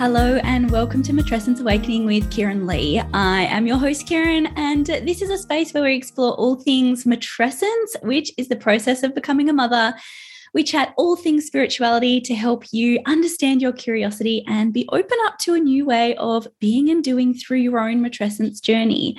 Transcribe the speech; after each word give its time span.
Hello 0.00 0.36
and 0.44 0.70
welcome 0.70 1.02
to 1.02 1.12
Matrescence 1.12 1.60
Awakening 1.60 2.06
with 2.06 2.30
Kirryn 2.30 2.66
Lee. 2.66 3.02
I 3.12 3.42
am 3.42 3.66
your 3.66 3.76
host, 3.76 4.06
Kirryn, 4.06 4.50
and 4.56 4.86
this 4.86 5.20
is 5.20 5.28
a 5.28 5.36
space 5.36 5.74
where 5.74 5.82
we 5.82 5.94
explore 5.94 6.32
all 6.36 6.54
things 6.54 7.04
matrescence, 7.04 8.02
which 8.02 8.32
is 8.38 8.48
the 8.48 8.56
process 8.56 9.02
of 9.02 9.14
becoming 9.14 9.50
a 9.50 9.52
mother. 9.52 9.94
We 10.54 10.64
chat 10.64 10.94
all 10.96 11.16
things 11.16 11.44
spirituality 11.44 12.18
to 12.22 12.34
help 12.34 12.64
you 12.72 12.98
understand 13.04 13.60
your 13.60 13.72
curiosity 13.72 14.42
and 14.48 14.72
be 14.72 14.88
open 14.90 15.18
up 15.26 15.36
to 15.40 15.52
a 15.52 15.60
new 15.60 15.84
way 15.84 16.16
of 16.16 16.48
being 16.60 16.88
and 16.88 17.04
doing 17.04 17.34
through 17.34 17.58
your 17.58 17.78
own 17.78 18.02
matrescence 18.02 18.62
journey. 18.62 19.18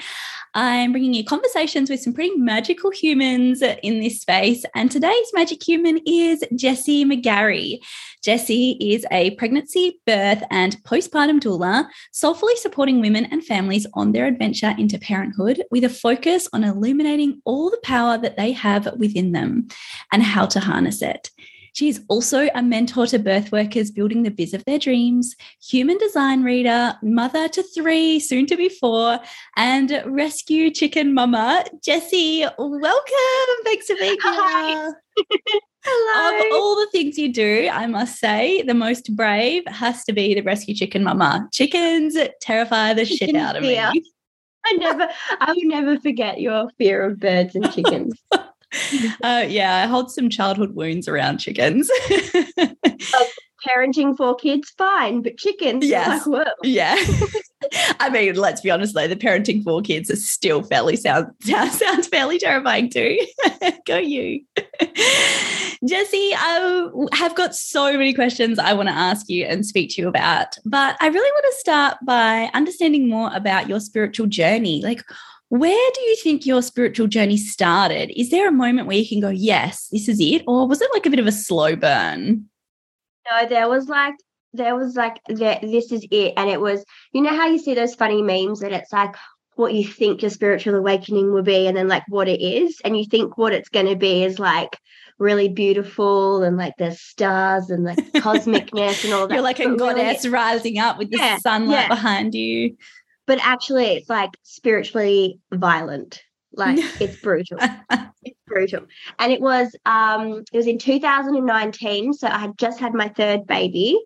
I'm 0.54 0.91
bringing 0.91 1.13
you 1.13 1.23
conversations 1.23 1.89
with 1.89 2.02
some 2.02 2.13
pretty 2.13 2.36
magical 2.36 2.91
humans 2.91 3.62
in 3.62 4.02
this 4.02 4.20
space. 4.20 4.66
And 4.75 4.91
today's 4.91 5.31
magic 5.34 5.66
human 5.66 5.99
is 6.05 6.44
Jessie 6.55 7.05
McGarry. 7.05 7.80
Jessie 8.21 8.77
is 8.81 9.05
a 9.11 9.31
pregnancy, 9.35 10.02
birth, 10.05 10.44
and 10.52 10.75
postpartum 10.84 11.39
doula, 11.39 11.88
soulfully 12.11 12.55
supporting 12.58 12.99
women 12.99 13.25
and 13.25 13.45
families 13.45 13.88
on 13.94 14.11
their 14.11 14.27
adventure 14.27 14.75
into 14.77 14.99
parenthood 14.99 15.63
with 15.72 15.85
a 15.85 15.89
focus 15.89 16.49
on 16.52 16.63
illuminating 16.63 17.41
all 17.45 17.70
the 17.70 17.80
power 17.83 18.17
that 18.17 18.36
they 18.36 18.52
have 18.52 18.94
within 18.97 19.31
them 19.31 19.70
and 20.11 20.22
how 20.22 20.45
to 20.45 20.59
harness 20.59 21.02
it. 21.02 21.30
She 21.73 21.88
is 21.88 22.03
also 22.09 22.49
a 22.53 22.61
mentor 22.61 23.07
to 23.07 23.20
birth 23.20 23.52
workers 23.52 23.91
building 23.91 24.23
the 24.23 24.31
biz 24.31 24.53
of 24.53 24.66
their 24.66 24.80
dreams, 24.80 25.35
human 25.61 25.97
design 25.97 26.44
reader, 26.44 26.95
mother 27.02 27.47
to 27.49 27.63
three, 27.63 28.20
soon 28.20 28.45
to 28.47 28.57
be 28.57 28.70
four, 28.70 29.20
and 29.55 30.03
rescue 30.05 30.70
chicken 30.70 31.13
mama. 31.13 31.63
Jessie, 31.84 32.45
welcome. 32.57 33.63
Thanks 33.63 33.88
for 33.88 33.95
being 33.95 34.17
here. 34.21 35.02
Hello. 35.83 36.38
Of 36.39 36.53
all 36.53 36.75
the 36.75 36.89
things 36.92 37.17
you 37.17 37.33
do, 37.33 37.67
I 37.72 37.88
must 37.88 38.19
say 38.19 38.61
the 38.61 38.73
most 38.73 39.16
brave 39.16 39.64
has 39.67 40.03
to 40.05 40.14
be 40.14 40.36
the 40.36 40.42
rescue 40.42 40.75
chicken 40.75 41.03
mama. 41.03 41.47
Chickens 41.52 42.16
terrify 42.39 42.94
the 42.94 43.05
shit 43.05 43.36
out 43.36 43.55
of 43.55 43.64
fear. 43.64 43.92
me. 43.92 44.03
I 44.64 44.73
never, 44.73 45.09
I 45.39 45.53
will 45.53 45.64
never 45.64 45.99
forget 45.99 46.39
your 46.39 46.69
fear 46.77 47.03
of 47.03 47.19
birds 47.19 47.55
and 47.55 47.72
chickens. 47.73 48.14
Uh, 49.23 49.45
yeah, 49.47 49.83
I 49.83 49.88
hold 49.88 50.11
some 50.11 50.30
childhood 50.30 50.73
wounds 50.75 51.08
around 51.08 51.38
chickens. 51.39 51.89
Parenting 53.67 54.17
four 54.17 54.36
kids, 54.36 54.72
fine, 54.75 55.22
but 55.22 55.38
chickens, 55.38 55.86
Yes. 55.86 56.25
like, 56.25 56.47
yeah. 56.64 56.95
I 57.99 58.09
mean, 58.09 58.33
let's 58.36 58.61
be 58.61 58.72
honest 58.72 58.95
though, 58.95 59.08
the 59.08 59.16
parenting 59.16 59.64
four 59.64 59.81
kids 59.83 60.09
is 60.09 60.27
still 60.27 60.64
fairly 60.64 60.95
sound, 60.95 61.27
sound 61.44 61.72
sounds 61.72 62.08
fairly 62.08 62.39
terrifying 62.39 62.89
too. 62.89 63.19
Go 63.86 63.97
you. 63.99 64.44
Jessie, 65.88 66.31
I 66.36 66.89
have 67.14 67.36
got 67.36 67.53
so 67.55 67.92
many 67.94 68.14
questions 68.16 68.58
I 68.58 68.73
want 68.73 68.89
to 68.89 68.95
ask 68.95 69.30
you 69.30 69.45
and 69.45 69.64
speak 69.64 69.92
to 69.95 70.02
you 70.02 70.08
about, 70.08 70.55
but 70.66 70.97
I 70.99 71.08
really 71.08 71.31
want 71.31 71.45
to 71.53 71.59
start 71.59 71.97
by 72.03 72.49
understanding 72.55 73.08
more 73.09 73.30
about 73.33 73.69
your 73.69 73.80
spiritual 73.80 74.25
journey. 74.25 74.81
Like, 74.83 75.03
where 75.52 75.91
do 75.94 76.02
you 76.02 76.16
think 76.16 76.45
your 76.45 76.61
spiritual 76.61 77.07
journey 77.07 77.35
started? 77.35 78.09
Is 78.17 78.30
there 78.30 78.47
a 78.47 78.53
moment 78.53 78.88
where 78.88 78.95
you 78.95 79.05
can 79.07 79.19
go, 79.19 79.27
yes, 79.30 79.89
this 79.91 80.08
is 80.08 80.17
it? 80.21 80.43
Or 80.47 80.66
was 80.66 80.80
it 80.81 80.89
like 80.93 81.05
a 81.05 81.09
bit 81.09 81.19
of 81.19 81.27
a 81.27 81.31
slow 81.31 81.75
burn? 81.75 82.45
No, 83.30 83.47
there 83.49 83.67
was 83.67 83.89
like, 83.89 84.16
there 84.53 84.77
was 84.77 84.95
like, 84.95 85.19
there, 85.27 85.59
this 85.61 85.91
is 85.91 86.08
it. 86.09 86.35
And 86.38 86.49
it 86.49 86.61
was, 86.61 86.85
you 87.11 87.21
know 87.21 87.35
how 87.35 87.47
you 87.47 87.59
see 87.59 87.73
those 87.73 87.95
funny 87.95 88.21
memes 88.21 88.61
that 88.61 88.71
it's 88.71 88.93
like, 88.93 89.13
what 89.55 89.73
you 89.73 89.85
think 89.85 90.21
your 90.21 90.31
spiritual 90.31 90.75
awakening 90.75 91.33
will 91.33 91.43
be, 91.43 91.67
and 91.67 91.75
then 91.75 91.89
like 91.89 92.03
what 92.08 92.30
it 92.30 92.39
is. 92.41 92.80
And 92.86 92.97
you 92.97 93.03
think 93.05 93.38
what 93.38 93.52
it's 93.52 93.67
going 93.67 93.88
to 93.88 93.97
be 93.97 94.23
is 94.23 94.39
like 94.39 94.77
really 95.19 95.49
beautiful 95.49 96.43
and 96.43 96.55
like 96.55 96.73
there's 96.77 97.02
stars 97.02 97.69
and 97.69 97.83
like 97.83 97.97
cosmicness 98.15 99.03
and 99.03 99.13
all 99.13 99.27
that. 99.27 99.33
You're 99.36 99.43
like 99.43 99.59
a 99.59 99.64
But 99.67 99.71
really- 99.80 100.02
goddess 100.03 100.26
rising 100.26 100.80
up 100.80 100.97
with 100.97 101.11
the 101.11 101.17
Yeah, 101.17 101.37
sunlight 101.39 101.81
yeah. 101.81 101.87
behind 101.89 102.33
you. 102.33 102.77
But 103.31 103.39
actually 103.43 103.86
it's 103.86 104.09
like 104.09 104.31
spiritually 104.43 105.39
violent. 105.53 106.21
Like 106.52 106.80
it's 106.99 107.15
brutal. 107.15 107.59
It's 108.23 108.37
brutal. 108.45 108.87
And 109.19 109.31
it 109.31 109.39
was 109.39 109.73
um 109.86 110.43
it 110.52 110.58
was 110.58 110.67
in 110.67 110.77
2019 110.77 112.11
so 112.11 112.27
i 112.27 112.37
had 112.37 112.58
just 112.58 112.81
had 112.81 112.93
my 112.93 113.08
third 113.08 113.47
baby 113.47 113.97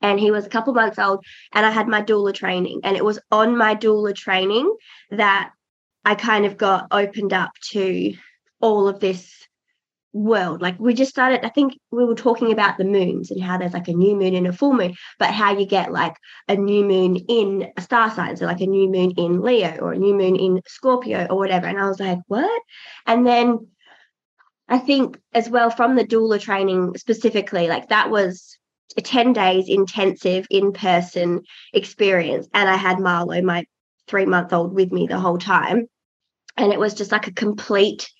and 0.00 0.18
he 0.18 0.30
was 0.30 0.46
a 0.46 0.48
couple 0.48 0.72
months 0.72 0.98
old 0.98 1.22
and 1.52 1.66
i 1.66 1.70
had 1.70 1.86
my 1.86 2.00
doula 2.00 2.32
training. 2.32 2.80
And 2.82 2.96
it 2.96 3.04
was 3.04 3.18
on 3.30 3.58
my 3.58 3.74
doula 3.74 4.14
training 4.14 4.74
that 5.10 5.50
i 6.06 6.14
kind 6.14 6.46
of 6.46 6.56
got 6.56 6.86
opened 6.90 7.34
up 7.34 7.50
to 7.72 8.14
all 8.62 8.88
of 8.88 9.00
this 9.00 9.30
world. 10.12 10.62
Like 10.62 10.78
we 10.78 10.94
just 10.94 11.10
started 11.10 11.44
i 11.44 11.48
think 11.48 11.78
we 11.90 12.04
were 12.04 12.14
talking 12.14 12.52
about 12.52 12.78
the 12.78 12.84
moons 12.84 13.30
and 13.30 13.42
how 13.42 13.58
there's 13.58 13.72
like 13.72 13.88
a 13.88 13.92
new 13.92 14.16
moon 14.16 14.34
and 14.34 14.46
a 14.46 14.52
full 14.52 14.72
moon 14.72 14.94
but 15.18 15.30
how 15.30 15.56
you 15.56 15.66
get 15.66 15.92
like 15.92 16.14
a 16.48 16.56
new 16.56 16.84
moon 16.84 17.16
in 17.16 17.70
a 17.76 17.82
star 17.82 18.10
sign 18.10 18.36
so 18.36 18.46
like 18.46 18.60
a 18.60 18.66
new 18.66 18.90
moon 18.90 19.12
in 19.12 19.40
leo 19.40 19.76
or 19.78 19.92
a 19.92 19.98
new 19.98 20.14
moon 20.14 20.36
in 20.36 20.60
scorpio 20.66 21.26
or 21.30 21.36
whatever. 21.36 21.66
And 21.66 21.78
i 21.78 21.88
was 21.88 22.00
like 22.00 22.18
what? 22.26 22.62
And 23.06 23.26
then 23.26 23.68
i 24.68 24.78
think 24.78 25.18
as 25.32 25.48
well 25.48 25.70
from 25.70 25.96
the 25.96 26.04
doula 26.04 26.40
training 26.40 26.96
specifically 26.96 27.68
like 27.68 27.88
that 27.88 28.10
was 28.10 28.56
a 28.96 29.00
10 29.00 29.32
days 29.32 29.68
intensive 29.68 30.46
in 30.50 30.72
person 30.72 31.42
experience 31.72 32.48
and 32.52 32.68
i 32.68 32.76
had 32.76 32.98
marlo 32.98 33.42
my 33.42 33.64
three 34.10 34.26
month 34.26 34.52
old 34.52 34.74
with 34.74 34.92
me 34.92 35.06
the 35.06 35.18
whole 35.18 35.38
time. 35.38 35.86
And 36.56 36.72
it 36.72 36.80
was 36.80 36.94
just 36.94 37.12
like 37.12 37.28
a 37.28 37.32
complete 37.32 38.10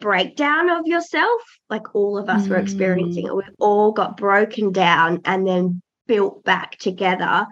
breakdown 0.00 0.68
of 0.68 0.86
yourself 0.86 1.40
like 1.70 1.94
all 1.94 2.18
of 2.18 2.28
us 2.28 2.46
were 2.48 2.56
experiencing 2.56 3.24
mm. 3.24 3.28
it. 3.28 3.36
We 3.36 3.42
all 3.58 3.92
got 3.92 4.16
broken 4.16 4.72
down 4.72 5.20
and 5.24 5.46
then 5.46 5.82
built 6.06 6.44
back 6.44 6.78
together. 6.78 7.46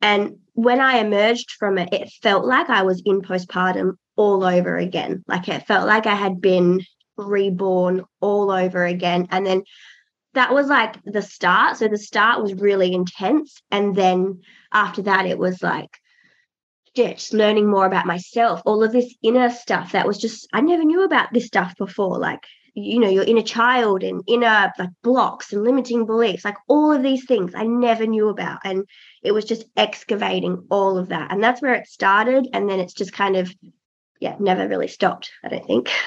And 0.00 0.38
when 0.54 0.80
i 0.80 0.98
emerged 0.98 1.50
from 1.52 1.78
it 1.78 1.92
it 1.92 2.10
felt 2.22 2.44
like 2.44 2.68
i 2.68 2.82
was 2.82 3.02
in 3.06 3.22
postpartum 3.22 3.96
all 4.16 4.44
over 4.44 4.76
again. 4.76 5.24
Like 5.26 5.48
it 5.48 5.66
felt 5.66 5.86
like 5.86 6.06
i 6.06 6.14
had 6.14 6.40
been 6.40 6.82
reborn 7.16 8.04
all 8.20 8.50
over 8.50 8.84
again. 8.84 9.28
And 9.30 9.46
then 9.46 9.62
that 10.34 10.54
was 10.54 10.68
like 10.68 10.96
the 11.04 11.22
start. 11.22 11.76
So 11.76 11.88
the 11.88 11.98
start 11.98 12.42
was 12.42 12.54
really 12.54 12.92
intense. 12.92 13.60
And 13.70 13.94
then 13.94 14.40
after 14.72 15.02
that 15.02 15.26
it 15.26 15.38
was 15.38 15.62
like 15.62 15.98
just 16.94 17.32
learning 17.32 17.70
more 17.70 17.86
about 17.86 18.06
myself, 18.06 18.62
all 18.64 18.82
of 18.82 18.92
this 18.92 19.14
inner 19.22 19.50
stuff 19.50 19.92
that 19.92 20.06
was 20.06 20.18
just, 20.18 20.48
I 20.52 20.60
never 20.60 20.84
knew 20.84 21.04
about 21.04 21.32
this 21.32 21.46
stuff 21.46 21.76
before. 21.76 22.18
Like, 22.18 22.44
you 22.74 22.98
know, 22.98 23.08
your 23.08 23.24
inner 23.24 23.42
child 23.42 24.02
and 24.02 24.22
inner 24.26 24.72
like 24.78 24.90
blocks 25.02 25.52
and 25.52 25.62
limiting 25.62 26.06
beliefs, 26.06 26.44
like 26.44 26.56
all 26.68 26.92
of 26.92 27.02
these 27.02 27.24
things 27.24 27.52
I 27.54 27.64
never 27.64 28.06
knew 28.06 28.28
about. 28.28 28.60
And 28.64 28.84
it 29.22 29.32
was 29.32 29.44
just 29.44 29.64
excavating 29.76 30.66
all 30.70 30.98
of 30.98 31.08
that. 31.08 31.32
And 31.32 31.42
that's 31.42 31.62
where 31.62 31.74
it 31.74 31.86
started. 31.86 32.48
And 32.52 32.68
then 32.68 32.80
it's 32.80 32.94
just 32.94 33.12
kind 33.12 33.36
of, 33.36 33.54
yeah, 34.20 34.36
never 34.38 34.68
really 34.68 34.88
stopped, 34.88 35.30
I 35.44 35.48
don't 35.48 35.66
think. 35.66 35.90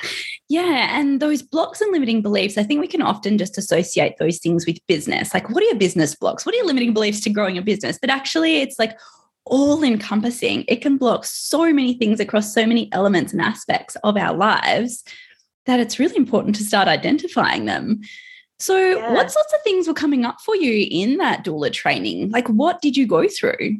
Yeah. 0.47 0.99
And 0.99 1.19
those 1.19 1.41
blocks 1.41 1.81
and 1.81 1.91
limiting 1.91 2.21
beliefs, 2.21 2.57
I 2.57 2.61
think 2.63 2.79
we 2.79 2.87
can 2.87 3.01
often 3.01 3.39
just 3.39 3.57
associate 3.57 4.17
those 4.19 4.37
things 4.37 4.65
with 4.67 4.77
business. 4.87 5.33
Like, 5.33 5.49
what 5.49 5.63
are 5.63 5.65
your 5.65 5.75
business 5.75 6.13
blocks? 6.13 6.45
What 6.45 6.53
are 6.53 6.57
your 6.57 6.67
limiting 6.67 6.93
beliefs 6.93 7.21
to 7.21 7.31
growing 7.31 7.57
a 7.57 7.63
business? 7.63 7.97
But 7.99 8.11
actually, 8.11 8.61
it's 8.61 8.77
like 8.77 8.95
all 9.45 9.83
encompassing. 9.83 10.65
It 10.67 10.81
can 10.81 10.97
block 10.97 11.25
so 11.25 11.71
many 11.71 11.93
things 11.93 12.19
across 12.19 12.53
so 12.53 12.65
many 12.65 12.91
elements 12.91 13.31
and 13.31 13.41
aspects 13.41 13.95
of 14.03 14.17
our 14.17 14.33
lives 14.35 15.03
that 15.65 15.79
it's 15.79 15.99
really 15.99 16.17
important 16.17 16.55
to 16.55 16.63
start 16.63 16.87
identifying 16.87 17.65
them. 17.65 18.01
So, 18.59 18.77
Yeah. 18.77 19.13
what 19.13 19.31
sorts 19.31 19.53
of 19.53 19.61
things 19.63 19.87
were 19.87 19.93
coming 19.93 20.25
up 20.25 20.39
for 20.41 20.55
you 20.55 20.87
in 20.89 21.17
that 21.17 21.43
doula 21.45 21.71
training? 21.71 22.31
Like, 22.31 22.47
what 22.47 22.81
did 22.81 22.95
you 22.97 23.05
go 23.05 23.27
through? 23.27 23.77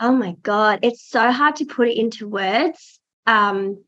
Oh 0.00 0.12
my 0.12 0.34
God. 0.42 0.78
It's 0.82 1.06
so 1.06 1.30
hard 1.30 1.56
to 1.56 1.66
put 1.66 1.88
it 1.88 1.98
into 1.98 2.26
words. 2.26 2.98
Um, 3.26 3.84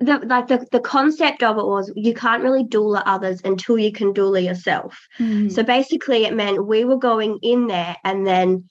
the 0.00 0.18
like 0.18 0.48
the, 0.48 0.66
the 0.72 0.80
concept 0.80 1.44
of 1.44 1.58
it 1.58 1.64
was 1.64 1.92
you 1.94 2.12
can't 2.12 2.42
really 2.42 2.64
doula 2.64 3.02
others 3.06 3.40
until 3.44 3.78
you 3.78 3.92
can 3.92 4.12
doula 4.12 4.44
yourself. 4.44 4.98
So 5.48 5.62
basically, 5.62 6.24
it 6.24 6.34
meant 6.34 6.66
we 6.66 6.84
were 6.84 6.96
going 6.96 7.38
in 7.42 7.68
there 7.68 7.96
and 8.02 8.26
then 8.26 8.68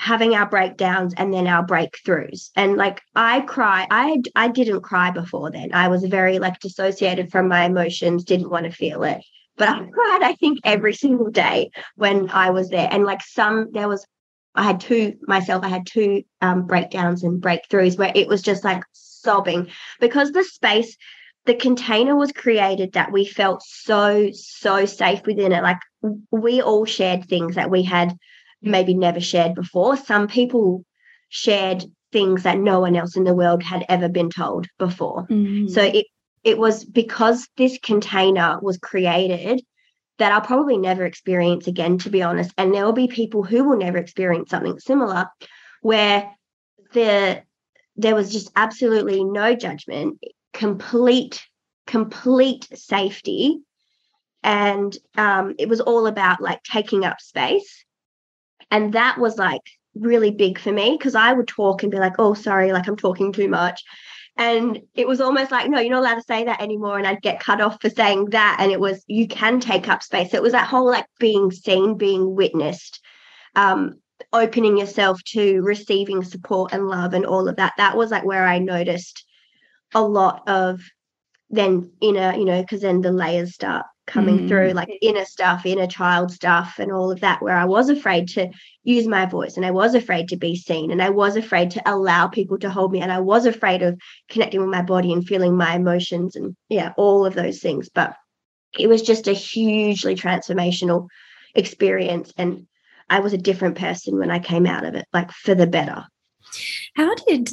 having 0.00 0.34
our 0.34 0.48
breakdowns 0.48 1.12
and 1.18 1.30
then 1.30 1.46
our 1.46 1.64
breakthroughs. 1.64 2.48
And 2.56 2.78
like 2.78 3.02
I 3.14 3.42
cry, 3.42 3.86
I 3.90 4.22
I 4.34 4.48
didn't 4.48 4.80
cry 4.80 5.10
before 5.10 5.50
then. 5.50 5.74
I 5.74 5.88
was 5.88 6.02
very 6.04 6.38
like 6.38 6.58
dissociated 6.58 7.30
from 7.30 7.48
my 7.48 7.66
emotions, 7.66 8.24
didn't 8.24 8.48
want 8.48 8.64
to 8.64 8.72
feel 8.72 9.02
it. 9.02 9.22
But 9.58 9.68
I 9.68 9.78
cried, 9.92 10.20
I 10.22 10.36
think, 10.40 10.60
every 10.64 10.94
single 10.94 11.30
day 11.30 11.70
when 11.96 12.30
I 12.30 12.48
was 12.48 12.70
there. 12.70 12.88
And 12.90 13.04
like 13.04 13.20
some, 13.22 13.72
there 13.72 13.88
was, 13.88 14.06
I 14.54 14.62
had 14.62 14.80
two 14.80 15.18
myself. 15.28 15.62
I 15.64 15.68
had 15.68 15.86
two 15.86 16.22
um, 16.40 16.66
breakdowns 16.66 17.22
and 17.22 17.42
breakthroughs 17.42 17.98
where 17.98 18.12
it 18.14 18.26
was 18.26 18.40
just 18.40 18.64
like 18.64 18.82
sobbing 18.92 19.68
because 20.00 20.32
the 20.32 20.44
space 20.44 20.96
the 21.44 21.54
container 21.54 22.16
was 22.16 22.32
created 22.32 22.92
that 22.92 23.12
we 23.12 23.24
felt 23.24 23.62
so 23.62 24.30
so 24.32 24.86
safe 24.86 25.26
within 25.26 25.52
it 25.52 25.62
like 25.62 25.78
we 26.30 26.60
all 26.60 26.84
shared 26.84 27.24
things 27.26 27.54
that 27.56 27.70
we 27.70 27.82
had 27.82 28.14
maybe 28.62 28.94
never 28.94 29.20
shared 29.20 29.54
before 29.54 29.96
some 29.96 30.28
people 30.28 30.84
shared 31.28 31.84
things 32.12 32.42
that 32.42 32.58
no 32.58 32.80
one 32.80 32.96
else 32.96 33.16
in 33.16 33.24
the 33.24 33.34
world 33.34 33.62
had 33.62 33.84
ever 33.88 34.08
been 34.08 34.30
told 34.30 34.66
before 34.78 35.26
Mm. 35.30 35.70
so 35.70 35.82
it 35.82 36.06
it 36.42 36.58
was 36.58 36.84
because 36.84 37.48
this 37.56 37.78
container 37.82 38.58
was 38.62 38.78
created 38.78 39.62
that 40.18 40.32
I'll 40.32 40.40
probably 40.42 40.76
never 40.76 41.06
experience 41.06 41.66
again, 41.66 41.96
to 41.98 42.10
be 42.10 42.22
honest. 42.22 42.52
And 42.58 42.74
there 42.74 42.84
will 42.84 42.92
be 42.92 43.08
people 43.08 43.42
who 43.42 43.64
will 43.64 43.78
never 43.78 43.96
experience 43.96 44.50
something 44.50 44.78
similar 44.78 45.26
where 45.80 46.30
the 46.92 47.42
there 47.96 48.14
was 48.14 48.30
just 48.32 48.50
absolutely 48.56 49.24
no 49.24 49.54
judgment, 49.54 50.18
complete, 50.52 51.42
complete 51.86 52.68
safety. 52.74 53.60
And 54.42 54.96
um, 55.16 55.54
it 55.58 55.68
was 55.68 55.80
all 55.80 56.06
about 56.06 56.40
like 56.40 56.62
taking 56.62 57.04
up 57.04 57.20
space. 57.20 57.84
And 58.70 58.92
that 58.92 59.18
was 59.18 59.36
like 59.36 59.62
really 59.94 60.30
big 60.30 60.58
for 60.58 60.72
me 60.72 60.96
because 60.96 61.14
I 61.14 61.32
would 61.32 61.48
talk 61.48 61.82
and 61.82 61.92
be 61.92 61.98
like, 61.98 62.14
oh, 62.18 62.34
sorry, 62.34 62.72
like 62.72 62.88
I'm 62.88 62.96
talking 62.96 63.32
too 63.32 63.48
much. 63.48 63.82
And 64.36 64.80
it 64.94 65.06
was 65.06 65.20
almost 65.20 65.50
like, 65.50 65.68
no, 65.68 65.80
you're 65.80 65.90
not 65.90 66.00
allowed 66.00 66.14
to 66.14 66.22
say 66.22 66.44
that 66.44 66.62
anymore. 66.62 66.96
And 66.96 67.06
I'd 67.06 67.20
get 67.20 67.40
cut 67.40 67.60
off 67.60 67.80
for 67.80 67.90
saying 67.90 68.26
that. 68.30 68.56
And 68.60 68.72
it 68.72 68.80
was, 68.80 69.04
you 69.06 69.28
can 69.28 69.60
take 69.60 69.88
up 69.88 70.02
space. 70.02 70.32
It 70.32 70.42
was 70.42 70.52
that 70.52 70.68
whole 70.68 70.86
like 70.86 71.06
being 71.18 71.50
seen, 71.50 71.96
being 71.96 72.34
witnessed, 72.34 73.00
um, 73.54 73.96
opening 74.32 74.78
yourself 74.78 75.22
to 75.24 75.60
receiving 75.62 76.22
support 76.24 76.72
and 76.72 76.88
love 76.88 77.12
and 77.12 77.26
all 77.26 77.48
of 77.48 77.56
that. 77.56 77.74
That 77.76 77.96
was 77.96 78.10
like 78.10 78.24
where 78.24 78.46
I 78.46 78.58
noticed 78.60 79.24
a 79.94 80.02
lot 80.02 80.48
of 80.48 80.80
then 81.50 81.90
inner, 82.00 82.32
you 82.34 82.44
know, 82.44 82.62
because 82.62 82.82
then 82.82 83.00
the 83.00 83.12
layers 83.12 83.54
start 83.54 83.86
coming 84.10 84.40
mm. 84.40 84.48
through 84.48 84.72
like 84.72 84.90
inner 85.00 85.24
stuff, 85.24 85.64
inner 85.64 85.86
child 85.86 86.32
stuff, 86.32 86.78
and 86.78 86.92
all 86.92 87.10
of 87.10 87.20
that, 87.20 87.40
where 87.40 87.56
I 87.56 87.64
was 87.64 87.88
afraid 87.88 88.28
to 88.30 88.50
use 88.82 89.06
my 89.06 89.24
voice 89.24 89.56
and 89.56 89.64
I 89.64 89.70
was 89.70 89.94
afraid 89.94 90.28
to 90.28 90.36
be 90.36 90.56
seen 90.56 90.90
and 90.90 91.00
I 91.00 91.10
was 91.10 91.36
afraid 91.36 91.70
to 91.72 91.82
allow 91.90 92.26
people 92.26 92.58
to 92.58 92.70
hold 92.70 92.92
me 92.92 93.00
and 93.00 93.12
I 93.12 93.20
was 93.20 93.46
afraid 93.46 93.82
of 93.82 93.98
connecting 94.28 94.60
with 94.60 94.70
my 94.70 94.82
body 94.82 95.12
and 95.12 95.26
feeling 95.26 95.56
my 95.56 95.74
emotions 95.76 96.36
and 96.36 96.56
yeah, 96.68 96.92
all 96.96 97.24
of 97.24 97.34
those 97.34 97.60
things. 97.60 97.88
But 97.88 98.14
it 98.78 98.88
was 98.88 99.02
just 99.02 99.28
a 99.28 99.32
hugely 99.32 100.16
transformational 100.16 101.08
experience. 101.54 102.32
And 102.36 102.66
I 103.08 103.20
was 103.20 103.32
a 103.32 103.38
different 103.38 103.78
person 103.78 104.18
when 104.18 104.30
I 104.30 104.38
came 104.38 104.66
out 104.66 104.84
of 104.84 104.94
it, 104.94 105.06
like 105.12 105.30
for 105.30 105.54
the 105.54 105.66
better. 105.66 106.04
How 106.96 107.14
did 107.14 107.50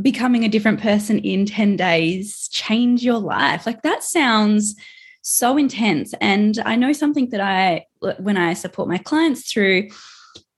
becoming 0.00 0.44
a 0.44 0.48
different 0.48 0.80
person 0.80 1.18
in 1.18 1.44
10 1.44 1.76
days 1.76 2.48
change 2.48 3.02
your 3.02 3.18
life? 3.18 3.66
Like 3.66 3.82
that 3.82 4.02
sounds 4.02 4.74
so 5.22 5.56
intense. 5.56 6.14
And 6.20 6.58
I 6.64 6.76
know 6.76 6.92
something 6.92 7.30
that 7.30 7.40
I, 7.40 7.86
when 8.18 8.36
I 8.36 8.54
support 8.54 8.88
my 8.88 8.98
clients 8.98 9.50
through, 9.50 9.88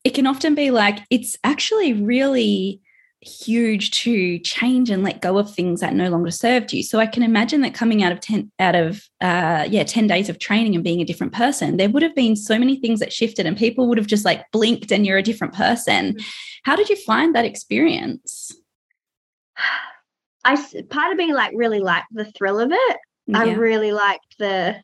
it 0.05 0.11
can 0.11 0.27
often 0.27 0.55
be 0.55 0.71
like, 0.71 1.01
it's 1.11 1.37
actually 1.45 1.93
really 1.93 2.81
huge 3.23 3.91
to 3.91 4.39
change 4.39 4.89
and 4.89 5.03
let 5.03 5.21
go 5.21 5.37
of 5.37 5.53
things 5.53 5.81
that 5.81 5.95
no 5.95 6.09
longer 6.09 6.31
served 6.31 6.73
you. 6.73 6.83
So 6.83 6.99
I 6.99 7.07
can 7.07 7.23
imagine 7.23 7.61
that 7.61 7.75
coming 7.75 8.03
out 8.03 8.13
of 8.13 8.21
10 8.21 8.51
out 8.59 8.75
of 8.75 9.03
uh 9.21 9.67
yeah 9.69 9.85
10 9.85 10.07
days 10.07 10.31
of 10.31 10.39
training 10.39 10.75
and 10.75 10.83
being 10.83 11.03
a 11.03 11.05
different 11.05 11.35
person 11.35 11.77
there 11.77 11.91
would 11.91 12.03
have 12.03 12.15
been 12.15 12.35
so 12.35 12.59
many 12.59 12.77
things 12.77 12.99
that 13.01 13.13
shifted 13.13 13.45
and 13.45 13.59
people 13.59 13.89
would 13.89 13.99
have 13.99 14.07
just 14.07 14.25
like 14.25 14.51
blinked 14.53 14.91
and 14.91 15.07
you're 15.07 15.19
a 15.19 15.23
different 15.23 15.53
person. 15.53 16.15
Mm. 16.15 16.25
How 16.63 16.77
did 16.77 16.89
you 16.89 16.97
find 16.97 17.35
that 17.35 17.45
experience? 17.45 18.53
I 20.45 20.57
part 20.89 21.13
of 21.13 21.19
me 21.19 21.35
like 21.35 21.53
really 21.55 21.81
liked 21.81 22.07
the 22.13 22.25
thrill 22.25 22.59
of 22.59 22.73
it. 22.73 22.97
Yeah. 23.27 23.39
I 23.39 23.53
really 23.55 23.93
liked 23.93 24.39
the 24.39 24.77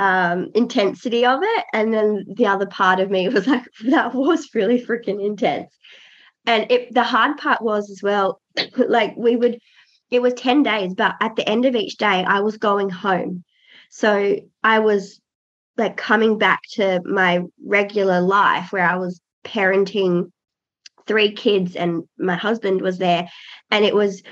um 0.00 0.50
intensity 0.54 1.24
of 1.24 1.38
it 1.42 1.64
and 1.72 1.94
then 1.94 2.24
the 2.36 2.46
other 2.46 2.66
part 2.66 2.98
of 2.98 3.10
me 3.10 3.28
was 3.30 3.46
like 3.46 3.64
that 3.86 4.12
was 4.12 4.48
really 4.54 4.84
freaking 4.84 5.24
intense 5.24 5.72
and 6.46 6.70
it 6.70 6.92
the 6.92 7.02
hard 7.02 7.36
part 7.36 7.62
was 7.62 7.90
as 7.90 8.02
well 8.02 8.40
like 8.76 9.14
we 9.16 9.36
would 9.36 9.58
it 10.10 10.20
was 10.20 10.34
10 10.34 10.64
days 10.64 10.94
but 10.94 11.14
at 11.20 11.36
the 11.36 11.48
end 11.48 11.64
of 11.64 11.76
each 11.76 11.96
day 11.96 12.24
i 12.24 12.40
was 12.40 12.56
going 12.56 12.90
home 12.90 13.44
so 13.88 14.36
i 14.64 14.80
was 14.80 15.20
like 15.76 15.96
coming 15.96 16.38
back 16.38 16.60
to 16.72 17.00
my 17.04 17.40
regular 17.64 18.20
life 18.20 18.72
where 18.72 18.86
i 18.86 18.96
was 18.96 19.20
parenting 19.44 20.30
three 21.06 21.32
kids 21.32 21.76
and 21.76 22.02
my 22.18 22.34
husband 22.34 22.80
was 22.80 22.98
there 22.98 23.28
and 23.70 23.84
it 23.84 23.94
was 23.94 24.22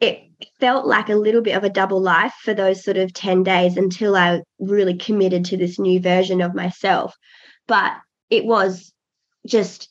it 0.00 0.25
felt 0.60 0.86
like 0.86 1.08
a 1.08 1.14
little 1.14 1.42
bit 1.42 1.56
of 1.56 1.64
a 1.64 1.70
double 1.70 2.00
life 2.00 2.34
for 2.42 2.54
those 2.54 2.84
sort 2.84 2.96
of 2.96 3.12
10 3.12 3.42
days 3.42 3.76
until 3.76 4.16
I 4.16 4.42
really 4.58 4.96
committed 4.96 5.44
to 5.46 5.56
this 5.56 5.78
new 5.78 6.00
version 6.00 6.40
of 6.40 6.54
myself. 6.54 7.14
But 7.66 7.94
it 8.30 8.44
was 8.44 8.92
just, 9.46 9.88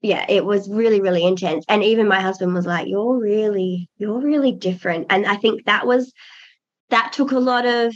yeah, 0.00 0.24
it 0.28 0.44
was 0.44 0.68
really, 0.68 1.00
really 1.00 1.24
intense. 1.24 1.64
And 1.68 1.84
even 1.84 2.08
my 2.08 2.20
husband 2.20 2.54
was 2.54 2.66
like, 2.66 2.88
You're 2.88 3.18
really, 3.18 3.88
you're 3.96 4.20
really 4.20 4.52
different. 4.52 5.06
And 5.10 5.26
I 5.26 5.36
think 5.36 5.64
that 5.66 5.86
was, 5.86 6.12
that 6.90 7.12
took 7.12 7.32
a 7.32 7.38
lot 7.38 7.66
of 7.66 7.94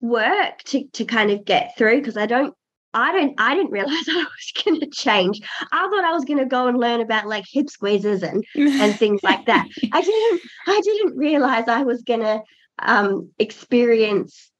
work 0.00 0.62
to, 0.64 0.84
to 0.92 1.04
kind 1.04 1.30
of 1.30 1.44
get 1.44 1.76
through 1.76 1.98
because 1.98 2.16
I 2.16 2.26
don't 2.26 2.54
I 2.94 3.12
don't 3.12 3.34
I 3.38 3.54
didn't 3.54 3.70
realize 3.70 3.92
I 4.08 4.24
was 4.24 4.64
gonna 4.64 4.86
change. 4.90 5.40
I 5.72 5.88
thought 5.88 6.04
I 6.04 6.12
was 6.12 6.24
gonna 6.24 6.46
go 6.46 6.66
and 6.68 6.78
learn 6.78 7.00
about 7.00 7.26
like 7.26 7.44
hip 7.50 7.70
squeezes 7.70 8.22
and 8.22 8.44
and 8.54 8.96
things 8.96 9.22
like 9.22 9.46
that. 9.46 9.66
I 9.92 10.00
didn't 10.00 10.40
I 10.66 10.80
didn't 10.82 11.16
realize 11.16 11.68
I 11.68 11.82
was 11.82 12.02
gonna 12.02 12.42
um 12.78 13.30
experience 13.38 14.50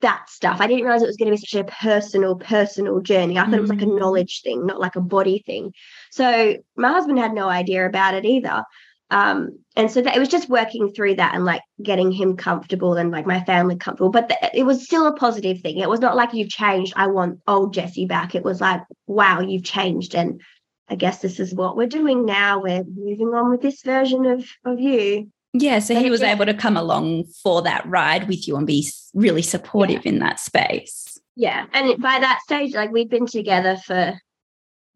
that 0.00 0.28
stuff. 0.30 0.58
I 0.60 0.66
didn't 0.66 0.84
realize 0.84 1.02
it 1.02 1.06
was 1.06 1.16
going 1.16 1.30
to 1.30 1.36
be 1.36 1.46
such 1.46 1.60
a 1.60 1.64
personal, 1.64 2.34
personal 2.36 3.00
journey. 3.00 3.38
I 3.38 3.42
thought 3.42 3.50
mm. 3.50 3.58
it 3.58 3.60
was 3.60 3.70
like 3.70 3.82
a 3.82 3.86
mm. 3.86 3.98
knowledge 3.98 4.40
thing, 4.42 4.64
not 4.64 4.80
like 4.80 4.96
a 4.96 5.00
body 5.00 5.42
thing. 5.44 5.74
So 6.10 6.56
my 6.74 6.88
husband 6.88 7.18
had 7.18 7.34
no 7.34 7.50
idea 7.50 7.86
about 7.86 8.14
it 8.14 8.24
either 8.24 8.64
um 9.10 9.58
and 9.76 9.90
so 9.90 10.02
that 10.02 10.16
it 10.16 10.18
was 10.18 10.28
just 10.28 10.48
working 10.48 10.92
through 10.92 11.14
that 11.14 11.34
and 11.34 11.44
like 11.44 11.62
getting 11.82 12.10
him 12.10 12.36
comfortable 12.36 12.94
and 12.94 13.10
like 13.10 13.26
my 13.26 13.42
family 13.44 13.76
comfortable. 13.76 14.10
But 14.10 14.32
it 14.52 14.64
was 14.64 14.84
still 14.84 15.06
a 15.06 15.14
positive 15.14 15.60
thing. 15.60 15.78
It 15.78 15.88
was 15.88 16.00
not 16.00 16.16
like 16.16 16.34
you've 16.34 16.50
changed 16.50 16.92
i 16.96 17.06
want 17.06 17.40
old 17.46 17.72
jessie 17.72 18.06
back. 18.06 18.34
It 18.34 18.42
was 18.42 18.60
like 18.60 18.82
wow 19.06 19.40
you've 19.40 19.64
changed. 19.64 20.14
And 20.14 20.40
i 20.88 20.96
guess 20.96 21.18
this 21.18 21.38
is 21.40 21.54
what 21.54 21.76
we're 21.76 21.86
doing 21.86 22.24
now. 22.24 22.60
We're 22.60 22.84
moving 22.84 23.28
on 23.28 23.50
with 23.50 23.62
this 23.62 23.82
version 23.82 24.26
of 24.26 24.46
of 24.64 24.80
you. 24.80 25.30
Yeah 25.52 25.78
so 25.78 25.94
he 25.94 26.10
was 26.10 26.20
yeah. 26.20 26.32
able 26.32 26.46
to 26.46 26.54
come 26.54 26.76
along 26.76 27.24
for 27.42 27.62
that 27.62 27.86
ride 27.86 28.28
with 28.28 28.46
you 28.46 28.56
and 28.56 28.66
be 28.66 28.88
really 29.14 29.42
supportive 29.42 30.04
yeah. 30.04 30.12
in 30.12 30.18
that 30.18 30.40
space. 30.40 31.18
Yeah 31.36 31.66
and 31.72 32.00
by 32.02 32.18
that 32.18 32.40
stage 32.42 32.74
like 32.74 32.90
we'd 32.90 33.10
been 33.10 33.26
together 33.26 33.76
for 33.76 34.20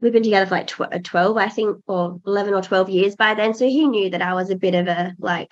we've 0.04 0.12
been 0.12 0.22
together 0.22 0.46
for 0.46 0.54
like 0.54 0.66
tw- 0.66 0.82
uh, 0.82 0.98
12 1.02 1.36
i 1.38 1.48
think 1.48 1.78
or 1.88 2.20
11 2.26 2.54
or 2.54 2.62
12 2.62 2.90
years 2.90 3.16
by 3.16 3.34
then 3.34 3.54
so 3.54 3.64
he 3.64 3.88
knew 3.88 4.10
that 4.10 4.22
i 4.22 4.34
was 4.34 4.50
a 4.50 4.56
bit 4.56 4.74
of 4.74 4.86
a 4.86 5.14
like 5.18 5.50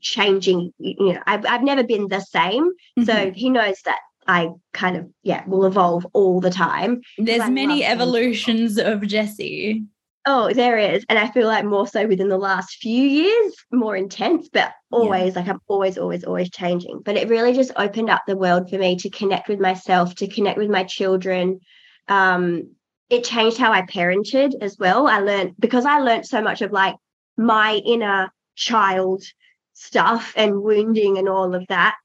changing 0.00 0.72
you 0.78 1.12
know 1.12 1.20
i've, 1.26 1.46
I've 1.46 1.62
never 1.62 1.84
been 1.84 2.08
the 2.08 2.20
same 2.20 2.64
mm-hmm. 2.64 3.04
so 3.04 3.30
he 3.30 3.48
knows 3.48 3.80
that 3.84 4.00
i 4.26 4.50
kind 4.72 4.96
of 4.96 5.08
yeah 5.22 5.44
will 5.46 5.64
evolve 5.64 6.06
all 6.12 6.40
the 6.40 6.50
time 6.50 7.00
there's 7.18 7.48
many 7.48 7.84
evolutions 7.84 8.78
him. 8.78 8.86
of 8.86 9.06
jessie 9.06 9.84
oh 10.26 10.52
there 10.52 10.76
is 10.76 11.04
and 11.08 11.18
i 11.18 11.28
feel 11.28 11.46
like 11.46 11.64
more 11.64 11.86
so 11.86 12.06
within 12.06 12.28
the 12.28 12.38
last 12.38 12.78
few 12.80 13.06
years 13.06 13.54
more 13.70 13.96
intense 13.96 14.48
but 14.52 14.72
always 14.90 15.34
yeah. 15.34 15.40
like 15.40 15.48
i'm 15.48 15.60
always 15.68 15.96
always 15.96 16.24
always 16.24 16.50
changing 16.50 17.00
but 17.04 17.16
it 17.16 17.28
really 17.28 17.52
just 17.52 17.70
opened 17.76 18.10
up 18.10 18.22
the 18.26 18.36
world 18.36 18.68
for 18.68 18.76
me 18.76 18.96
to 18.96 19.08
connect 19.08 19.48
with 19.48 19.60
myself 19.60 20.14
to 20.14 20.26
connect 20.26 20.58
with 20.58 20.68
my 20.68 20.84
children 20.84 21.60
um 22.08 22.70
it 23.10 23.24
changed 23.24 23.58
how 23.58 23.72
I 23.72 23.82
parented 23.82 24.54
as 24.62 24.78
well. 24.78 25.08
I 25.08 25.18
learned 25.18 25.54
because 25.58 25.84
I 25.84 25.98
learned 25.98 26.26
so 26.26 26.40
much 26.40 26.62
of 26.62 26.70
like 26.70 26.94
my 27.36 27.74
inner 27.84 28.32
child 28.54 29.24
stuff 29.72 30.32
and 30.36 30.62
wounding 30.62 31.18
and 31.18 31.28
all 31.28 31.54
of 31.54 31.66
that. 31.68 31.96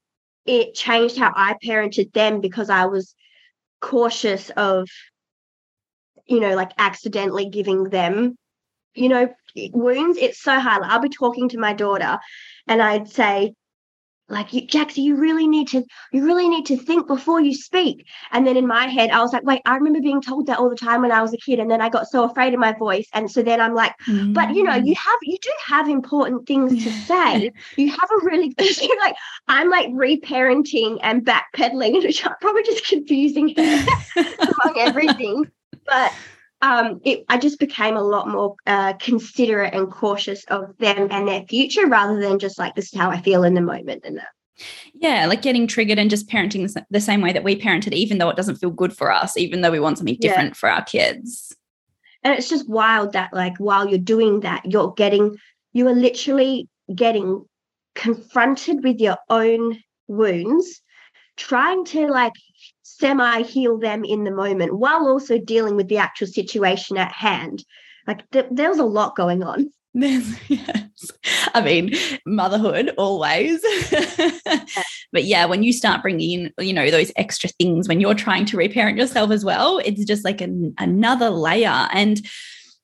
It 0.44 0.74
changed 0.74 1.16
how 1.16 1.32
I 1.34 1.56
parented 1.64 2.12
them 2.12 2.40
because 2.40 2.70
I 2.70 2.86
was 2.86 3.14
cautious 3.80 4.50
of, 4.50 4.88
you 6.26 6.40
know, 6.40 6.56
like 6.56 6.72
accidentally 6.76 7.48
giving 7.50 7.84
them, 7.84 8.36
you 8.94 9.08
know, 9.08 9.32
wounds. 9.72 10.18
It's 10.18 10.40
so 10.42 10.58
hard. 10.58 10.82
I'll 10.84 11.00
be 11.00 11.08
talking 11.08 11.48
to 11.50 11.58
my 11.58 11.72
daughter 11.72 12.18
and 12.66 12.82
I'd 12.82 13.08
say, 13.08 13.54
like 14.28 14.52
you, 14.52 14.66
Jaxie, 14.66 15.04
you 15.04 15.16
really 15.16 15.46
need 15.46 15.68
to, 15.68 15.84
you 16.12 16.24
really 16.24 16.48
need 16.48 16.66
to 16.66 16.76
think 16.76 17.06
before 17.06 17.40
you 17.40 17.54
speak. 17.54 18.06
And 18.32 18.46
then 18.46 18.56
in 18.56 18.66
my 18.66 18.86
head, 18.86 19.10
I 19.10 19.20
was 19.20 19.32
like, 19.32 19.44
wait, 19.44 19.62
I 19.66 19.76
remember 19.76 20.00
being 20.00 20.20
told 20.20 20.46
that 20.46 20.58
all 20.58 20.68
the 20.68 20.76
time 20.76 21.02
when 21.02 21.12
I 21.12 21.22
was 21.22 21.32
a 21.32 21.36
kid. 21.36 21.60
And 21.60 21.70
then 21.70 21.80
I 21.80 21.88
got 21.88 22.08
so 22.08 22.24
afraid 22.24 22.52
of 22.52 22.58
my 22.58 22.72
voice. 22.72 23.06
And 23.12 23.30
so 23.30 23.42
then 23.42 23.60
I'm 23.60 23.74
like, 23.74 23.94
mm-hmm. 24.08 24.32
but 24.32 24.54
you 24.54 24.64
know, 24.64 24.74
you 24.74 24.94
mm. 24.94 24.98
have, 24.98 25.18
you 25.22 25.38
do 25.40 25.50
have 25.64 25.88
important 25.88 26.46
things 26.46 26.82
to 26.82 26.90
say. 26.90 27.52
you 27.76 27.90
have 27.90 28.10
a 28.10 28.24
really, 28.24 28.52
like, 29.00 29.14
I'm 29.46 29.70
like 29.70 29.88
reparenting 29.90 30.98
and 31.02 31.24
backpedaling, 31.24 31.92
which 32.02 32.26
I'm 32.26 32.34
probably 32.40 32.64
just 32.64 32.86
confusing 32.86 33.54
among 33.56 34.78
everything. 34.78 35.44
But 35.86 36.12
um, 36.66 37.00
it, 37.04 37.24
I 37.28 37.38
just 37.38 37.60
became 37.60 37.96
a 37.96 38.02
lot 38.02 38.28
more 38.28 38.56
uh, 38.66 38.94
considerate 38.94 39.72
and 39.72 39.88
cautious 39.88 40.44
of 40.46 40.76
them 40.78 41.08
and 41.12 41.28
their 41.28 41.44
future 41.44 41.86
rather 41.86 42.18
than 42.20 42.40
just 42.40 42.58
like, 42.58 42.74
this 42.74 42.92
is 42.92 42.98
how 42.98 43.08
I 43.08 43.20
feel 43.20 43.44
in 43.44 43.54
the 43.54 43.60
moment 43.60 44.02
and 44.04 44.16
that. 44.16 44.28
Yeah, 44.94 45.26
like 45.26 45.42
getting 45.42 45.68
triggered 45.68 45.98
and 45.98 46.10
just 46.10 46.28
parenting 46.28 46.74
the 46.90 47.00
same 47.00 47.20
way 47.20 47.32
that 47.32 47.44
we 47.44 47.60
parented, 47.60 47.92
even 47.92 48.18
though 48.18 48.30
it 48.30 48.36
doesn't 48.36 48.56
feel 48.56 48.70
good 48.70 48.92
for 48.92 49.12
us, 49.12 49.36
even 49.36 49.60
though 49.60 49.70
we 49.70 49.78
want 49.78 49.98
something 49.98 50.16
different 50.18 50.50
yeah. 50.50 50.54
for 50.54 50.68
our 50.68 50.82
kids. 50.82 51.54
And 52.24 52.34
it's 52.34 52.48
just 52.48 52.68
wild 52.68 53.12
that, 53.12 53.32
like, 53.32 53.56
while 53.58 53.86
you're 53.88 53.98
doing 53.98 54.40
that, 54.40 54.64
you're 54.64 54.92
getting, 54.94 55.36
you 55.72 55.86
are 55.86 55.94
literally 55.94 56.68
getting 56.92 57.44
confronted 57.94 58.82
with 58.82 58.98
your 58.98 59.18
own 59.30 59.78
wounds 60.08 60.82
trying 61.36 61.84
to 61.84 62.08
like 62.08 62.32
semi 62.98 63.42
heal 63.42 63.78
them 63.78 64.04
in 64.04 64.24
the 64.24 64.30
moment 64.30 64.78
while 64.78 65.06
also 65.06 65.38
dealing 65.38 65.76
with 65.76 65.88
the 65.88 65.98
actual 65.98 66.26
situation 66.26 66.96
at 66.96 67.12
hand. 67.12 67.64
Like 68.06 68.28
th- 68.30 68.46
there 68.50 68.70
was 68.70 68.78
a 68.78 68.84
lot 68.84 69.16
going 69.16 69.42
on. 69.42 69.70
yes. 69.94 71.10
I 71.54 71.62
mean, 71.62 71.94
motherhood 72.26 72.92
always. 72.98 73.62
but 75.12 75.24
yeah, 75.24 75.46
when 75.46 75.62
you 75.62 75.72
start 75.72 76.02
bringing 76.02 76.30
in, 76.30 76.52
you 76.64 76.74
know, 76.74 76.90
those 76.90 77.10
extra 77.16 77.48
things 77.58 77.88
when 77.88 78.00
you're 78.00 78.14
trying 78.14 78.44
to 78.46 78.58
reparent 78.58 78.98
yourself 78.98 79.30
as 79.30 79.44
well, 79.44 79.78
it's 79.78 80.04
just 80.04 80.22
like 80.22 80.42
an, 80.42 80.74
another 80.78 81.30
layer. 81.30 81.88
And 81.92 82.20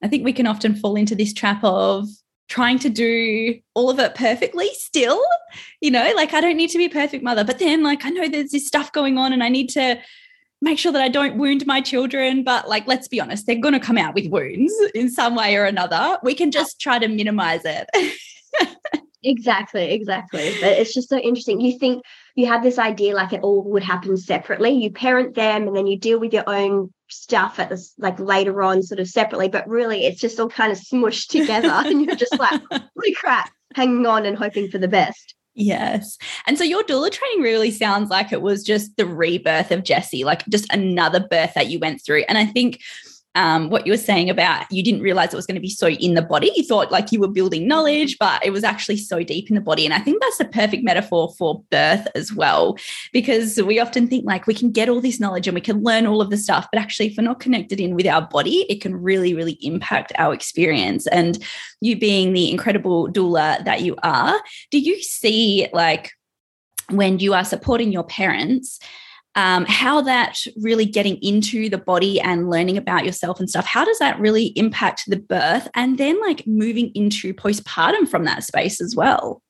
I 0.02 0.09
think 0.09 0.25
we 0.25 0.33
can 0.33 0.47
often 0.47 0.75
fall 0.75 0.97
into 0.97 1.14
this 1.14 1.35
trap 1.35 1.62
of 1.62 2.09
trying 2.52 2.78
to 2.78 2.90
do 2.90 3.59
all 3.73 3.88
of 3.88 3.99
it 3.99 4.14
perfectly 4.14 4.68
still, 4.75 5.23
you 5.80 5.90
know, 5.90 6.12
like 6.14 6.35
I 6.35 6.40
don't 6.42 6.59
need 6.59 6.68
to 6.68 6.76
be 6.76 6.85
a 6.85 6.90
perfect 6.90 7.25
mother, 7.25 7.44
but 7.44 7.59
then 7.59 7.82
like 7.82 8.04
I 8.04 8.11
know 8.11 8.28
there's 8.28 8.50
this 8.50 8.66
stuff 8.66 8.92
going 8.92 9.16
on 9.16 9.32
and 9.32 9.42
I 9.42 9.49
need 9.49 9.71
to 9.71 9.99
make 10.61 10.78
sure 10.78 10.92
that 10.92 11.00
I 11.00 11.09
don't 11.09 11.38
wound 11.38 11.64
my 11.66 11.80
children. 11.80 12.44
But 12.44 12.68
like, 12.68 12.87
let's 12.87 13.09
be 13.09 13.23
honest, 13.23 13.47
they're 13.47 13.56
going 13.56 13.73
to 13.73 13.80
come 13.80 13.97
out 13.97 14.12
with 14.14 14.26
wounds 14.26 14.75
in 14.94 15.11
some 15.11 15.35
way 15.35 15.56
or 15.56 15.64
another. 15.64 16.18
We 16.23 16.35
can 16.35 16.50
just 16.50 16.78
try 16.78 16.99
to 16.99 17.09
minimize 17.09 17.62
it. 17.64 17.88
exactly, 19.25 19.90
exactly. 19.90 20.54
But 20.61 20.73
it's 20.73 20.92
just 20.92 21.09
so 21.09 21.16
interesting. 21.16 21.59
You 21.59 21.78
think 21.78 22.04
you 22.35 22.49
have 22.49 22.62
this 22.62 22.78
idea 22.78 23.14
like 23.14 23.32
it 23.32 23.40
all 23.40 23.62
would 23.62 23.82
happen 23.82 24.14
separately. 24.18 24.73
You 24.73 24.90
parent 24.90 25.35
them 25.37 25.68
and 25.68 25.75
then 25.75 25.87
you 25.87 25.99
deal 25.99 26.21
with 26.21 26.35
your 26.35 26.44
own 26.47 26.92
stuff 27.12 27.59
at 27.59 27.69
this 27.69 27.92
like 27.99 28.19
later 28.19 28.62
on 28.62 28.83
sort 28.83 29.00
of 29.00 29.09
separately 29.09 29.49
but 29.49 29.69
really 29.69 30.04
it's 30.04 30.21
just 30.21 30.40
all 30.40 30.49
kind 30.49 30.73
of 30.73 30.78
smushed 30.78 31.28
together 31.28 31.69
and 31.69 32.04
you're 32.04 32.16
just 32.16 32.38
like 32.38 32.61
holy 32.71 33.12
crap 33.14 33.50
hanging 33.75 34.07
on 34.07 34.26
and 34.26 34.37
hoping 34.37 34.69
for 34.69 34.78
the 34.78 34.88
best 34.88 35.35
Yes. 35.54 36.16
And 36.47 36.57
so 36.57 36.64
your 36.64 36.83
doula 36.83 37.11
training 37.11 37.42
really 37.42 37.71
sounds 37.71 38.09
like 38.09 38.33
it 38.33 38.40
was 38.40 38.64
just 38.64 38.97
the 38.97 39.04
rebirth 39.04 39.71
of 39.71 39.85
Jessie, 39.85 40.25
like 40.25 40.47
just 40.47 40.73
another 40.73 41.21
birth 41.21 41.52
that 41.54 41.66
you 41.66 41.78
went 41.78 42.02
through. 42.02 42.25
And 42.28 42.38
I 42.38 42.47
think 42.47 42.81
um, 43.35 43.71
what 43.71 43.87
you 43.87 43.93
were 43.93 43.97
saying 43.97 44.29
about 44.29 44.71
you 44.71 44.83
didn't 44.83 45.01
realize 45.01 45.33
it 45.33 45.37
was 45.37 45.47
going 45.47 45.55
to 45.55 45.61
be 45.61 45.71
so 45.71 45.89
in 45.89 46.15
the 46.15 46.23
body. 46.23 46.53
You 46.55 46.65
thought 46.65 46.93
like 46.93 47.12
you 47.12 47.21
were 47.21 47.29
building 47.29 47.67
knowledge, 47.67 48.19
but 48.19 48.45
it 48.45 48.51
was 48.51 48.65
actually 48.65 48.99
so 48.99 49.23
deep 49.23 49.49
in 49.49 49.55
the 49.55 49.61
body. 49.61 49.85
And 49.85 49.95
I 49.95 49.99
think 49.99 50.21
that's 50.21 50.41
a 50.41 50.45
perfect 50.45 50.85
metaphor 50.85 51.33
for 51.39 51.62
birth 51.71 52.07
as 52.15 52.33
well, 52.33 52.77
because 53.12 53.61
we 53.62 53.81
often 53.81 54.07
think 54.07 54.27
like 54.27 54.47
we 54.47 54.55
can 54.55 54.71
get 54.71 54.89
all 54.89 55.01
this 55.01 55.19
knowledge 55.19 55.49
and 55.49 55.55
we 55.55 55.61
can 55.61 55.83
learn 55.83 56.07
all 56.07 56.21
of 56.21 56.31
the 56.31 56.37
stuff, 56.37 56.69
but 56.73 56.81
actually, 56.81 57.07
if 57.07 57.15
we're 57.17 57.25
not 57.25 57.41
connected 57.41 57.81
in 57.81 57.95
with 57.95 58.07
our 58.07 58.23
body, 58.23 58.67
it 58.69 58.81
can 58.81 58.95
really, 58.95 59.35
really 59.35 59.59
impact 59.62 60.12
our 60.19 60.35
experience. 60.35 61.07
And 61.07 61.39
you 61.81 61.99
being 61.99 62.33
the 62.33 62.51
incredible 62.51 63.09
doula 63.09 63.65
that 63.65 63.81
you 63.83 63.97
are, 64.03 64.41
do 64.71 64.79
you 64.79 65.03
see 65.03 65.69
like 65.73 66.12
when 66.91 67.19
you 67.19 67.33
are 67.35 67.45
supporting 67.45 67.93
your 67.93 68.05
parents? 68.05 68.79
Um, 69.35 69.65
how 69.67 70.03
that 70.03 70.39
really 70.57 70.85
getting 70.85 71.17
into 71.23 71.69
the 71.71 71.79
body 71.79 72.21
and 72.21 72.51
learning 72.51 72.77
about 72.77 73.05
yourself 73.05 73.41
and 73.41 73.49
stuff, 73.49 73.65
how 73.65 73.85
does 73.85 73.99
that 73.99 74.21
really 74.21 74.47
impact 74.57 75.05
the 75.07 75.19
birth 75.19 75.69
and 75.75 75.99
then 75.99 76.21
like 76.21 76.47
moving 76.47 76.91
into 76.95 77.33
postpartum 77.33 78.09
from 78.09 78.25
that 78.25 78.45
space 78.45 78.81
as 78.81 78.95
well? 78.95 79.43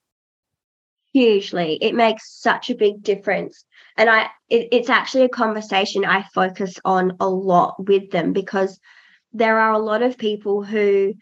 Hugely. 1.13 1.79
It 1.83 1.95
makes 1.95 2.41
such 2.41 2.71
a 2.71 2.75
big 2.75 3.03
difference. 3.03 3.65
And 3.97 4.09
I 4.09 4.31
it, 4.49 4.69
it's 4.73 4.89
actually 4.89 5.25
a 5.25 5.29
conversation 5.29 6.05
I 6.05 6.25
focus 6.35 6.79
on 6.85 7.17
a 7.21 7.29
lot 7.29 7.87
with 7.87 8.11
them 8.11 8.33
because 8.33 8.79
there 9.33 9.59
are 9.59 9.73
a 9.73 9.79
lot 9.79 10.03
of 10.03 10.17
people 10.17 10.63
who 10.63 11.15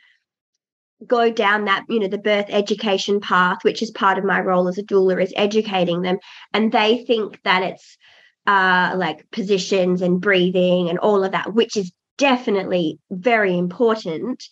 go 1.07 1.33
down 1.33 1.65
that 1.65 1.85
you 1.89 1.99
know 1.99 2.09
the 2.09 2.19
birth 2.19 2.47
education 2.51 3.21
path 3.21 3.59
which 3.63 3.83
is 3.83 3.91
part 3.91 4.19
of 4.19 4.25
my 4.25 4.39
role 4.39 4.69
as 4.69 4.77
a 4.77 4.83
doula 4.83 5.23
is 5.23 5.33
educating 5.35 6.03
them 6.03 6.19
and 6.53 6.73
they 6.73 7.03
think 7.07 7.41
that 7.43 7.63
it's 7.63 7.97
uh, 8.47 8.95
like 8.97 9.31
positions 9.31 10.03
and 10.03 10.21
breathing 10.21 10.89
and 10.89 10.99
all 10.99 11.25
of 11.25 11.33
that, 11.33 11.55
which 11.55 11.77
is 11.77 11.93
definitely 12.19 12.99
very 13.11 13.57
important. 13.57 14.45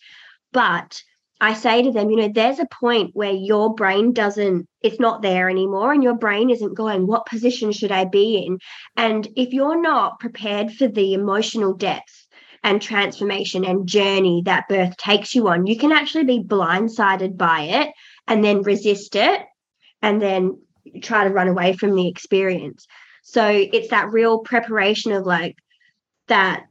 But 0.51 1.01
I 1.41 1.53
say 1.53 1.83
to 1.83 1.91
them, 1.91 2.09
you 2.09 2.17
know, 2.17 2.31
there's 2.33 2.59
a 2.59 2.67
point 2.67 3.11
where 3.13 3.31
your 3.31 3.73
brain 3.73 4.11
doesn't, 4.11 4.67
it's 4.81 4.99
not 4.99 5.21
there 5.21 5.49
anymore, 5.49 5.93
and 5.93 6.03
your 6.03 6.15
brain 6.15 6.49
isn't 6.49 6.75
going, 6.75 7.07
what 7.07 7.25
position 7.25 7.71
should 7.71 7.91
I 7.91 8.05
be 8.05 8.43
in? 8.45 8.59
And 8.97 9.27
if 9.37 9.53
you're 9.53 9.81
not 9.81 10.19
prepared 10.19 10.71
for 10.71 10.87
the 10.87 11.13
emotional 11.13 11.73
depth 11.73 12.27
and 12.61 12.81
transformation 12.81 13.63
and 13.63 13.87
journey 13.87 14.41
that 14.45 14.67
birth 14.67 14.97
takes 14.97 15.33
you 15.33 15.47
on, 15.47 15.65
you 15.65 15.77
can 15.77 15.93
actually 15.93 16.25
be 16.25 16.43
blindsided 16.43 17.37
by 17.37 17.61
it 17.61 17.89
and 18.27 18.43
then 18.43 18.63
resist 18.63 19.15
it 19.15 19.41
and 20.01 20.21
then 20.21 20.59
try 21.01 21.23
to 21.23 21.33
run 21.33 21.47
away 21.47 21.71
from 21.73 21.95
the 21.95 22.07
experience. 22.07 22.85
So 23.23 23.47
it's 23.47 23.89
that 23.89 24.11
real 24.11 24.39
preparation 24.39 25.11
of 25.11 25.25
like 25.25 25.57
that 26.27 26.65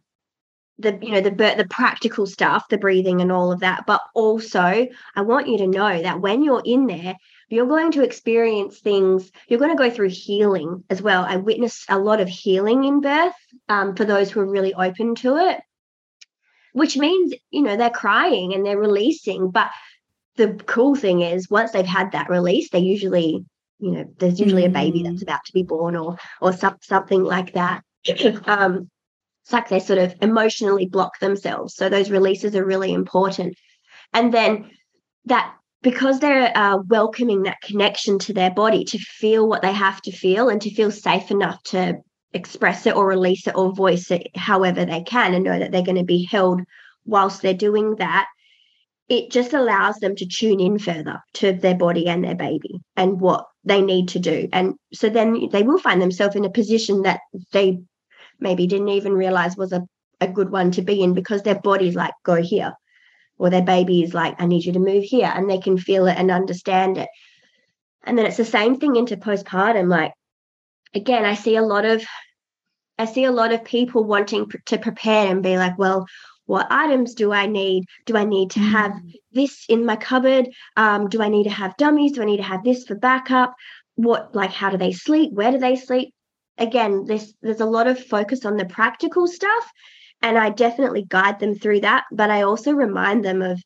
the 0.79 0.99
you 1.03 1.11
know 1.13 1.21
the 1.21 1.31
the 1.31 1.67
practical 1.69 2.27
stuff 2.27 2.69
the 2.69 2.79
breathing 2.79 3.21
and 3.21 3.33
all 3.33 3.53
of 3.53 3.61
that. 3.61 3.85
But 3.87 4.01
also 4.15 4.87
i 5.17 5.23
want 5.23 5.49
you 5.49 5.59
to 5.59 5.67
know 5.67 6.03
that 6.03 6.21
when 6.21 6.43
you're 6.43 6.63
in 6.65 6.87
there 6.87 7.17
you're 7.49 7.67
going 7.67 7.93
to 7.93 8.05
experience 8.05 8.79
things 8.79 9.31
you're 9.49 9.59
going 9.59 9.77
to 9.77 9.83
go 9.83 9.91
through 9.91 10.11
healing 10.11 10.85
as 10.91 11.01
well. 11.01 11.25
I 11.25 11.37
witnessed 11.37 11.87
a 11.89 11.99
lot 11.99 12.21
of 12.21 12.29
healing 12.29 12.85
in 12.85 13.01
birth 13.01 13.35
um, 13.69 13.97
for 13.97 14.05
those 14.05 14.31
who 14.31 14.41
are 14.41 14.51
really 14.51 14.75
open 14.75 15.15
to 15.17 15.37
it 15.37 15.61
which 16.73 16.97
means 16.97 17.35
you 17.51 17.63
know 17.63 17.77
they're 17.77 17.91
crying 17.91 18.55
and 18.55 18.65
they're 18.65 18.79
releasing. 18.79 19.51
But 19.51 19.71
the 20.37 20.55
cool 20.67 20.95
thing 20.95 21.23
is 21.23 21.51
once 21.51 21.73
they've 21.73 21.85
had 21.85 22.13
that 22.13 22.31
release 22.31 22.71
they 22.71 22.79
usually 22.79 23.45
you 23.79 23.93
know 23.93 24.05
there's 24.19 24.41
usually 24.41 24.65
a 24.65 24.71
baby 24.71 25.03
that's 25.03 25.21
mm. 25.21 25.23
about 25.23 25.45
to 25.47 25.53
be 25.53 25.63
born 25.63 25.97
or 25.97 26.17
or 26.41 26.53
some, 26.53 26.77
something 26.83 27.23
like 27.23 27.53
that. 27.55 27.83
Um 28.47 28.91
it's 29.45 29.53
like 29.55 29.71
they 29.71 29.81
sort 29.81 29.99
of 29.99 30.15
emotionally 30.21 30.85
block 30.85 31.21
themselves. 31.21 31.75
So 31.75 31.89
those 31.89 32.11
releases 32.11 32.55
are 32.55 32.67
really 32.67 32.93
important. 32.93 33.57
And 34.13 34.33
then 34.33 34.71
that 35.25 35.55
because 35.81 36.21
they're 36.21 36.53
uh, 36.55 36.79
welcoming 36.87 37.45
that 37.45 37.63
connection 37.63 38.19
to 38.19 38.35
their 38.35 38.51
body 38.51 38.85
to 38.85 38.99
feel 38.99 39.49
what 39.49 39.63
they 39.63 39.73
have 39.73 40.03
to 40.03 40.13
feel 40.13 40.51
and 40.51 40.61
to 40.61 40.75
feel 40.75 40.91
safe 40.91 41.31
enough 41.31 41.63
to 41.63 41.97
express 42.35 42.87
it 42.87 42.95
or 42.95 43.07
release 43.07 43.47
it 43.47 43.55
or 43.57 43.73
voice 43.73 44.11
it 44.11 44.27
however 44.37 44.85
they 44.85 45.03
can 45.03 45.33
and 45.33 45.45
know 45.45 45.59
that 45.59 45.73
they're 45.73 45.83
going 45.83 45.97
to 45.97 46.05
be 46.05 46.25
held 46.25 46.61
whilst 47.07 47.41
they're 47.41 47.55
doing 47.55 47.97
that 47.97 48.27
it 49.09 49.31
just 49.31 49.55
allows 49.55 49.97
them 49.97 50.15
to 50.15 50.27
tune 50.27 50.61
in 50.61 50.79
further 50.79 51.23
to 51.33 51.53
their 51.55 51.75
body 51.75 52.07
and 52.07 52.23
their 52.23 52.35
baby 52.35 52.81
and 52.97 53.19
what 53.19 53.47
they 53.69 53.83
need 53.83 54.09
to 54.09 54.19
do. 54.19 54.49
And 54.53 54.75
so 54.93 55.09
then 55.09 55.49
they 55.53 55.63
will 55.63 55.79
find 55.79 56.01
themselves 56.01 56.37
in 56.37 56.45
a 56.45 56.51
position 56.51 57.03
that 57.03 57.21
they 57.53 57.81
maybe 58.41 58.67
didn't 58.67 58.89
even 58.89 59.13
realize 59.13 59.57
was 59.57 59.73
a, 59.73 59.87
a 60.21 60.29
good 60.29 60.51
one 60.51 60.71
to 60.73 60.83
be 60.83 61.03
in 61.03 61.15
because 61.15 61.43
their 61.43 61.61
body's 61.61 61.95
like, 61.95 62.15
go 62.25 62.37
here. 62.37 62.73
Or 63.37 63.51
their 63.51 63.63
baby 63.63 64.03
is 64.03 64.15
like, 64.15 64.41
I 64.41 64.47
need 64.47 64.65
you 64.65 64.73
to 64.73 64.81
move 64.81 65.05
here. 65.05 65.31
And 65.33 65.49
they 65.49 65.59
can 65.59 65.79
feel 65.79 66.07
it 66.07 66.17
and 66.19 66.31
understand 66.31 66.99
it. 66.99 67.09
And 68.03 68.19
then 68.19 68.27
it's 68.27 68.37
the 68.37 68.45
same 68.45 68.81
thing 68.81 68.97
into 68.97 69.17
postpartum. 69.17 69.89
Like, 69.89 70.13
again, 70.95 71.25
I 71.25 71.35
see 71.35 71.57
a 71.57 71.63
lot 71.63 71.85
of 71.85 72.05
I 73.01 73.05
see 73.05 73.25
a 73.25 73.33
lot 73.33 73.53
of 73.53 73.65
people 73.65 74.03
wanting 74.03 74.51
to 74.67 74.79
prepare 74.79 75.31
and 75.31 75.41
be 75.41 75.57
like, 75.57 75.79
well, 75.79 76.07
what 76.49 76.67
items 76.71 77.15
do 77.15 77.31
I 77.31 77.45
need? 77.45 77.85
Do 78.07 78.17
I 78.17 78.25
need 78.25 78.51
to 78.53 78.61
have 78.61 78.93
mm. 78.93 79.13
this 79.33 79.67
in 79.69 79.85
my 79.85 79.97
cupboard? 79.97 80.49
Um, 80.79 81.11
do 81.11 81.21
I 81.21 81.29
need 81.29 81.45
to 81.45 81.51
have 81.51 81.77
dummies? 81.77 82.13
Do 82.13 82.23
I 82.23 82.25
need 82.25 82.39
to 82.39 82.43
have 82.43 82.65
this 82.65 82.85
for 82.85 82.95
backup? 82.95 83.55
What, 83.97 84.35
like, 84.35 84.51
how 84.51 84.71
do 84.71 84.79
they 84.79 84.93
sleep? 84.93 85.35
Where 85.35 85.53
do 85.53 85.59
they 85.59 85.77
sleep? 85.77 86.15
Again, 86.57 87.05
there's 87.05 87.35
there's 87.43 87.61
a 87.61 87.67
lot 87.67 87.87
of 87.87 88.03
focus 88.03 88.47
on 88.47 88.57
the 88.57 88.65
practical 88.65 89.27
stuff, 89.27 89.71
and 90.23 90.39
I 90.39 90.49
definitely 90.49 91.05
guide 91.07 91.39
them 91.39 91.55
through 91.55 91.81
that. 91.81 92.05
But 92.11 92.31
I 92.31 92.43
also 92.43 92.73
remind 92.73 93.27
them 93.27 93.43
of 93.43 93.63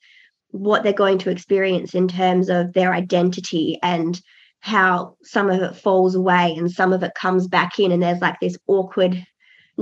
what 0.48 0.82
they're 0.82 0.92
going 0.92 1.18
to 1.18 1.30
experience 1.30 1.94
in 1.94 2.08
terms 2.08 2.48
of 2.48 2.72
their 2.72 2.92
identity 2.92 3.78
and 3.80 4.20
how 4.58 5.16
some 5.22 5.50
of 5.50 5.62
it 5.62 5.76
falls 5.76 6.16
away 6.16 6.54
and 6.58 6.70
some 6.70 6.92
of 6.92 7.04
it 7.04 7.14
comes 7.14 7.46
back 7.46 7.78
in, 7.78 7.92
and 7.92 8.02
there's 8.02 8.20
like 8.20 8.40
this 8.40 8.58
awkward 8.66 9.24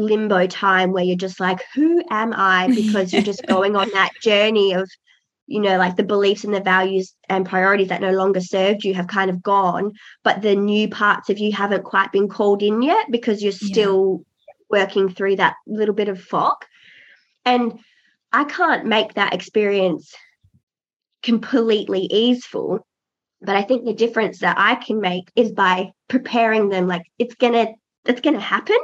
limbo 0.05 0.47
time 0.47 0.93
where 0.93 1.05
you're 1.05 1.17
just 1.17 1.41
like, 1.41 1.61
who 1.75 2.03
am 2.11 2.33
I? 2.35 2.69
Because 2.75 3.13
you're 3.13 3.23
just 3.23 3.47
going 3.47 3.77
on 3.77 3.89
that 3.91 4.11
journey 4.23 4.73
of, 4.73 4.89
you 5.47 5.61
know, 5.61 5.77
like 5.79 5.97
the 5.97 6.03
beliefs 6.03 6.45
and 6.45 6.55
the 6.55 6.61
values 6.61 7.15
and 7.29 7.47
priorities 7.47 7.89
that 7.89 8.01
no 8.01 8.13
longer 8.13 8.41
served 8.41 8.85
you 8.85 8.95
have 8.95 9.07
kind 9.07 9.31
of 9.31 9.43
gone, 9.43 9.93
but 10.23 10.43
the 10.43 10.57
new 10.57 10.89
parts 10.89 11.31
of 11.31 11.39
you 11.39 11.53
haven't 11.53 11.85
quite 11.85 12.13
been 12.13 12.29
called 12.29 12.63
in 12.63 12.83
yet 12.83 13.07
because 13.11 13.43
you're 13.43 13.53
still 13.53 14.23
yeah. 14.71 14.81
working 14.81 15.09
through 15.09 15.37
that 15.37 15.55
little 15.67 15.95
bit 15.95 16.09
of 16.09 16.21
fog. 16.21 16.57
And 17.45 17.79
I 18.33 18.45
can't 18.45 18.87
make 18.87 19.15
that 19.15 19.35
experience 19.35 20.15
completely 21.23 22.03
easeful. 22.11 22.87
But 23.43 23.57
I 23.57 23.63
think 23.63 23.85
the 23.85 23.95
difference 23.95 24.41
that 24.41 24.59
I 24.59 24.75
can 24.75 25.01
make 25.01 25.31
is 25.35 25.51
by 25.53 25.93
preparing 26.09 26.69
them 26.69 26.87
like 26.87 27.03
it's 27.19 27.35
gonna 27.35 27.69
it's 28.05 28.21
gonna 28.21 28.41
happen 28.41 28.77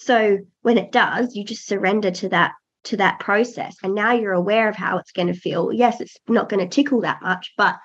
so 0.00 0.38
when 0.62 0.78
it 0.78 0.92
does, 0.92 1.34
you 1.34 1.44
just 1.44 1.66
surrender 1.66 2.10
to 2.10 2.28
that 2.30 2.52
to 2.84 2.96
that 2.96 3.20
process. 3.20 3.76
And 3.82 3.94
now 3.94 4.12
you're 4.12 4.32
aware 4.32 4.68
of 4.68 4.74
how 4.74 4.98
it's 4.98 5.12
going 5.12 5.28
to 5.28 5.34
feel. 5.34 5.70
Yes, 5.72 6.00
it's 6.00 6.16
not 6.28 6.48
going 6.48 6.66
to 6.66 6.74
tickle 6.74 7.02
that 7.02 7.20
much, 7.20 7.52
but 7.58 7.76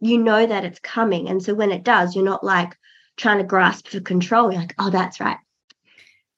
you 0.00 0.18
know 0.18 0.44
that 0.44 0.64
it's 0.64 0.80
coming. 0.80 1.28
And 1.28 1.40
so 1.40 1.54
when 1.54 1.70
it 1.70 1.84
does, 1.84 2.16
you're 2.16 2.24
not 2.24 2.42
like, 2.42 2.76
trying 3.16 3.38
to 3.38 3.44
grasp 3.44 3.88
for 3.88 4.00
control. 4.00 4.50
You're 4.50 4.60
like, 4.60 4.74
oh, 4.78 4.90
that's 4.90 5.20
right. 5.20 5.38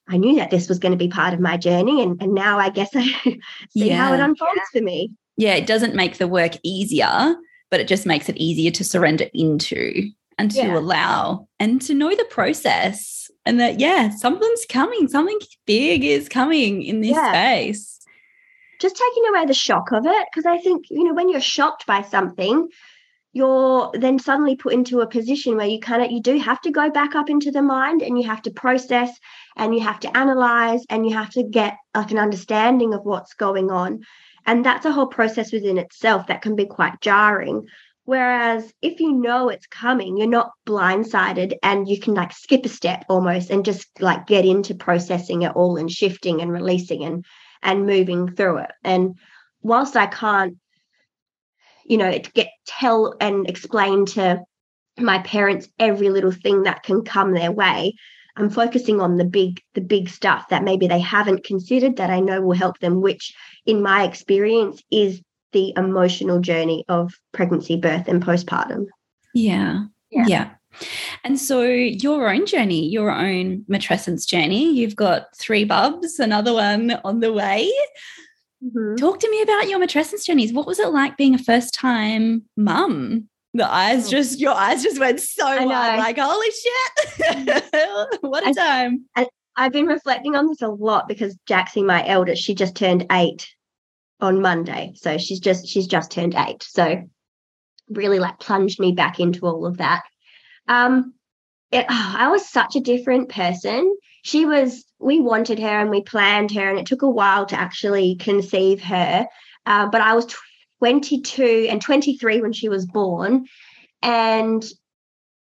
I 0.09 0.19
knew 0.19 0.37
that 0.37 0.51
this 0.51 0.69
was 0.69 0.79
going 0.79 0.93
to 0.93 0.99
be 0.99 1.09
part 1.09 1.33
of 1.33 1.41
my 1.41 1.57
journey. 1.57 2.03
And, 2.03 2.21
and 2.23 2.35
now 2.35 2.59
I 2.59 2.69
guess 2.69 2.91
I 2.95 3.05
see 3.05 3.41
yeah. 3.73 3.97
how 3.97 4.15
it 4.15 4.21
unfolds 4.21 4.55
yeah. 4.57 4.81
for 4.81 4.85
me. 4.85 5.13
Yeah, 5.37 5.55
it 5.55 5.67
doesn't 5.67 5.95
make 5.95 6.19
the 6.19 6.29
work 6.29 6.53
easier, 6.63 7.35
but 7.71 7.81
it 7.81 7.89
just 7.89 8.07
makes 8.07 8.29
it 8.29 8.37
easier 8.37 8.71
to 8.73 8.85
surrender 8.85 9.27
into 9.33 10.11
and 10.39 10.51
to 10.51 10.59
yeah. 10.59 10.79
allow 10.79 11.49
and 11.59 11.81
to 11.83 11.95
know 11.95 12.15
the 12.15 12.27
process 12.27 13.24
and 13.47 13.61
that, 13.61 13.81
yeah, 13.81 14.11
something's 14.11 14.65
coming, 14.67 15.09
something 15.09 15.39
big 15.67 16.05
is 16.05 16.29
coming 16.29 16.83
in 16.83 17.01
this 17.01 17.17
space. 17.17 18.01
Just 18.81 18.97
taking 18.97 19.29
away 19.29 19.47
the 19.47 19.55
shock 19.55 19.93
of 19.93 20.07
it. 20.07 20.27
Because 20.31 20.47
I 20.47 20.59
think, 20.59 20.87
you 20.91 21.05
know, 21.05 21.15
when 21.15 21.29
you're 21.29 21.41
shocked 21.41 21.87
by 21.87 22.03
something, 22.03 22.69
you're 23.35 23.91
then 23.95 24.19
suddenly 24.19 24.57
put 24.57 24.73
into 24.73 25.01
a 25.01 25.07
position 25.07 25.57
where 25.57 25.67
you 25.67 25.81
kind 25.81 26.03
of 26.03 26.11
you 26.11 26.23
do 26.23 26.39
have 26.39 26.61
to 26.63 26.71
go 26.71 26.89
back 26.89 27.15
up 27.15 27.29
into 27.29 27.51
the 27.51 27.63
mind 27.63 28.01
and 28.01 28.17
you 28.17 28.27
have 28.27 28.41
to 28.43 28.51
process 28.51 29.11
and 29.57 29.75
you 29.75 29.81
have 29.81 30.01
to 30.01 30.17
analyze 30.17 30.85
and 30.89 31.07
you 31.07 31.15
have 31.15 31.31
to 31.31 31.43
get 31.43 31.77
like 31.95 32.13
an 32.13 32.19
understanding 32.19 32.95
of 32.95 33.05
what's 33.05 33.35
going 33.35 33.71
on 33.73 34.01
and 34.47 34.65
that's 34.65 34.87
a 34.87 34.93
whole 34.93 35.07
process 35.07 35.53
within 35.53 35.79
itself 35.79 36.29
that 36.29 36.43
can 36.43 36.55
be 36.55 36.65
quite 36.65 37.01
jarring 37.01 37.67
whereas 38.05 38.73
if 38.83 39.01
you 39.01 39.13
know 39.13 39.49
it's 39.49 39.67
coming 39.67 40.17
you're 40.17 40.27
not 40.27 40.53
blindsided 40.67 41.55
and 41.63 41.89
you 41.89 41.99
can 41.99 42.15
like 42.15 42.33
skip 42.33 42.65
a 42.65 42.69
step 42.69 43.05
almost 43.09 43.51
and 43.51 43.65
just 43.65 43.89
like 44.01 44.27
get 44.27 44.45
into 44.45 44.75
processing 44.75 45.43
it 45.43 45.53
all 45.55 45.77
and 45.77 45.91
shifting 45.91 46.41
and 46.41 46.53
releasing 46.53 47.05
and 47.05 47.25
and 47.63 47.87
moving 47.87 48.35
through 48.35 48.59
it 48.59 48.71
and 48.83 49.15
whilst 49.63 49.97
i 49.97 50.07
can't 50.07 50.57
you 51.85 51.97
know, 51.97 52.19
get 52.35 52.49
tell 52.67 53.15
and 53.21 53.49
explain 53.49 54.07
to 54.07 54.43
my 54.99 55.19
parents 55.19 55.69
every 55.79 56.09
little 56.11 56.33
thing 56.33 56.63
that 56.63 56.83
can 56.83 57.03
come 57.03 57.33
their 57.33 57.53
way. 57.53 57.95
I'm 58.37 58.51
focusing 58.51 59.01
on 59.01 59.17
the 59.17 59.25
big, 59.25 59.61
the 59.75 59.81
big 59.81 60.09
stuff 60.09 60.49
that 60.49 60.65
maybe 60.65 60.89
they 60.89 61.01
haven't 61.01 61.45
considered 61.45 61.97
that 61.97 62.11
I 62.11 62.21
know 62.21 62.41
will 62.41 62.57
help 62.57 62.79
them, 62.81 63.01
which 63.01 63.35
in 63.65 63.83
my 63.83 64.05
experience 64.05 64.83
is 64.91 65.21
the 65.55 65.73
emotional 65.79 66.41
journey 66.41 66.85
of 66.89 67.15
pregnancy, 67.33 67.77
birth, 67.77 68.07
and 68.09 68.23
postpartum. 68.23 68.89
Yeah. 69.33 69.85
Yeah. 70.11 70.27
yeah. 70.27 70.51
And 71.23 71.39
so 71.39 71.63
your 71.63 72.29
own 72.29 72.45
journey, 72.45 72.89
your 72.89 73.11
own 73.11 73.65
matrescence 73.71 74.27
journey, 74.27 74.71
you've 74.73 74.97
got 74.97 75.29
three 75.39 75.65
bubs, 75.65 76.19
another 76.19 76.53
one 76.53 76.99
on 77.05 77.21
the 77.21 77.33
way. 77.33 77.73
Mm-hmm. 78.63 78.97
Talk 78.97 79.21
to 79.21 79.31
me 79.31 79.41
about 79.41 79.69
your 79.69 79.79
matrescence 79.79 80.25
journeys. 80.25 80.53
What 80.53 80.67
was 80.67 80.79
it 80.79 80.89
like 80.89 81.17
being 81.17 81.35
a 81.35 81.39
first 81.39 81.73
time 81.73 82.43
mum? 82.57 83.29
The 83.55 83.73
eyes 83.73 84.09
oh. 84.09 84.11
just, 84.11 84.41
your 84.41 84.55
eyes 84.55 84.83
just 84.83 84.99
went 84.99 85.21
so 85.21 85.45
wide, 85.45 85.99
like, 85.99 86.19
holy 86.19 86.51
shit. 86.51 87.65
what 88.21 88.45
a 88.45 88.49
I, 88.49 88.53
time. 88.53 89.05
I, 89.15 89.29
I've 89.57 89.73
been 89.73 89.87
reflecting 89.87 90.35
on 90.35 90.49
this 90.49 90.63
a 90.63 90.69
lot 90.69 91.07
because 91.07 91.39
Jaxie, 91.49 91.87
my 91.87 92.05
eldest, 92.05 92.43
she 92.43 92.57
just 92.57 92.75
turned 92.75 93.07
eight 93.13 93.54
on 94.25 94.43
Monday. 94.43 94.93
So 94.97 95.19
she's 95.19 95.41
just, 95.41 95.69
she's 95.69 95.87
just 95.87 96.11
turned 96.11 96.35
eight. 96.35 96.63
So 96.63 97.03
really 97.89 98.19
like 98.19 98.39
plunged 98.41 98.81
me 98.81 98.93
back 98.93 99.21
into 99.21 99.47
all 99.47 99.67
of 99.67 99.79
that. 99.79 100.03
Um, 100.69 101.15
it, 101.71 101.87
oh, 101.89 102.15
I 102.19 102.29
was 102.29 102.49
such 102.49 102.77
a 102.77 102.81
different 102.81 103.29
person. 103.29 103.97
She 104.23 104.47
was, 104.47 104.85
we 104.99 105.21
wanted 105.21 105.59
her 105.59 105.81
and 105.81 105.91
we 105.91 106.03
planned 106.03 106.53
her, 106.53 106.69
and 106.69 106.79
it 106.79 106.87
took 106.87 107.03
a 107.03 107.11
while 107.11 107.47
to 107.47 107.59
actually 107.59 108.17
conceive 108.17 108.83
her. 108.83 109.27
Uh, 109.67 109.89
but 109.89 110.01
I 110.01 110.15
was 110.15 110.35
22 110.79 111.67
and 111.71 111.81
23 111.81 112.41
when 112.41 112.53
she 112.53 112.69
was 112.69 112.87
born. 112.87 113.47
And 114.03 114.65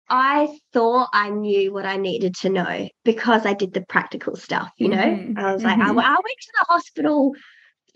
I 0.08 0.58
thought 0.72 1.08
I 1.12 1.30
knew 1.30 1.72
what 1.72 1.84
I 1.84 1.96
needed 1.96 2.34
to 2.36 2.48
know 2.48 2.88
because 3.04 3.44
I 3.44 3.52
did 3.52 3.74
the 3.74 3.82
practical 3.82 4.36
stuff, 4.36 4.70
you 4.78 4.88
know? 4.88 4.96
Mm-hmm. 4.96 5.38
I 5.38 5.52
was 5.52 5.62
like, 5.62 5.78
mm-hmm. 5.78 5.98
I, 5.98 6.02
I, 6.02 6.10
went 6.12 6.38
to 6.40 6.52
the 6.58 6.66
hospital 6.68 7.34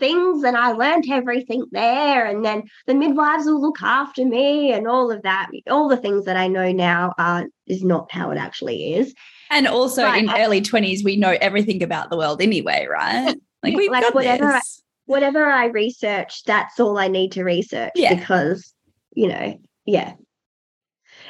things 0.03 0.43
and 0.43 0.57
I 0.57 0.73
learned 0.73 1.05
everything 1.09 1.65
there. 1.71 2.27
And 2.27 2.45
then 2.45 2.65
the 2.89 2.95
midwives 2.95 3.45
will 3.45 3.63
look 3.63 3.81
after 3.81 4.25
me 4.25 4.73
and 4.73 4.89
all 4.89 5.13
of 5.13 5.23
that. 5.23 5.51
All 5.71 5.89
the 5.89 5.97
things 5.97 6.25
that 6.25 6.37
I 6.37 6.49
know 6.49 6.73
now 6.73 7.13
are 7.19 7.47
is 7.69 7.85
not 7.85 8.11
how 8.11 8.33
it 8.33 8.37
actually 8.37 8.95
is. 8.95 9.15
And 9.49 9.69
also 9.69 10.03
but 10.03 10.19
in 10.19 10.29
I, 10.29 10.45
early 10.45 10.61
20s, 10.61 11.05
we 11.05 11.15
know 11.15 11.37
everything 11.41 11.85
about 11.85 12.11
the 12.11 12.17
world 12.17 12.43
anyway, 12.43 12.89
right? 12.91 13.37
Like 13.63 13.77
we've 13.77 13.93
like 13.93 14.03
got 14.03 14.15
whatever 14.15 14.53
this. 14.55 14.83
I, 14.83 14.83
whatever 15.07 15.45
I 15.47 15.67
research, 15.67 16.43
that's 16.45 16.81
all 16.81 16.99
I 16.99 17.07
need 17.07 17.31
to 17.33 17.45
research 17.45 17.93
yeah. 17.95 18.15
because, 18.17 18.75
you 19.13 19.29
know, 19.29 19.57
yeah. 19.87 20.15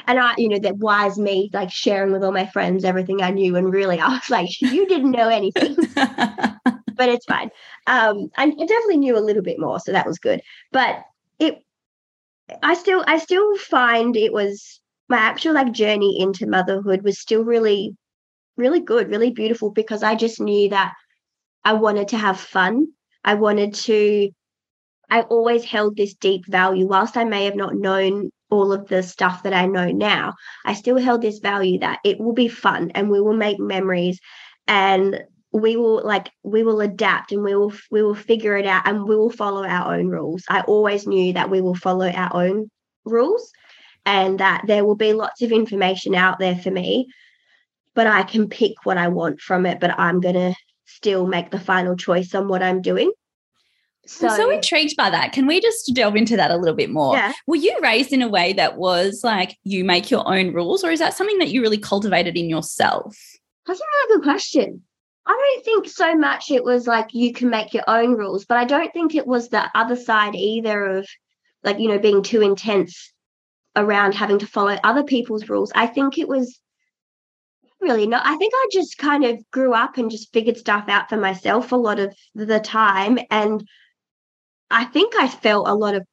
And 0.06 0.18
I, 0.18 0.32
you 0.38 0.48
know, 0.48 0.60
that 0.60 0.78
wise 0.78 1.18
me 1.18 1.50
like 1.52 1.70
sharing 1.70 2.10
with 2.10 2.24
all 2.24 2.32
my 2.32 2.46
friends 2.46 2.84
everything 2.84 3.20
I 3.20 3.32
knew. 3.32 3.54
And 3.54 3.70
really 3.70 4.00
I 4.00 4.08
was 4.08 4.30
like, 4.30 4.48
you 4.62 4.86
didn't 4.86 5.10
know 5.10 5.28
anything. 5.28 5.76
but 7.02 7.08
it's 7.08 7.26
fine. 7.26 7.50
Um, 7.88 8.30
I, 8.36 8.48
definitely 8.48 8.98
knew 8.98 9.18
a 9.18 9.26
little 9.26 9.42
bit 9.42 9.58
more, 9.58 9.80
so 9.80 9.90
that 9.90 10.06
was 10.06 10.20
good. 10.20 10.40
But 10.70 11.02
it, 11.40 11.58
I 12.62 12.74
still, 12.74 13.02
I 13.08 13.18
still 13.18 13.56
find 13.56 14.16
it 14.16 14.32
was 14.32 14.80
my 15.08 15.16
actual 15.16 15.54
like 15.54 15.72
journey 15.72 16.20
into 16.20 16.46
motherhood 16.46 17.02
was 17.02 17.18
still 17.18 17.42
really, 17.42 17.96
really 18.56 18.78
good, 18.78 19.08
really 19.08 19.32
beautiful 19.32 19.72
because 19.72 20.04
I 20.04 20.14
just 20.14 20.40
knew 20.40 20.68
that 20.68 20.92
I 21.64 21.72
wanted 21.72 22.06
to 22.08 22.18
have 22.18 22.38
fun. 22.38 22.86
I 23.24 23.34
wanted 23.34 23.74
to. 23.74 24.30
I 25.10 25.22
always 25.22 25.64
held 25.64 25.96
this 25.96 26.14
deep 26.14 26.46
value, 26.46 26.86
whilst 26.86 27.16
I 27.16 27.24
may 27.24 27.46
have 27.46 27.56
not 27.56 27.74
known 27.74 28.30
all 28.48 28.72
of 28.72 28.86
the 28.86 29.02
stuff 29.02 29.42
that 29.42 29.52
I 29.52 29.66
know 29.66 29.90
now, 29.90 30.34
I 30.64 30.74
still 30.74 30.98
held 30.98 31.20
this 31.20 31.40
value 31.40 31.80
that 31.80 31.98
it 32.04 32.20
will 32.20 32.32
be 32.32 32.46
fun 32.46 32.92
and 32.94 33.10
we 33.10 33.20
will 33.20 33.36
make 33.36 33.58
memories 33.58 34.20
and 34.68 35.24
we 35.52 35.76
will 35.76 36.02
like 36.04 36.30
we 36.42 36.62
will 36.62 36.80
adapt 36.80 37.30
and 37.30 37.42
we 37.42 37.54
will 37.54 37.72
we 37.90 38.02
will 38.02 38.14
figure 38.14 38.56
it 38.56 38.66
out 38.66 38.86
and 38.86 39.04
we 39.04 39.14
will 39.14 39.30
follow 39.30 39.64
our 39.64 39.94
own 39.94 40.08
rules 40.08 40.42
i 40.48 40.60
always 40.62 41.06
knew 41.06 41.32
that 41.32 41.50
we 41.50 41.60
will 41.60 41.74
follow 41.74 42.10
our 42.10 42.34
own 42.34 42.70
rules 43.04 43.52
and 44.06 44.40
that 44.40 44.62
there 44.66 44.84
will 44.84 44.96
be 44.96 45.12
lots 45.12 45.42
of 45.42 45.52
information 45.52 46.14
out 46.14 46.38
there 46.38 46.56
for 46.56 46.70
me 46.70 47.06
but 47.94 48.06
i 48.06 48.22
can 48.22 48.48
pick 48.48 48.72
what 48.84 48.96
i 48.96 49.08
want 49.08 49.40
from 49.40 49.66
it 49.66 49.78
but 49.78 49.98
i'm 49.98 50.20
going 50.20 50.34
to 50.34 50.54
still 50.86 51.26
make 51.26 51.50
the 51.50 51.60
final 51.60 51.96
choice 51.96 52.34
on 52.34 52.48
what 52.48 52.62
i'm 52.62 52.80
doing 52.80 53.12
so, 54.04 54.26
I'm 54.26 54.36
so 54.36 54.50
intrigued 54.50 54.96
by 54.96 55.10
that. 55.10 55.30
Can 55.30 55.46
we 55.46 55.60
just 55.60 55.92
delve 55.94 56.16
into 56.16 56.36
that 56.36 56.50
a 56.50 56.56
little 56.56 56.74
bit 56.74 56.90
more? 56.90 57.14
Yeah. 57.14 57.32
Were 57.46 57.54
you 57.54 57.78
raised 57.80 58.12
in 58.12 58.20
a 58.20 58.26
way 58.26 58.52
that 58.54 58.76
was 58.76 59.20
like 59.22 59.56
you 59.62 59.84
make 59.84 60.10
your 60.10 60.26
own 60.26 60.52
rules, 60.52 60.82
or 60.82 60.90
is 60.90 60.98
that 60.98 61.14
something 61.14 61.38
that 61.38 61.50
you 61.50 61.62
really 61.62 61.78
cultivated 61.78 62.36
in 62.36 62.50
yourself? 62.50 63.16
That's 63.64 63.78
a 63.78 63.84
really 63.84 64.16
good 64.16 64.24
question. 64.24 64.82
I 65.24 65.30
don't 65.30 65.64
think 65.64 65.88
so 65.88 66.16
much 66.16 66.50
it 66.50 66.64
was 66.64 66.86
like 66.86 67.14
you 67.14 67.32
can 67.32 67.48
make 67.48 67.72
your 67.72 67.84
own 67.86 68.16
rules, 68.16 68.44
but 68.44 68.58
I 68.58 68.64
don't 68.64 68.92
think 68.92 69.14
it 69.14 69.26
was 69.26 69.48
the 69.48 69.70
other 69.74 69.96
side 69.96 70.34
either 70.34 70.84
of 70.84 71.08
like, 71.62 71.78
you 71.78 71.88
know, 71.88 71.98
being 71.98 72.22
too 72.22 72.42
intense 72.42 73.12
around 73.76 74.14
having 74.14 74.38
to 74.40 74.46
follow 74.46 74.76
other 74.82 75.04
people's 75.04 75.48
rules. 75.48 75.70
I 75.74 75.86
think 75.86 76.18
it 76.18 76.28
was 76.28 76.60
really 77.80 78.06
not. 78.06 78.26
I 78.26 78.36
think 78.36 78.52
I 78.54 78.68
just 78.72 78.98
kind 78.98 79.24
of 79.24 79.38
grew 79.50 79.74
up 79.74 79.96
and 79.96 80.10
just 80.10 80.32
figured 80.32 80.56
stuff 80.56 80.88
out 80.88 81.08
for 81.08 81.16
myself 81.16 81.72
a 81.72 81.76
lot 81.76 81.98
of 81.98 82.14
the 82.34 82.60
time. 82.60 83.18
And 83.30 83.66
I 84.70 84.84
think 84.84 85.14
I 85.16 85.28
felt 85.28 85.68
a 85.68 85.74
lot 85.74 85.94
of 85.94 86.06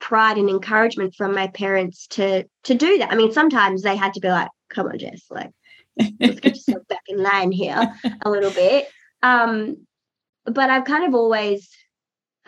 pride 0.00 0.38
and 0.38 0.48
encouragement 0.48 1.14
from 1.14 1.34
my 1.34 1.48
parents 1.48 2.06
to 2.08 2.44
to 2.64 2.74
do 2.74 2.98
that. 2.98 3.12
I 3.12 3.16
mean, 3.16 3.32
sometimes 3.32 3.82
they 3.82 3.96
had 3.96 4.14
to 4.14 4.20
be 4.20 4.28
like, 4.28 4.48
come 4.70 4.86
on, 4.86 4.98
Jess, 4.98 5.24
like 5.30 5.50
let's 6.20 6.40
get 6.40 6.56
yourself 6.56 6.86
back 6.88 7.02
in 7.08 7.22
line 7.22 7.52
here 7.52 7.94
a 8.22 8.30
little 8.30 8.50
bit. 8.50 8.88
Um, 9.22 9.86
but 10.44 10.70
I've 10.70 10.84
kind 10.84 11.06
of 11.06 11.14
always, 11.14 11.68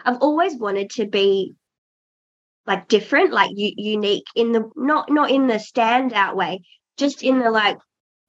I've 0.05 0.19
always 0.19 0.57
wanted 0.57 0.91
to 0.91 1.07
be 1.07 1.55
like 2.67 2.89
different, 2.89 3.33
like 3.33 3.51
u- 3.55 3.75
unique 3.77 4.27
in 4.35 4.53
the 4.53 4.71
not 4.77 5.11
not 5.11 5.31
in 5.31 5.47
the 5.47 5.55
standout 5.55 6.35
way, 6.35 6.63
just 6.97 7.23
in 7.23 7.41
the 7.41 7.51
like, 7.51 7.79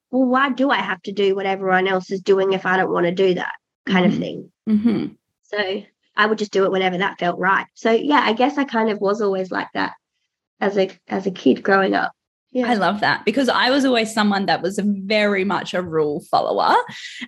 well, 0.09 0.25
why 0.25 0.49
do 0.49 0.69
I 0.69 0.77
have 0.77 1.01
to 1.03 1.11
do 1.11 1.35
what 1.35 1.45
everyone 1.45 1.87
else 1.87 2.11
is 2.11 2.21
doing 2.21 2.53
if 2.53 2.65
I 2.65 2.77
don't 2.77 2.91
want 2.91 3.05
to 3.05 3.11
do 3.11 3.35
that 3.35 3.53
kind 3.85 4.05
mm-hmm. 4.05 4.13
of 4.13 4.19
thing? 4.19 4.51
Mm-hmm. 4.67 5.05
So 5.43 5.83
I 6.15 6.25
would 6.25 6.37
just 6.37 6.51
do 6.51 6.65
it 6.65 6.71
whenever 6.71 6.97
that 6.97 7.19
felt 7.19 7.39
right. 7.39 7.65
So 7.73 7.91
yeah, 7.91 8.21
I 8.23 8.33
guess 8.33 8.57
I 8.57 8.63
kind 8.63 8.89
of 8.89 8.99
was 8.99 9.21
always 9.21 9.51
like 9.51 9.67
that 9.73 9.93
as 10.59 10.77
a 10.77 10.89
as 11.07 11.27
a 11.27 11.31
kid 11.31 11.63
growing 11.63 11.93
up. 11.93 12.11
Yeah. 12.53 12.69
I 12.69 12.73
love 12.73 12.99
that 12.99 13.23
because 13.23 13.47
I 13.47 13.69
was 13.69 13.85
always 13.85 14.13
someone 14.13 14.45
that 14.47 14.61
was 14.61 14.77
very 14.83 15.45
much 15.45 15.73
a 15.73 15.81
rule 15.81 16.19
follower. 16.29 16.75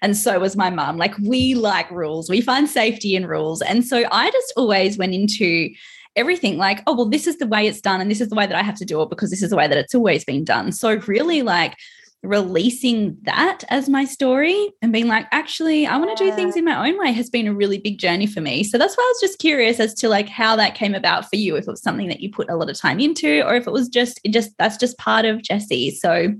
And 0.01 0.17
so 0.17 0.37
was 0.37 0.57
my 0.57 0.69
mum. 0.69 0.97
Like, 0.97 1.17
we 1.19 1.55
like 1.55 1.89
rules, 1.91 2.29
we 2.29 2.41
find 2.41 2.69
safety 2.69 3.15
in 3.15 3.25
rules. 3.25 3.61
And 3.61 3.85
so 3.85 4.03
I 4.11 4.31
just 4.31 4.53
always 4.57 4.97
went 4.97 5.13
into 5.13 5.69
everything 6.15 6.57
like, 6.57 6.83
oh, 6.87 6.95
well, 6.95 7.09
this 7.09 7.25
is 7.25 7.37
the 7.37 7.47
way 7.47 7.67
it's 7.67 7.81
done. 7.81 8.01
And 8.01 8.11
this 8.11 8.21
is 8.21 8.29
the 8.29 8.35
way 8.35 8.45
that 8.45 8.55
I 8.55 8.63
have 8.63 8.77
to 8.77 8.85
do 8.85 9.01
it 9.01 9.09
because 9.09 9.29
this 9.29 9.41
is 9.41 9.49
the 9.49 9.55
way 9.55 9.67
that 9.67 9.77
it's 9.77 9.95
always 9.95 10.25
been 10.25 10.43
done. 10.43 10.73
So, 10.73 10.95
really, 11.07 11.41
like, 11.41 11.77
releasing 12.23 13.17
that 13.23 13.63
as 13.69 13.89
my 13.89 14.05
story 14.05 14.71
and 14.81 14.93
being 14.93 15.07
like 15.07 15.27
actually 15.31 15.85
i 15.85 15.97
want 15.97 16.15
to 16.15 16.23
do 16.23 16.31
things 16.31 16.55
in 16.55 16.63
my 16.63 16.89
own 16.89 16.97
way 16.97 17.11
has 17.11 17.29
been 17.29 17.47
a 17.47 17.53
really 17.53 17.77
big 17.77 17.99
journey 17.99 18.25
for 18.25 18.39
me. 18.39 18.63
So 18.63 18.77
that's 18.77 18.95
why 18.95 19.03
i 19.03 19.11
was 19.13 19.21
just 19.21 19.39
curious 19.39 19.79
as 19.79 19.93
to 19.95 20.07
like 20.07 20.29
how 20.29 20.55
that 20.55 20.73
came 20.73 20.95
about 20.95 21.29
for 21.29 21.35
you 21.35 21.57
if 21.57 21.67
it 21.67 21.71
was 21.71 21.81
something 21.81 22.07
that 22.07 22.21
you 22.21 22.31
put 22.31 22.49
a 22.49 22.55
lot 22.55 22.69
of 22.69 22.79
time 22.79 23.01
into 23.01 23.45
or 23.45 23.55
if 23.55 23.67
it 23.67 23.73
was 23.73 23.89
just 23.89 24.21
it 24.23 24.31
just 24.31 24.51
that's 24.57 24.77
just 24.77 24.97
part 24.97 25.25
of 25.25 25.43
jessie. 25.43 25.91
So 25.91 26.33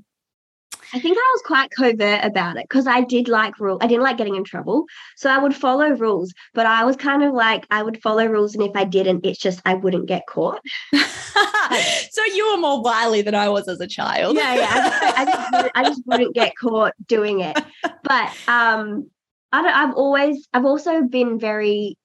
I 0.94 1.00
think 1.00 1.18
I 1.18 1.32
was 1.34 1.42
quite 1.44 1.72
covert 1.72 2.24
about 2.24 2.58
it 2.58 2.66
because 2.70 2.86
I 2.86 3.02
did 3.02 3.28
like 3.28 3.60
rule. 3.60 3.80
I 3.82 3.88
didn't 3.88 4.04
like 4.04 4.18
getting 4.18 4.36
in 4.36 4.44
trouble, 4.44 4.86
so 5.16 5.30
I 5.30 5.40
would 5.40 5.56
follow 5.56 5.90
rules. 5.90 6.34
But 6.54 6.68
I 6.68 6.84
was 6.84 6.96
kind 6.96 7.24
of 7.24 7.34
like 7.34 7.66
I 7.72 7.82
would 7.82 8.02
follow 8.02 8.28
rules, 8.28 8.54
and 8.54 8.64
if 8.64 8.76
I 8.76 8.84
didn't, 8.84 9.26
it's 9.26 9.40
just 9.40 9.60
I 9.66 9.74
wouldn't 9.74 10.08
get 10.08 10.28
caught. 10.28 10.62
so 10.94 12.24
you 12.36 12.52
were 12.52 12.62
more 12.62 12.84
wily 12.84 13.24
than 13.24 13.34
I 13.34 13.50
was 13.50 13.68
as 13.68 13.80
a 13.80 13.88
child. 13.88 14.36
yeah, 14.38 14.56
yeah. 14.56 14.70
I 14.72 14.76
just, 14.78 15.04
I, 15.04 15.26
just, 15.26 15.72
I 15.76 15.84
just 15.84 16.02
wouldn't 16.06 16.36
get 16.36 16.54
caught 16.58 16.94
doing 17.08 17.40
it. 17.40 17.58
But 17.82 18.32
um, 18.48 19.10
I 19.52 19.62
don't, 19.64 19.76
I've 19.76 19.96
always, 19.96 20.48
I've 20.54 20.66
also 20.66 21.04
been 21.04 21.40
very, 21.40 21.98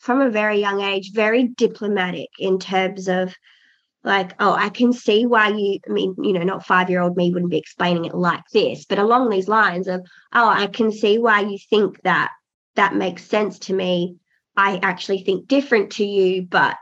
from 0.00 0.20
a 0.20 0.30
very 0.30 0.58
young 0.58 0.80
age, 0.80 1.12
very 1.12 1.44
diplomatic 1.44 2.28
in 2.38 2.58
terms 2.58 3.08
of 3.08 3.34
like, 4.04 4.34
oh, 4.38 4.52
I 4.52 4.68
can 4.68 4.92
see 4.92 5.26
why 5.26 5.48
you, 5.48 5.78
I 5.88 5.92
mean, 5.92 6.14
you 6.22 6.34
know, 6.34 6.42
not 6.42 6.66
five 6.66 6.90
year 6.90 7.00
old 7.00 7.16
me 7.16 7.32
wouldn't 7.32 7.50
be 7.50 7.58
explaining 7.58 8.04
it 8.04 8.14
like 8.14 8.44
this, 8.52 8.84
but 8.84 8.98
along 8.98 9.30
these 9.30 9.48
lines 9.48 9.88
of, 9.88 10.02
oh, 10.32 10.48
I 10.48 10.66
can 10.66 10.92
see 10.92 11.18
why 11.18 11.40
you 11.40 11.58
think 11.70 12.00
that 12.02 12.30
that 12.76 12.94
makes 12.94 13.24
sense 13.24 13.58
to 13.60 13.72
me. 13.72 14.16
I 14.56 14.78
actually 14.82 15.24
think 15.24 15.48
different 15.48 15.92
to 15.92 16.04
you, 16.04 16.42
but 16.42 16.76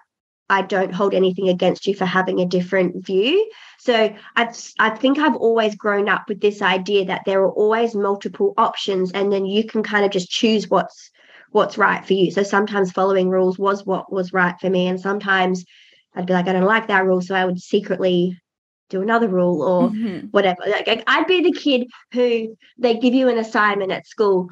I 0.50 0.62
don't 0.62 0.92
hold 0.92 1.14
anything 1.14 1.48
against 1.48 1.87
you 1.87 1.94
for 1.94 2.04
having 2.04 2.40
a 2.40 2.46
different 2.46 3.06
view. 3.06 3.50
So 3.78 4.14
I've, 4.37 4.72
I 4.78 4.90
think 4.90 5.18
I've 5.18 5.37
always 5.37 5.76
grown 5.76 6.08
up 6.08 6.24
with 6.28 6.40
this 6.40 6.61
idea 6.61 7.06
that 7.06 7.22
there 7.24 7.40
are 7.42 7.52
always 7.52 7.94
multiple 7.94 8.52
options, 8.58 9.12
and 9.12 9.32
then 9.32 9.46
you 9.46 9.64
can 9.64 9.82
kind 9.82 10.04
of 10.04 10.11
just 10.11 10.28
choose 10.28 10.68
what's 10.68 11.11
what's 11.52 11.78
right 11.78 12.04
for 12.04 12.14
you. 12.14 12.30
So 12.30 12.42
sometimes 12.42 12.92
following 12.92 13.28
rules 13.28 13.58
was 13.58 13.87
what 13.87 14.12
was 14.12 14.32
right 14.32 14.54
for 14.61 14.68
me, 14.68 14.88
and 14.88 15.00
sometimes 15.00 15.64
I'd 16.14 16.27
be 16.27 16.33
like, 16.33 16.48
I 16.48 16.53
don't 16.53 16.64
like 16.64 16.88
that 16.88 17.05
rule, 17.05 17.20
so 17.20 17.35
I 17.35 17.44
would 17.44 17.61
secretly 17.61 18.38
do 18.90 19.01
another 19.01 19.29
rule 19.29 19.62
or 19.62 19.90
mm-hmm. 19.90 20.27
whatever. 20.29 20.62
Like 20.66 21.05
I'd 21.07 21.27
be 21.27 21.42
the 21.42 21.53
kid 21.53 21.88
who 22.12 22.57
they 22.79 22.98
give 22.98 23.14
you 23.14 23.29
an 23.29 23.38
assignment 23.38 23.92
at 23.92 24.07
school, 24.07 24.48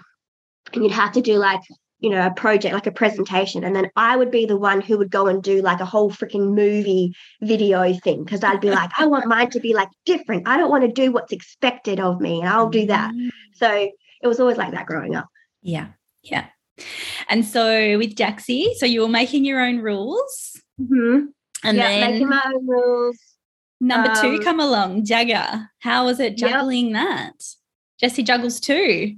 and 0.72 0.82
you'd 0.82 0.92
have 0.92 1.12
to 1.12 1.20
do 1.20 1.36
like 1.36 1.60
you 2.00 2.08
know, 2.08 2.26
a 2.26 2.30
project 2.30 2.74
like 2.74 2.86
a 2.86 2.92
presentation. 2.92 3.62
And 3.62 3.76
then 3.76 3.90
I 3.94 4.16
would 4.16 4.30
be 4.30 4.46
the 4.46 4.56
one 4.56 4.80
who 4.80 4.98
would 4.98 5.10
go 5.10 5.26
and 5.26 5.42
do 5.42 5.60
like 5.60 5.80
a 5.80 5.84
whole 5.84 6.10
freaking 6.10 6.54
movie 6.54 7.14
video 7.42 7.92
thing 7.92 8.24
because 8.24 8.42
I'd 8.42 8.60
be 8.60 8.70
like, 8.80 8.90
I 8.98 9.06
want 9.06 9.26
mine 9.26 9.50
to 9.50 9.60
be 9.60 9.74
like 9.74 9.88
different. 10.06 10.48
I 10.48 10.56
don't 10.56 10.70
want 10.70 10.84
to 10.84 10.92
do 10.92 11.12
what's 11.12 11.32
expected 11.32 12.00
of 12.00 12.20
me 12.20 12.40
and 12.40 12.48
I'll 12.48 12.70
do 12.70 12.86
that. 12.86 13.12
Mm. 13.14 13.28
So 13.54 13.88
it 14.22 14.26
was 14.26 14.40
always 14.40 14.56
like 14.56 14.72
that 14.72 14.86
growing 14.86 15.14
up. 15.14 15.28
Yeah. 15.62 15.88
Yeah. 16.22 16.46
And 17.28 17.44
so 17.44 17.98
with 17.98 18.16
Jaxie, 18.16 18.74
so 18.76 18.86
you 18.86 19.02
were 19.02 19.08
making 19.08 19.44
your 19.44 19.60
own 19.60 19.80
rules. 19.80 20.60
Mm-hmm. 20.80 21.26
And 21.64 21.76
yeah, 21.76 21.88
then 21.88 22.12
making 22.12 22.28
my 22.28 22.42
own 22.46 22.66
rules. 22.66 23.18
Number 23.80 24.10
um, 24.10 24.16
two 24.20 24.40
come 24.40 24.60
along, 24.60 25.04
Jagger. 25.04 25.70
How 25.80 26.04
was 26.04 26.20
it 26.20 26.36
juggling 26.36 26.90
yep. 26.90 26.94
that? 26.94 27.44
Jessie 28.00 28.22
juggles 28.22 28.60
too 28.60 29.16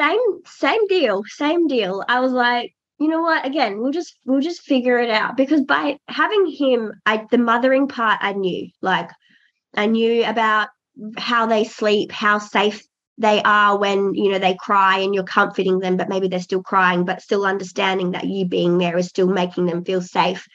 same 0.00 0.20
same 0.46 0.86
deal 0.86 1.22
same 1.26 1.66
deal 1.66 2.02
i 2.08 2.20
was 2.20 2.32
like 2.32 2.74
you 2.98 3.08
know 3.08 3.20
what 3.20 3.44
again 3.44 3.80
we'll 3.80 3.92
just 3.92 4.16
we'll 4.24 4.40
just 4.40 4.62
figure 4.62 4.98
it 4.98 5.10
out 5.10 5.36
because 5.36 5.60
by 5.60 5.96
having 6.08 6.46
him 6.46 6.92
i 7.04 7.26
the 7.30 7.38
mothering 7.38 7.86
part 7.86 8.18
i 8.22 8.32
knew 8.32 8.68
like 8.80 9.10
i 9.76 9.86
knew 9.86 10.24
about 10.24 10.68
how 11.18 11.46
they 11.46 11.64
sleep 11.64 12.10
how 12.12 12.38
safe 12.38 12.82
they 13.18 13.42
are 13.42 13.78
when 13.78 14.14
you 14.14 14.30
know 14.30 14.38
they 14.38 14.54
cry 14.54 14.98
and 14.98 15.14
you're 15.14 15.24
comforting 15.24 15.80
them 15.80 15.98
but 15.98 16.08
maybe 16.08 16.28
they're 16.28 16.40
still 16.40 16.62
crying 16.62 17.04
but 17.04 17.20
still 17.20 17.44
understanding 17.44 18.12
that 18.12 18.24
you 18.24 18.46
being 18.46 18.78
there 18.78 18.96
is 18.96 19.06
still 19.06 19.28
making 19.28 19.66
them 19.66 19.84
feel 19.84 20.00
safe 20.00 20.46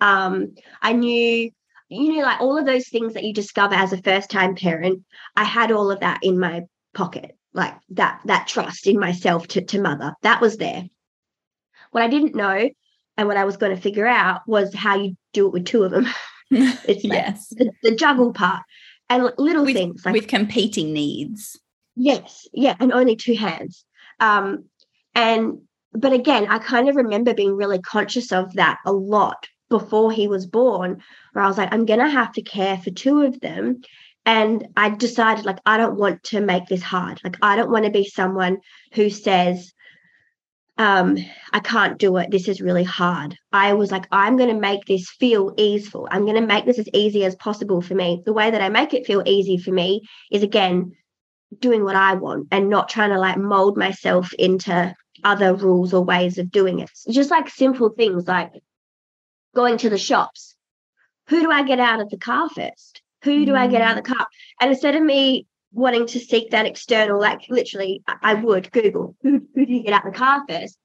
um 0.00 0.54
i 0.82 0.92
knew 0.92 1.50
you 1.88 2.16
know 2.16 2.22
like 2.22 2.40
all 2.40 2.58
of 2.58 2.66
those 2.66 2.88
things 2.88 3.14
that 3.14 3.24
you 3.24 3.32
discover 3.32 3.74
as 3.74 3.92
a 3.92 4.02
first 4.02 4.30
time 4.30 4.54
parent 4.54 5.02
i 5.36 5.44
had 5.44 5.72
all 5.72 5.90
of 5.90 6.00
that 6.00 6.20
in 6.22 6.38
my 6.38 6.62
pocket 6.94 7.36
like 7.52 7.74
that 7.90 8.20
that 8.24 8.46
trust 8.46 8.86
in 8.86 8.98
myself 8.98 9.46
to, 9.48 9.60
to 9.62 9.80
mother. 9.80 10.14
That 10.22 10.40
was 10.40 10.56
there. 10.56 10.84
What 11.90 12.02
i 12.02 12.08
didn't 12.08 12.34
know 12.34 12.68
and 13.16 13.28
what 13.28 13.36
i 13.36 13.44
was 13.44 13.56
going 13.56 13.74
to 13.74 13.82
figure 13.82 14.06
out 14.06 14.42
was 14.46 14.74
how 14.74 14.96
you 14.96 15.16
do 15.32 15.46
it 15.46 15.52
with 15.52 15.66
two 15.66 15.82
of 15.84 15.90
them. 15.90 16.06
It's 16.52 17.04
yes. 17.04 17.48
the, 17.50 17.70
the, 17.84 17.94
juggle 17.94 18.32
part 18.32 18.64
and 19.08 19.30
little 19.38 19.64
with, 19.64 19.76
things 19.76 20.04
like 20.04 20.14
with 20.14 20.26
competing 20.26 20.92
needs. 20.92 21.58
Yes 21.94 22.48
yeah 22.52 22.76
and 22.80 22.92
only 22.92 23.16
two 23.16 23.34
hands. 23.34 23.84
Um 24.18 24.64
and 25.14 25.60
but 25.92 26.12
again 26.12 26.46
i 26.48 26.58
kind 26.58 26.88
of 26.88 26.96
remember 26.96 27.34
being 27.34 27.56
really 27.56 27.80
conscious 27.80 28.30
of 28.32 28.52
that 28.54 28.78
a 28.86 28.92
lot 28.92 29.48
before 29.70 30.12
he 30.12 30.28
was 30.28 30.46
born 30.46 31.00
where 31.32 31.44
i 31.44 31.48
was 31.48 31.56
like 31.56 31.72
i'm 31.72 31.86
going 31.86 32.00
to 32.00 32.10
have 32.10 32.32
to 32.32 32.42
care 32.42 32.76
for 32.76 32.90
two 32.90 33.22
of 33.22 33.40
them 33.40 33.80
and 34.26 34.68
I 34.76 34.90
decided, 34.90 35.46
like, 35.46 35.60
I 35.64 35.78
don't 35.78 35.98
want 35.98 36.22
to 36.24 36.40
make 36.40 36.66
this 36.66 36.82
hard. 36.82 37.20
Like, 37.24 37.36
I 37.40 37.56
don't 37.56 37.70
want 37.70 37.86
to 37.86 37.90
be 37.90 38.04
someone 38.04 38.58
who 38.92 39.08
says, 39.08 39.72
um, 40.76 41.16
I 41.52 41.60
can't 41.60 41.98
do 41.98 42.16
it. 42.16 42.30
This 42.30 42.48
is 42.48 42.60
really 42.60 42.84
hard. 42.84 43.36
I 43.52 43.74
was 43.74 43.90
like, 43.90 44.06
I'm 44.12 44.36
going 44.36 44.54
to 44.54 44.60
make 44.60 44.84
this 44.84 45.10
feel 45.10 45.52
easeful. 45.56 46.08
I'm 46.10 46.24
going 46.24 46.40
to 46.40 46.46
make 46.46 46.64
this 46.64 46.78
as 46.78 46.88
easy 46.94 47.24
as 47.24 47.36
possible 47.36 47.82
for 47.82 47.94
me. 47.94 48.22
The 48.24 48.32
way 48.32 48.50
that 48.50 48.62
I 48.62 48.68
make 48.68 48.94
it 48.94 49.06
feel 49.06 49.22
easy 49.26 49.58
for 49.58 49.72
me 49.72 50.02
is 50.30 50.42
again 50.42 50.92
doing 51.58 51.84
what 51.84 51.96
I 51.96 52.14
want 52.14 52.48
and 52.50 52.68
not 52.68 52.88
trying 52.88 53.10
to 53.10 53.18
like 53.18 53.36
mold 53.36 53.76
myself 53.76 54.32
into 54.34 54.94
other 55.24 55.54
rules 55.54 55.92
or 55.92 56.04
ways 56.04 56.38
of 56.38 56.50
doing 56.50 56.78
it. 56.78 56.90
Just 57.10 57.30
like 57.30 57.48
simple 57.48 57.90
things 57.90 58.26
like 58.28 58.52
going 59.54 59.78
to 59.78 59.90
the 59.90 59.98
shops. 59.98 60.54
Who 61.28 61.40
do 61.40 61.50
I 61.50 61.62
get 61.62 61.78
out 61.78 62.00
of 62.00 62.10
the 62.10 62.18
car 62.18 62.48
first? 62.48 63.02
Who 63.24 63.44
do 63.44 63.54
I 63.54 63.66
get 63.66 63.82
out 63.82 63.96
of 63.96 64.04
the 64.04 64.10
mm. 64.10 64.16
car? 64.16 64.26
And 64.60 64.70
instead 64.70 64.96
of 64.96 65.02
me 65.02 65.46
wanting 65.72 66.06
to 66.06 66.18
seek 66.18 66.50
that 66.50 66.66
external, 66.66 67.20
like 67.20 67.40
literally, 67.48 68.02
I 68.06 68.34
would 68.34 68.72
Google 68.72 69.14
who, 69.22 69.46
who 69.54 69.66
do 69.66 69.72
you 69.72 69.82
get 69.82 69.92
out 69.92 70.06
of 70.06 70.12
the 70.12 70.18
car 70.18 70.42
first? 70.48 70.76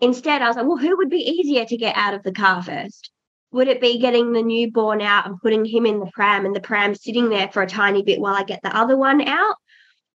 Instead, 0.00 0.42
I 0.42 0.48
was 0.48 0.56
like, 0.56 0.66
well, 0.66 0.76
who 0.76 0.96
would 0.96 1.10
be 1.10 1.18
easier 1.18 1.64
to 1.64 1.76
get 1.76 1.96
out 1.96 2.14
of 2.14 2.22
the 2.22 2.32
car 2.32 2.62
first? 2.62 3.10
Would 3.52 3.68
it 3.68 3.80
be 3.80 3.98
getting 3.98 4.32
the 4.32 4.42
newborn 4.42 5.00
out 5.00 5.26
and 5.26 5.40
putting 5.40 5.64
him 5.64 5.86
in 5.86 6.00
the 6.00 6.10
pram 6.12 6.46
and 6.46 6.56
the 6.56 6.60
pram 6.60 6.94
sitting 6.94 7.28
there 7.28 7.48
for 7.48 7.62
a 7.62 7.68
tiny 7.68 8.02
bit 8.02 8.20
while 8.20 8.34
I 8.34 8.44
get 8.44 8.62
the 8.62 8.76
other 8.76 8.96
one 8.96 9.26
out? 9.26 9.56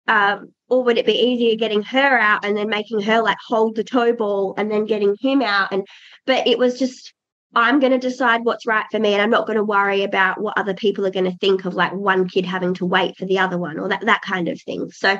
Um, 0.07 0.53
or 0.69 0.83
would 0.83 0.97
it 0.97 1.05
be 1.05 1.13
easier 1.13 1.55
getting 1.55 1.83
her 1.83 2.17
out 2.17 2.45
and 2.45 2.55
then 2.55 2.69
making 2.69 3.01
her 3.01 3.21
like 3.21 3.37
hold 3.45 3.75
the 3.75 3.83
tow 3.83 4.13
ball 4.13 4.53
and 4.57 4.71
then 4.71 4.85
getting 4.85 5.15
him 5.19 5.41
out? 5.41 5.71
And 5.71 5.85
but 6.25 6.47
it 6.47 6.57
was 6.57 6.79
just 6.79 7.13
I'm 7.55 7.79
going 7.79 7.93
to 7.93 7.97
decide 7.97 8.43
what's 8.43 8.65
right 8.65 8.85
for 8.91 8.99
me 8.99 9.13
and 9.13 9.21
I'm 9.21 9.29
not 9.29 9.47
going 9.47 9.57
to 9.57 9.63
worry 9.63 10.03
about 10.03 10.41
what 10.41 10.57
other 10.57 10.73
people 10.73 11.05
are 11.05 11.11
going 11.11 11.31
to 11.31 11.37
think 11.37 11.63
of 11.63 11.73
like 11.73 11.93
one 11.93 12.27
kid 12.27 12.45
having 12.45 12.73
to 12.75 12.85
wait 12.85 13.15
for 13.15 13.25
the 13.25 13.39
other 13.39 13.57
one 13.57 13.79
or 13.79 13.87
that 13.87 14.05
that 14.05 14.21
kind 14.21 14.49
of 14.49 14.61
thing. 14.61 14.91
So 14.91 15.17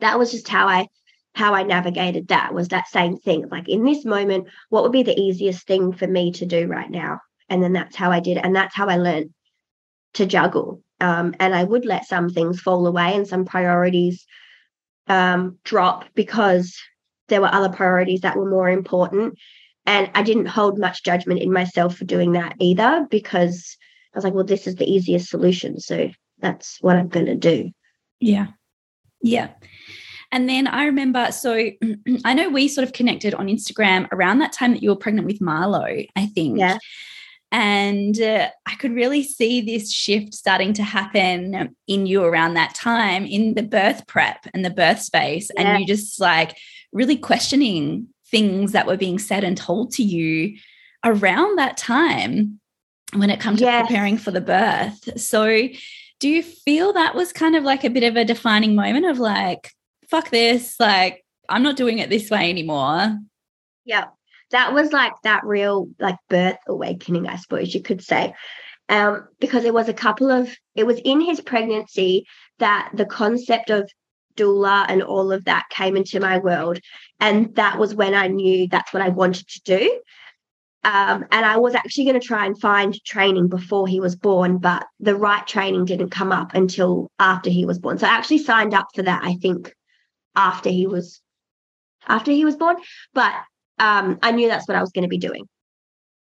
that 0.00 0.18
was 0.18 0.32
just 0.32 0.48
how 0.48 0.66
I 0.66 0.88
how 1.34 1.54
I 1.54 1.62
navigated 1.62 2.28
that 2.28 2.54
was 2.54 2.68
that 2.68 2.88
same 2.88 3.16
thing. 3.18 3.48
Like 3.48 3.68
in 3.68 3.84
this 3.84 4.04
moment, 4.04 4.48
what 4.68 4.82
would 4.82 4.92
be 4.92 5.02
the 5.02 5.18
easiest 5.18 5.66
thing 5.66 5.92
for 5.92 6.06
me 6.06 6.32
to 6.32 6.46
do 6.46 6.66
right 6.66 6.90
now? 6.90 7.20
And 7.48 7.62
then 7.62 7.72
that's 7.72 7.96
how 7.96 8.10
I 8.10 8.20
did 8.20 8.36
it. 8.38 8.44
And 8.44 8.54
that's 8.54 8.74
how 8.74 8.88
I 8.88 8.96
learned 8.96 9.30
to 10.14 10.26
juggle. 10.26 10.80
Um, 11.00 11.34
and 11.40 11.54
I 11.54 11.64
would 11.64 11.84
let 11.84 12.06
some 12.06 12.30
things 12.30 12.60
fall 12.60 12.86
away 12.86 13.14
and 13.14 13.26
some 13.26 13.44
priorities 13.44 14.24
um, 15.08 15.58
drop 15.64 16.04
because 16.14 16.76
there 17.28 17.40
were 17.40 17.52
other 17.52 17.68
priorities 17.68 18.20
that 18.20 18.36
were 18.36 18.48
more 18.48 18.70
important. 18.70 19.38
And 19.86 20.10
I 20.14 20.22
didn't 20.22 20.46
hold 20.46 20.78
much 20.78 21.04
judgment 21.04 21.40
in 21.40 21.52
myself 21.52 21.96
for 21.96 22.04
doing 22.04 22.32
that 22.32 22.54
either 22.58 23.06
because 23.10 23.76
I 24.12 24.18
was 24.18 24.24
like, 24.24 24.34
well, 24.34 24.44
this 24.44 24.66
is 24.66 24.76
the 24.76 24.90
easiest 24.90 25.28
solution. 25.28 25.78
So 25.80 26.10
that's 26.38 26.78
what 26.80 26.96
I'm 26.96 27.08
going 27.08 27.26
to 27.26 27.34
do. 27.34 27.70
Yeah. 28.20 28.48
Yeah. 29.20 29.50
And 30.32 30.48
then 30.48 30.66
I 30.66 30.86
remember, 30.86 31.30
so 31.32 31.54
I 32.24 32.34
know 32.34 32.48
we 32.48 32.68
sort 32.68 32.86
of 32.86 32.92
connected 32.92 33.34
on 33.34 33.46
Instagram 33.46 34.08
around 34.10 34.38
that 34.38 34.52
time 34.52 34.72
that 34.72 34.82
you 34.82 34.90
were 34.90 34.96
pregnant 34.96 35.26
with 35.26 35.40
Marlo, 35.40 36.06
I 36.16 36.26
think. 36.26 36.58
Yeah. 36.58 36.78
And 37.52 38.20
uh, 38.20 38.48
I 38.66 38.74
could 38.74 38.92
really 38.92 39.22
see 39.22 39.60
this 39.60 39.92
shift 39.92 40.34
starting 40.34 40.72
to 40.72 40.82
happen 40.82 41.76
in 41.86 42.06
you 42.06 42.24
around 42.24 42.54
that 42.54 42.74
time 42.74 43.24
in 43.24 43.54
the 43.54 43.62
birth 43.62 44.08
prep 44.08 44.46
and 44.52 44.64
the 44.64 44.70
birth 44.70 45.00
space. 45.00 45.50
Yeah. 45.54 45.62
And 45.62 45.80
you 45.80 45.86
just 45.86 46.20
like 46.20 46.56
really 46.92 47.16
questioning 47.16 48.08
things 48.34 48.72
that 48.72 48.88
were 48.88 48.96
being 48.96 49.20
said 49.20 49.44
and 49.44 49.56
told 49.56 49.92
to 49.92 50.02
you 50.02 50.58
around 51.04 51.56
that 51.56 51.76
time 51.76 52.58
when 53.12 53.30
it 53.30 53.38
comes 53.38 53.60
yes. 53.60 53.82
to 53.82 53.86
preparing 53.86 54.18
for 54.18 54.32
the 54.32 54.40
birth. 54.40 55.20
So, 55.20 55.68
do 56.18 56.28
you 56.28 56.42
feel 56.42 56.92
that 56.94 57.14
was 57.14 57.32
kind 57.32 57.54
of 57.54 57.62
like 57.62 57.84
a 57.84 57.90
bit 57.90 58.02
of 58.02 58.16
a 58.16 58.24
defining 58.24 58.74
moment 58.74 59.06
of 59.06 59.20
like, 59.20 59.70
fuck 60.10 60.30
this, 60.30 60.80
like, 60.80 61.24
I'm 61.48 61.62
not 61.62 61.76
doing 61.76 61.98
it 61.98 62.10
this 62.10 62.28
way 62.28 62.50
anymore? 62.50 63.16
Yeah, 63.84 64.06
that 64.50 64.74
was 64.74 64.92
like 64.92 65.12
that 65.22 65.44
real 65.44 65.88
like 66.00 66.16
birth 66.28 66.58
awakening, 66.66 67.28
I 67.28 67.36
suppose 67.36 67.72
you 67.72 67.82
could 67.82 68.02
say. 68.02 68.34
Um, 68.88 69.28
because 69.38 69.64
it 69.64 69.74
was 69.74 69.88
a 69.88 69.94
couple 69.94 70.32
of, 70.32 70.52
it 70.74 70.86
was 70.86 70.98
in 71.04 71.20
his 71.20 71.40
pregnancy 71.40 72.26
that 72.58 72.90
the 72.94 73.06
concept 73.06 73.70
of 73.70 73.88
doula 74.36 74.86
and 74.88 75.02
all 75.02 75.30
of 75.30 75.44
that 75.44 75.66
came 75.70 75.96
into 75.96 76.18
my 76.18 76.38
world. 76.38 76.80
And 77.20 77.54
that 77.56 77.78
was 77.78 77.94
when 77.94 78.14
I 78.14 78.28
knew 78.28 78.68
that's 78.68 78.92
what 78.92 79.02
I 79.02 79.08
wanted 79.08 79.48
to 79.48 79.60
do. 79.62 80.00
Um, 80.84 81.24
and 81.30 81.46
I 81.46 81.56
was 81.56 81.74
actually 81.74 82.04
going 82.04 82.20
to 82.20 82.26
try 82.26 82.44
and 82.44 82.60
find 82.60 83.02
training 83.04 83.48
before 83.48 83.88
he 83.88 84.00
was 84.00 84.16
born, 84.16 84.58
but 84.58 84.84
the 85.00 85.16
right 85.16 85.46
training 85.46 85.86
didn't 85.86 86.10
come 86.10 86.30
up 86.30 86.54
until 86.54 87.10
after 87.18 87.48
he 87.48 87.64
was 87.64 87.78
born. 87.78 87.96
So 87.96 88.06
I 88.06 88.10
actually 88.10 88.38
signed 88.38 88.74
up 88.74 88.88
for 88.94 89.02
that, 89.02 89.24
I 89.24 89.36
think, 89.36 89.72
after 90.36 90.68
he 90.68 90.86
was 90.86 91.22
after 92.06 92.32
he 92.32 92.44
was 92.44 92.56
born. 92.56 92.76
But 93.14 93.32
um, 93.78 94.18
I 94.22 94.32
knew 94.32 94.48
that's 94.48 94.68
what 94.68 94.76
I 94.76 94.82
was 94.82 94.92
going 94.92 95.04
to 95.04 95.08
be 95.08 95.18
doing. 95.18 95.48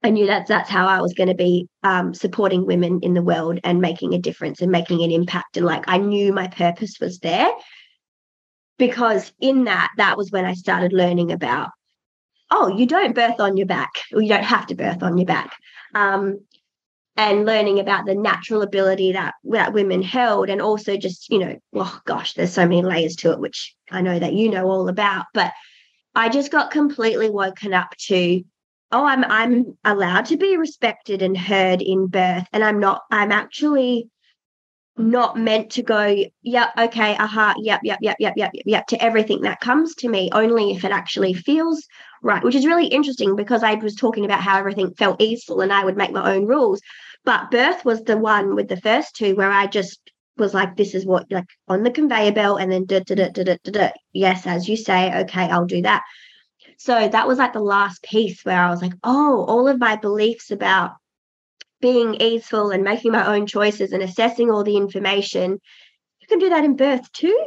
I 0.01 0.09
knew 0.09 0.27
that 0.27 0.47
that's 0.47 0.69
how 0.69 0.87
I 0.87 1.01
was 1.01 1.13
going 1.13 1.29
to 1.29 1.35
be 1.35 1.67
um, 1.83 2.13
supporting 2.13 2.65
women 2.65 2.99
in 3.03 3.13
the 3.13 3.21
world 3.21 3.59
and 3.65 3.81
making 3.81 4.13
a 4.13 4.19
difference 4.19 4.61
and 4.61 4.71
making 4.71 5.01
an 5.03 5.11
impact. 5.11 5.57
And 5.57 5.65
like 5.65 5.83
I 5.87 5.97
knew 5.97 6.31
my 6.31 6.47
purpose 6.47 6.97
was 7.01 7.19
there 7.19 7.51
because 8.87 9.31
in 9.39 9.63
that, 9.65 9.91
that 9.97 10.17
was 10.17 10.31
when 10.31 10.45
I 10.45 10.53
started 10.53 10.91
learning 10.91 11.31
about, 11.31 11.69
oh, 12.51 12.67
you 12.67 12.85
don't 12.85 13.15
birth 13.15 13.39
on 13.39 13.55
your 13.55 13.65
back, 13.65 13.91
or 14.13 14.21
you 14.21 14.29
don't 14.29 14.43
have 14.43 14.67
to 14.67 14.75
birth 14.75 15.01
on 15.01 15.17
your 15.17 15.25
back. 15.25 15.55
Um, 15.95 16.39
and 17.15 17.45
learning 17.45 17.79
about 17.79 18.05
the 18.05 18.15
natural 18.15 18.61
ability 18.61 19.11
that 19.11 19.35
that 19.43 19.71
women 19.71 20.01
held 20.01 20.49
and 20.49 20.61
also 20.61 20.97
just 20.97 21.29
you 21.29 21.37
know 21.37 21.55
oh 21.75 22.01
gosh 22.05 22.33
there's 22.33 22.51
so 22.51 22.67
many 22.67 22.81
layers 22.81 23.15
to 23.15 23.31
it 23.31 23.39
which 23.39 23.75
i 23.91 24.01
know 24.01 24.17
that 24.17 24.33
you 24.33 24.49
know 24.49 24.65
all 24.65 24.89
about 24.89 25.25
but 25.31 25.53
i 26.15 26.27
just 26.27 26.51
got 26.51 26.71
completely 26.71 27.29
woken 27.29 27.71
up 27.71 27.95
to 27.97 28.41
oh 28.91 29.05
i'm 29.05 29.23
i'm 29.25 29.77
allowed 29.83 30.25
to 30.25 30.37
be 30.37 30.57
respected 30.57 31.21
and 31.21 31.37
heard 31.37 31.83
in 31.83 32.07
birth 32.07 32.47
and 32.51 32.63
i'm 32.63 32.79
not 32.79 33.03
i'm 33.11 33.31
actually 33.31 34.09
not 34.95 35.37
meant 35.37 35.71
to 35.71 35.81
go 35.81 36.23
yep 36.43 36.69
okay 36.77 37.15
aha 37.17 37.55
yep 37.57 37.79
yep 37.83 37.97
yep 38.01 38.15
yep 38.19 38.33
yep 38.35 38.51
yep 38.53 38.85
to 38.85 39.01
everything 39.03 39.41
that 39.41 39.59
comes 39.59 39.95
to 39.95 40.07
me 40.07 40.29
only 40.33 40.71
if 40.71 40.85
it 40.85 40.91
actually 40.91 41.33
feels 41.33 41.87
right 42.21 42.43
which 42.43 42.53
is 42.53 42.67
really 42.67 42.85
interesting 42.87 43.35
because 43.35 43.63
i 43.63 43.73
was 43.73 43.95
talking 43.95 44.23
about 44.23 44.41
how 44.41 44.57
everything 44.57 44.93
felt 44.93 45.19
easeful 45.19 45.61
and 45.61 45.73
i 45.73 45.83
would 45.83 45.97
make 45.97 46.11
my 46.11 46.35
own 46.35 46.45
rules 46.45 46.79
but 47.25 47.49
birth 47.49 47.83
was 47.83 48.03
the 48.03 48.17
one 48.17 48.55
with 48.55 48.67
the 48.67 48.81
first 48.81 49.15
two 49.15 49.35
where 49.35 49.51
i 49.51 49.65
just 49.65 49.99
was 50.37 50.53
like 50.53 50.75
this 50.77 50.93
is 50.93 51.05
what 51.05 51.25
like 51.31 51.45
on 51.67 51.81
the 51.81 51.91
conveyor 51.91 52.31
belt 52.31 52.61
and 52.61 52.71
then 52.71 52.85
da, 52.85 52.99
da, 52.99 53.15
da, 53.15 53.29
da, 53.29 53.43
da, 53.43 53.71
da. 53.71 53.89
yes 54.13 54.45
as 54.45 54.69
you 54.69 54.77
say 54.77 55.21
okay 55.21 55.45
i'll 55.49 55.65
do 55.65 55.81
that 55.81 56.03
so 56.77 57.07
that 57.07 57.27
was 57.27 57.37
like 57.37 57.53
the 57.53 57.61
last 57.61 58.03
piece 58.03 58.43
where 58.43 58.61
I 58.61 58.69
was 58.69 58.81
like, 58.81 58.93
oh, 59.03 59.45
all 59.45 59.67
of 59.67 59.79
my 59.79 59.95
beliefs 59.95 60.51
about 60.51 60.91
being 61.83 62.15
easeful 62.21 62.71
and 62.71 62.81
making 62.81 63.11
my 63.11 63.35
own 63.35 63.45
choices 63.45 63.91
and 63.91 64.01
assessing 64.01 64.49
all 64.49 64.63
the 64.63 64.77
information, 64.77 65.59
you 66.21 66.27
can 66.29 66.39
do 66.39 66.47
that 66.49 66.63
in 66.63 66.77
birth 66.77 67.11
too. 67.11 67.37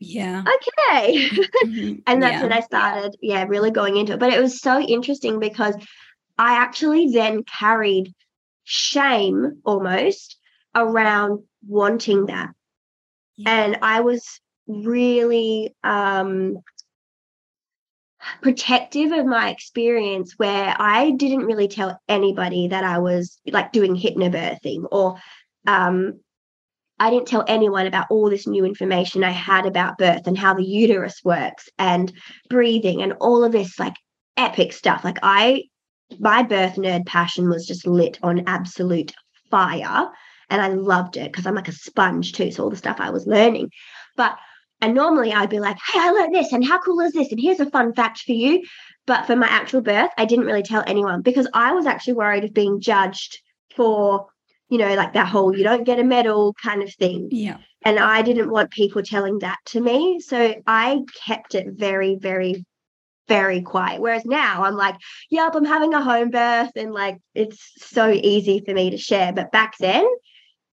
Yeah. 0.00 0.42
Okay. 0.42 1.30
Mm-hmm. 1.64 2.00
and 2.06 2.22
that's 2.22 2.34
yeah. 2.34 2.42
when 2.42 2.52
I 2.52 2.60
started, 2.60 3.16
yeah, 3.22 3.44
really 3.48 3.70
going 3.70 3.96
into 3.96 4.14
it. 4.14 4.18
But 4.18 4.32
it 4.34 4.42
was 4.42 4.60
so 4.60 4.78
interesting 4.80 5.38
because 5.38 5.74
I 6.36 6.56
actually 6.56 7.10
then 7.10 7.42
carried 7.44 8.12
shame 8.64 9.62
almost 9.64 10.36
around 10.74 11.44
wanting 11.66 12.26
that. 12.26 12.50
Yeah. 13.36 13.50
And 13.50 13.78
I 13.80 14.00
was 14.00 14.40
really 14.66 15.74
um 15.84 16.58
protective 18.42 19.12
of 19.12 19.26
my 19.26 19.50
experience 19.50 20.34
where 20.36 20.74
I 20.78 21.12
didn't 21.12 21.46
really 21.46 21.68
tell 21.68 22.00
anybody 22.08 22.68
that 22.68 22.84
I 22.84 22.98
was 22.98 23.38
like 23.46 23.72
doing 23.72 23.96
hypnobirthing 23.96 24.86
or 24.90 25.16
um, 25.66 26.20
I 26.98 27.10
didn't 27.10 27.26
tell 27.26 27.44
anyone 27.48 27.86
about 27.86 28.06
all 28.10 28.30
this 28.30 28.46
new 28.46 28.64
information 28.64 29.24
I 29.24 29.30
had 29.30 29.66
about 29.66 29.98
birth 29.98 30.26
and 30.26 30.38
how 30.38 30.54
the 30.54 30.64
uterus 30.64 31.20
works 31.24 31.68
and 31.78 32.12
breathing 32.48 33.02
and 33.02 33.14
all 33.14 33.44
of 33.44 33.52
this 33.52 33.78
like 33.78 33.94
epic 34.36 34.72
stuff. 34.72 35.04
Like 35.04 35.18
I, 35.22 35.64
my 36.18 36.42
birth 36.42 36.76
nerd 36.76 37.06
passion 37.06 37.48
was 37.48 37.66
just 37.66 37.86
lit 37.86 38.18
on 38.22 38.44
absolute 38.46 39.12
fire 39.50 40.08
and 40.50 40.62
I 40.62 40.68
loved 40.68 41.16
it 41.16 41.32
because 41.32 41.46
I'm 41.46 41.54
like 41.54 41.68
a 41.68 41.72
sponge 41.72 42.32
too. 42.32 42.50
So 42.50 42.64
all 42.64 42.70
the 42.70 42.76
stuff 42.76 43.00
I 43.00 43.10
was 43.10 43.26
learning. 43.26 43.70
But 44.16 44.36
and 44.84 44.94
normally 44.94 45.32
I'd 45.32 45.48
be 45.48 45.60
like, 45.60 45.78
hey, 45.92 45.98
I 45.98 46.10
learned 46.10 46.34
this, 46.34 46.52
and 46.52 46.62
how 46.62 46.78
cool 46.78 47.00
is 47.00 47.14
this? 47.14 47.30
And 47.30 47.40
here's 47.40 47.58
a 47.58 47.70
fun 47.70 47.94
fact 47.94 48.18
for 48.18 48.32
you. 48.32 48.62
But 49.06 49.26
for 49.26 49.34
my 49.34 49.46
actual 49.46 49.80
birth, 49.80 50.10
I 50.18 50.26
didn't 50.26 50.44
really 50.44 50.62
tell 50.62 50.84
anyone 50.86 51.22
because 51.22 51.48
I 51.54 51.72
was 51.72 51.86
actually 51.86 52.14
worried 52.14 52.44
of 52.44 52.52
being 52.52 52.82
judged 52.82 53.40
for, 53.74 54.26
you 54.68 54.76
know, 54.76 54.94
like 54.94 55.14
that 55.14 55.28
whole 55.28 55.56
you 55.56 55.64
don't 55.64 55.84
get 55.84 55.98
a 55.98 56.04
medal 56.04 56.54
kind 56.62 56.82
of 56.82 56.92
thing. 56.94 57.28
Yeah. 57.30 57.56
And 57.82 57.98
I 57.98 58.20
didn't 58.20 58.50
want 58.50 58.70
people 58.72 59.02
telling 59.02 59.38
that 59.38 59.58
to 59.66 59.80
me. 59.80 60.20
So 60.20 60.54
I 60.66 61.00
kept 61.26 61.54
it 61.54 61.66
very, 61.70 62.16
very, 62.16 62.64
very 63.26 63.62
quiet. 63.62 64.02
Whereas 64.02 64.26
now 64.26 64.64
I'm 64.64 64.76
like, 64.76 64.96
yep, 65.30 65.54
I'm 65.54 65.64
having 65.64 65.94
a 65.94 66.02
home 66.02 66.28
birth 66.28 66.72
and 66.76 66.92
like 66.92 67.16
it's 67.34 67.72
so 67.78 68.10
easy 68.10 68.62
for 68.66 68.74
me 68.74 68.90
to 68.90 68.98
share. 68.98 69.32
But 69.32 69.50
back 69.50 69.76
then, 69.78 70.06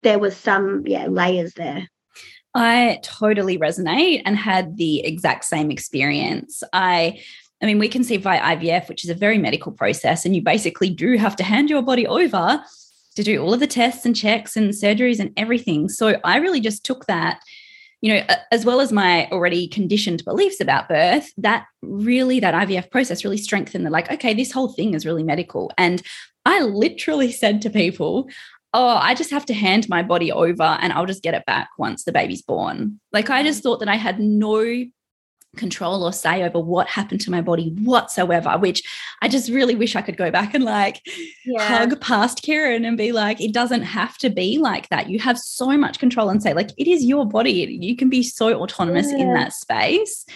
there 0.02 0.18
was 0.18 0.34
some, 0.34 0.86
yeah, 0.86 1.06
layers 1.08 1.52
there. 1.54 1.88
I 2.54 2.98
totally 3.02 3.58
resonate 3.58 4.22
and 4.24 4.36
had 4.36 4.76
the 4.76 5.04
exact 5.04 5.44
same 5.44 5.70
experience. 5.70 6.62
I 6.72 7.20
I 7.60 7.66
mean, 7.66 7.78
we 7.78 7.88
conceive 7.88 8.22
via 8.22 8.40
IVF, 8.40 8.88
which 8.88 9.04
is 9.04 9.10
a 9.10 9.14
very 9.14 9.38
medical 9.38 9.72
process, 9.72 10.24
and 10.24 10.34
you 10.34 10.42
basically 10.42 10.90
do 10.90 11.16
have 11.16 11.34
to 11.36 11.42
hand 11.42 11.68
your 11.68 11.82
body 11.82 12.06
over 12.06 12.62
to 13.16 13.22
do 13.24 13.42
all 13.42 13.52
of 13.52 13.58
the 13.60 13.66
tests 13.66 14.06
and 14.06 14.14
checks 14.14 14.56
and 14.56 14.70
surgeries 14.70 15.18
and 15.18 15.32
everything. 15.36 15.88
So 15.88 16.20
I 16.22 16.36
really 16.36 16.60
just 16.60 16.84
took 16.84 17.06
that, 17.06 17.40
you 18.00 18.14
know, 18.14 18.22
as 18.52 18.64
well 18.64 18.80
as 18.80 18.92
my 18.92 19.28
already 19.30 19.66
conditioned 19.66 20.24
beliefs 20.24 20.60
about 20.60 20.88
birth, 20.88 21.32
that 21.36 21.66
really, 21.82 22.38
that 22.38 22.54
IVF 22.54 22.92
process 22.92 23.24
really 23.24 23.38
strengthened 23.38 23.84
the 23.84 23.90
like, 23.90 24.10
okay, 24.12 24.34
this 24.34 24.52
whole 24.52 24.72
thing 24.72 24.94
is 24.94 25.04
really 25.04 25.24
medical. 25.24 25.72
And 25.76 26.00
I 26.44 26.60
literally 26.60 27.32
said 27.32 27.60
to 27.62 27.70
people, 27.70 28.28
oh, 28.74 28.96
I 28.96 29.14
just 29.14 29.30
have 29.30 29.46
to 29.46 29.54
hand 29.54 29.88
my 29.88 30.02
body 30.02 30.30
over 30.30 30.62
and 30.62 30.92
I'll 30.92 31.06
just 31.06 31.22
get 31.22 31.34
it 31.34 31.46
back 31.46 31.70
once 31.78 32.04
the 32.04 32.12
baby's 32.12 32.42
born. 32.42 33.00
Like 33.12 33.30
I 33.30 33.42
just 33.42 33.60
mm. 33.60 33.62
thought 33.62 33.80
that 33.80 33.88
I 33.88 33.96
had 33.96 34.20
no 34.20 34.84
control 35.56 36.04
or 36.04 36.12
say 36.12 36.42
over 36.44 36.60
what 36.60 36.86
happened 36.86 37.20
to 37.22 37.30
my 37.30 37.40
body 37.40 37.74
whatsoever, 37.82 38.56
which 38.58 38.82
I 39.22 39.28
just 39.28 39.50
really 39.50 39.74
wish 39.74 39.96
I 39.96 40.02
could 40.02 40.16
go 40.16 40.30
back 40.30 40.54
and 40.54 40.64
like 40.64 41.00
yeah. 41.44 41.62
hug 41.62 42.00
past 42.00 42.44
Kirryn 42.44 42.86
and 42.86 42.96
be 42.96 43.12
like, 43.12 43.40
it 43.40 43.52
doesn't 43.52 43.82
have 43.82 44.18
to 44.18 44.30
be 44.30 44.58
like 44.58 44.88
that. 44.90 45.08
You 45.08 45.18
have 45.20 45.38
so 45.38 45.76
much 45.76 45.98
control 45.98 46.28
and 46.28 46.42
say, 46.42 46.52
like, 46.52 46.70
it 46.76 46.86
is 46.86 47.04
your 47.04 47.26
body. 47.26 47.78
You 47.80 47.96
can 47.96 48.10
be 48.10 48.22
so 48.22 48.60
autonomous 48.60 49.10
yeah. 49.10 49.18
in 49.18 49.34
that 49.34 49.52
space. 49.52 50.26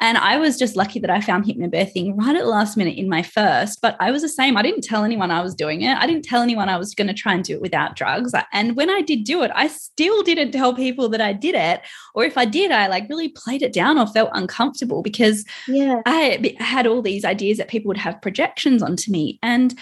And 0.00 0.18
I 0.18 0.36
was 0.36 0.58
just 0.58 0.76
lucky 0.76 0.98
that 1.00 1.10
I 1.10 1.20
found 1.20 1.44
hypnobirthing 1.44 2.16
right 2.16 2.36
at 2.36 2.42
the 2.42 2.48
last 2.48 2.76
minute 2.76 2.98
in 2.98 3.08
my 3.08 3.22
first. 3.22 3.80
But 3.80 3.96
I 3.98 4.10
was 4.10 4.22
the 4.22 4.28
same. 4.28 4.56
I 4.56 4.62
didn't 4.62 4.82
tell 4.82 5.04
anyone 5.04 5.30
I 5.30 5.40
was 5.40 5.54
doing 5.54 5.82
it. 5.82 5.96
I 5.96 6.06
didn't 6.06 6.24
tell 6.24 6.42
anyone 6.42 6.68
I 6.68 6.76
was 6.76 6.94
going 6.94 7.08
to 7.08 7.14
try 7.14 7.32
and 7.32 7.42
do 7.42 7.54
it 7.54 7.62
without 7.62 7.96
drugs. 7.96 8.32
And 8.52 8.76
when 8.76 8.90
I 8.90 9.00
did 9.00 9.24
do 9.24 9.42
it, 9.42 9.50
I 9.54 9.68
still 9.68 10.22
didn't 10.22 10.52
tell 10.52 10.74
people 10.74 11.08
that 11.10 11.20
I 11.20 11.32
did 11.32 11.54
it. 11.54 11.80
Or 12.14 12.24
if 12.24 12.36
I 12.36 12.44
did, 12.44 12.70
I 12.70 12.88
like 12.88 13.08
really 13.08 13.28
played 13.28 13.62
it 13.62 13.72
down 13.72 13.98
or 13.98 14.06
felt 14.06 14.30
uncomfortable 14.34 15.02
because 15.02 15.44
yeah. 15.66 16.02
I 16.04 16.54
had 16.58 16.86
all 16.86 17.02
these 17.02 17.24
ideas 17.24 17.58
that 17.58 17.68
people 17.68 17.88
would 17.88 17.96
have 17.96 18.20
projections 18.20 18.82
onto 18.82 19.10
me. 19.10 19.38
And 19.42 19.74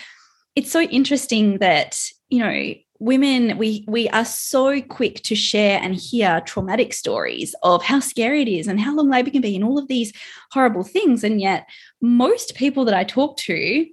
it's 0.54 0.70
so 0.70 0.82
interesting 0.82 1.58
that, 1.58 1.98
you 2.28 2.38
know, 2.38 2.74
women 3.00 3.58
we 3.58 3.84
we 3.88 4.08
are 4.10 4.24
so 4.24 4.80
quick 4.80 5.22
to 5.24 5.34
share 5.34 5.80
and 5.82 5.96
hear 5.96 6.40
traumatic 6.42 6.92
stories 6.92 7.54
of 7.62 7.82
how 7.82 8.00
scary 8.00 8.42
it 8.42 8.48
is 8.48 8.68
and 8.68 8.80
how 8.80 8.94
long 8.94 9.10
labor 9.10 9.30
can 9.30 9.42
be 9.42 9.56
and 9.56 9.64
all 9.64 9.78
of 9.78 9.88
these 9.88 10.12
horrible 10.52 10.84
things. 10.84 11.24
And 11.24 11.40
yet 11.40 11.68
most 12.00 12.54
people 12.54 12.84
that 12.84 12.94
i 12.94 13.04
talk 13.04 13.36
to 13.38 13.86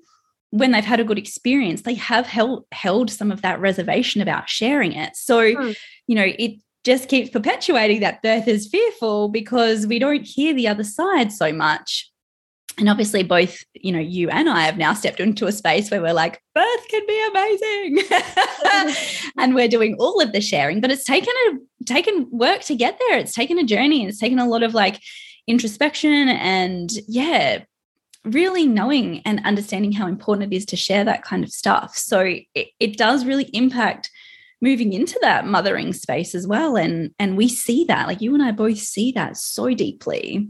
when 0.52 0.72
they've 0.72 0.84
had 0.84 1.00
a 1.00 1.06
good 1.06 1.18
experience 1.18 1.84
they 1.84 1.94
have 1.94 2.28
held 2.28 2.66
held 2.72 3.10
some 3.10 3.32
of 3.32 3.42
that 3.42 3.60
reservation 3.60 4.22
about 4.22 4.50
sharing 4.50 4.94
it. 4.94 5.16
So 5.16 5.54
mm. 5.54 5.76
you 6.08 6.16
know 6.16 6.28
it 6.38 6.60
just 6.84 7.10
keeps 7.10 7.30
perpetuating 7.30 8.00
that 8.02 8.22
birth 8.22 8.48
is 8.48 8.68
fearful 8.68 9.30
because 9.30 9.86
we 9.86 10.00
don't 10.00 10.24
hear 10.26 10.54
the 10.54 10.68
other 10.68 10.84
side 10.84 11.32
so 11.32 11.54
much 11.54 12.11
and 12.78 12.90
obviously 12.90 13.24
both 13.24 13.64
you 13.74 13.92
know 13.92 14.00
you 14.00 14.30
and 14.30 14.50
i 14.50 14.62
have 14.62 14.78
now 14.78 14.94
stepped 14.94 15.20
into 15.20 15.46
a 15.46 15.52
space 15.52 15.92
where 15.92 16.02
we're 16.02 16.14
like 16.14 16.42
birth 16.54 16.88
can 16.90 17.06
be 17.08 17.28
amazing. 17.30 18.04
And 19.38 19.56
we're 19.56 19.68
doing 19.68 19.96
all 20.00 20.22
of 20.22 20.32
the 20.34 20.42
sharing 20.42 20.82
but 20.82 20.92
it's 20.92 21.06
taken 21.06 21.34
a 21.50 21.84
taken 21.86 22.28
work 22.32 22.62
to 22.62 22.76
get 22.76 23.00
there. 23.00 23.18
It's 23.18 23.34
taken 23.34 23.58
a 23.58 23.64
journey. 23.64 24.06
It's 24.06 24.20
taken 24.20 24.40
a 24.40 24.48
lot 24.48 24.64
of 24.64 24.74
like 24.74 25.02
introspection 25.48 26.30
and 26.30 26.92
yeah 27.08 27.64
really 28.24 28.68
knowing 28.68 29.22
and 29.26 29.44
understanding 29.46 29.92
how 29.92 30.08
important 30.08 30.54
it 30.54 30.56
is 30.56 30.66
to 30.68 30.76
share 30.76 31.04
that 31.04 31.24
kind 31.24 31.44
of 31.44 31.50
stuff. 31.50 31.98
So 31.98 32.20
it, 32.20 32.68
it 32.80 32.98
does 32.98 33.26
really 33.26 33.46
impact 33.46 34.12
moving 34.62 34.94
into 34.94 35.18
that 35.24 35.48
mothering 35.48 35.92
space 35.92 36.36
as 36.36 36.46
well. 36.46 36.76
And 36.76 37.12
and 37.18 37.36
we 37.36 37.48
see 37.48 37.86
that 37.86 38.08
like 38.08 38.22
you 38.22 38.34
and 38.34 38.44
i 38.44 38.52
both 38.52 38.78
see 38.78 39.12
that 39.14 39.38
so 39.38 39.74
deeply 39.74 40.50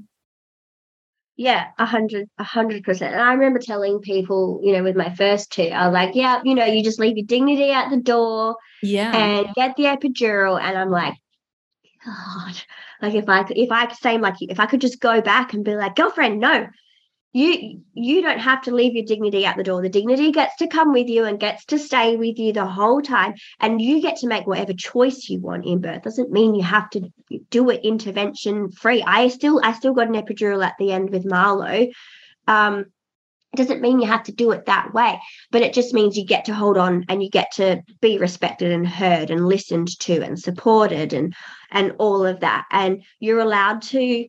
yeah, 1.36 1.68
a 1.78 1.86
hundred, 1.86 2.30
a 2.38 2.44
hundred 2.44 2.84
percent. 2.84 3.14
And 3.14 3.22
I 3.22 3.34
remember 3.34 3.60
telling 3.60 4.00
people, 4.00 4.60
you 4.64 4.74
know, 4.74 4.84
with 4.84 4.96
my 4.96 5.14
first 5.16 5.52
two, 5.52 5.64
I 5.64 5.88
was 5.88 5.94
like, 5.94 6.16
yeah, 6.16 6.42
you 6.44 6.56
know, 6.56 6.66
you 6.66 6.84
just 6.84 7.00
leave 7.00 7.18
your 7.18 7.26
dignity 7.26 7.72
at 7.72 7.90
the 7.90 7.98
door, 7.98 8.58
yeah, 8.82 9.16
and 9.16 9.56
get 9.56 9.76
the 9.76 9.84
epidural. 9.84 10.62
And 10.62 10.78
I'm 10.78 10.92
like, 10.92 11.16
God, 12.06 12.56
like 13.02 13.16
if 13.16 13.30
I 13.30 13.46
if 13.50 13.72
I 13.72 13.86
could 13.88 13.98
say 13.98 14.18
like, 14.18 14.36
if 14.42 14.60
I 14.60 14.66
could 14.66 14.82
just 14.82 15.00
go 15.00 15.22
back 15.22 15.54
and 15.54 15.64
be 15.64 15.76
like, 15.76 15.96
girlfriend, 15.96 16.40
no, 16.40 16.68
you 17.34 17.82
you 17.94 18.22
don't 18.22 18.40
have 18.40 18.62
to 18.64 18.76
leave 18.76 18.94
your 18.94 19.06
dignity 19.06 19.46
at 19.46 19.56
the 19.56 19.64
door. 19.64 19.82
The 19.82 19.90
dignity 19.90 20.32
gets 20.32 20.58
to 20.58 20.68
come 20.68 20.92
with 20.92 21.08
you 21.08 21.26
and 21.26 21.40
gets 21.40 21.64
to 21.66 21.80
stay 21.80 22.18
with 22.18 22.38
you 22.38 22.52
the 22.52 22.66
whole 22.66 23.02
time. 23.02 23.36
And 23.60 23.82
you 23.82 24.02
get 24.02 24.18
to 24.18 24.28
make 24.28 24.46
whatever 24.46 24.74
choice 24.74 25.30
you 25.30 25.40
want 25.40 25.66
in 25.66 25.80
birth. 25.80 26.04
Doesn't 26.04 26.32
mean 26.32 26.56
you 26.56 26.64
have 26.64 26.90
to 26.92 27.10
do 27.50 27.70
it 27.70 27.86
intervention 27.86 28.72
free. 28.72 29.02
I 29.06 29.30
still 29.30 29.62
i 29.64 29.74
still 29.74 29.94
got 29.94 30.08
an 30.08 30.16
epidural 30.16 30.66
at 30.66 30.76
the 30.78 30.92
end 30.92 31.10
with 31.10 31.26
marlo. 31.26 31.92
Um 32.48 32.86
doesn't 33.54 33.82
mean 33.82 34.00
you 34.00 34.08
have 34.08 34.24
to 34.24 34.32
do 34.32 34.52
it 34.52 34.66
that 34.66 34.94
way 34.94 35.20
but 35.52 35.62
it 35.62 35.74
just 35.74 35.94
means 35.94 36.18
you 36.18 36.26
get 36.26 36.46
to 36.46 36.54
hold 36.54 36.78
on 36.78 37.04
and 37.10 37.22
you 37.22 37.30
get 37.30 37.52
to 37.52 37.84
be 38.00 38.18
respected 38.18 38.72
and 38.72 38.88
heard 38.88 39.30
and 39.30 39.46
listened 39.46 39.90
to 40.00 40.22
and 40.22 40.40
supported 40.40 41.12
and 41.12 41.36
and 41.70 41.94
all 42.00 42.26
of 42.26 42.40
that. 42.42 42.66
And 42.72 43.04
you're 43.20 43.40
allowed 43.40 43.82
to 43.84 44.28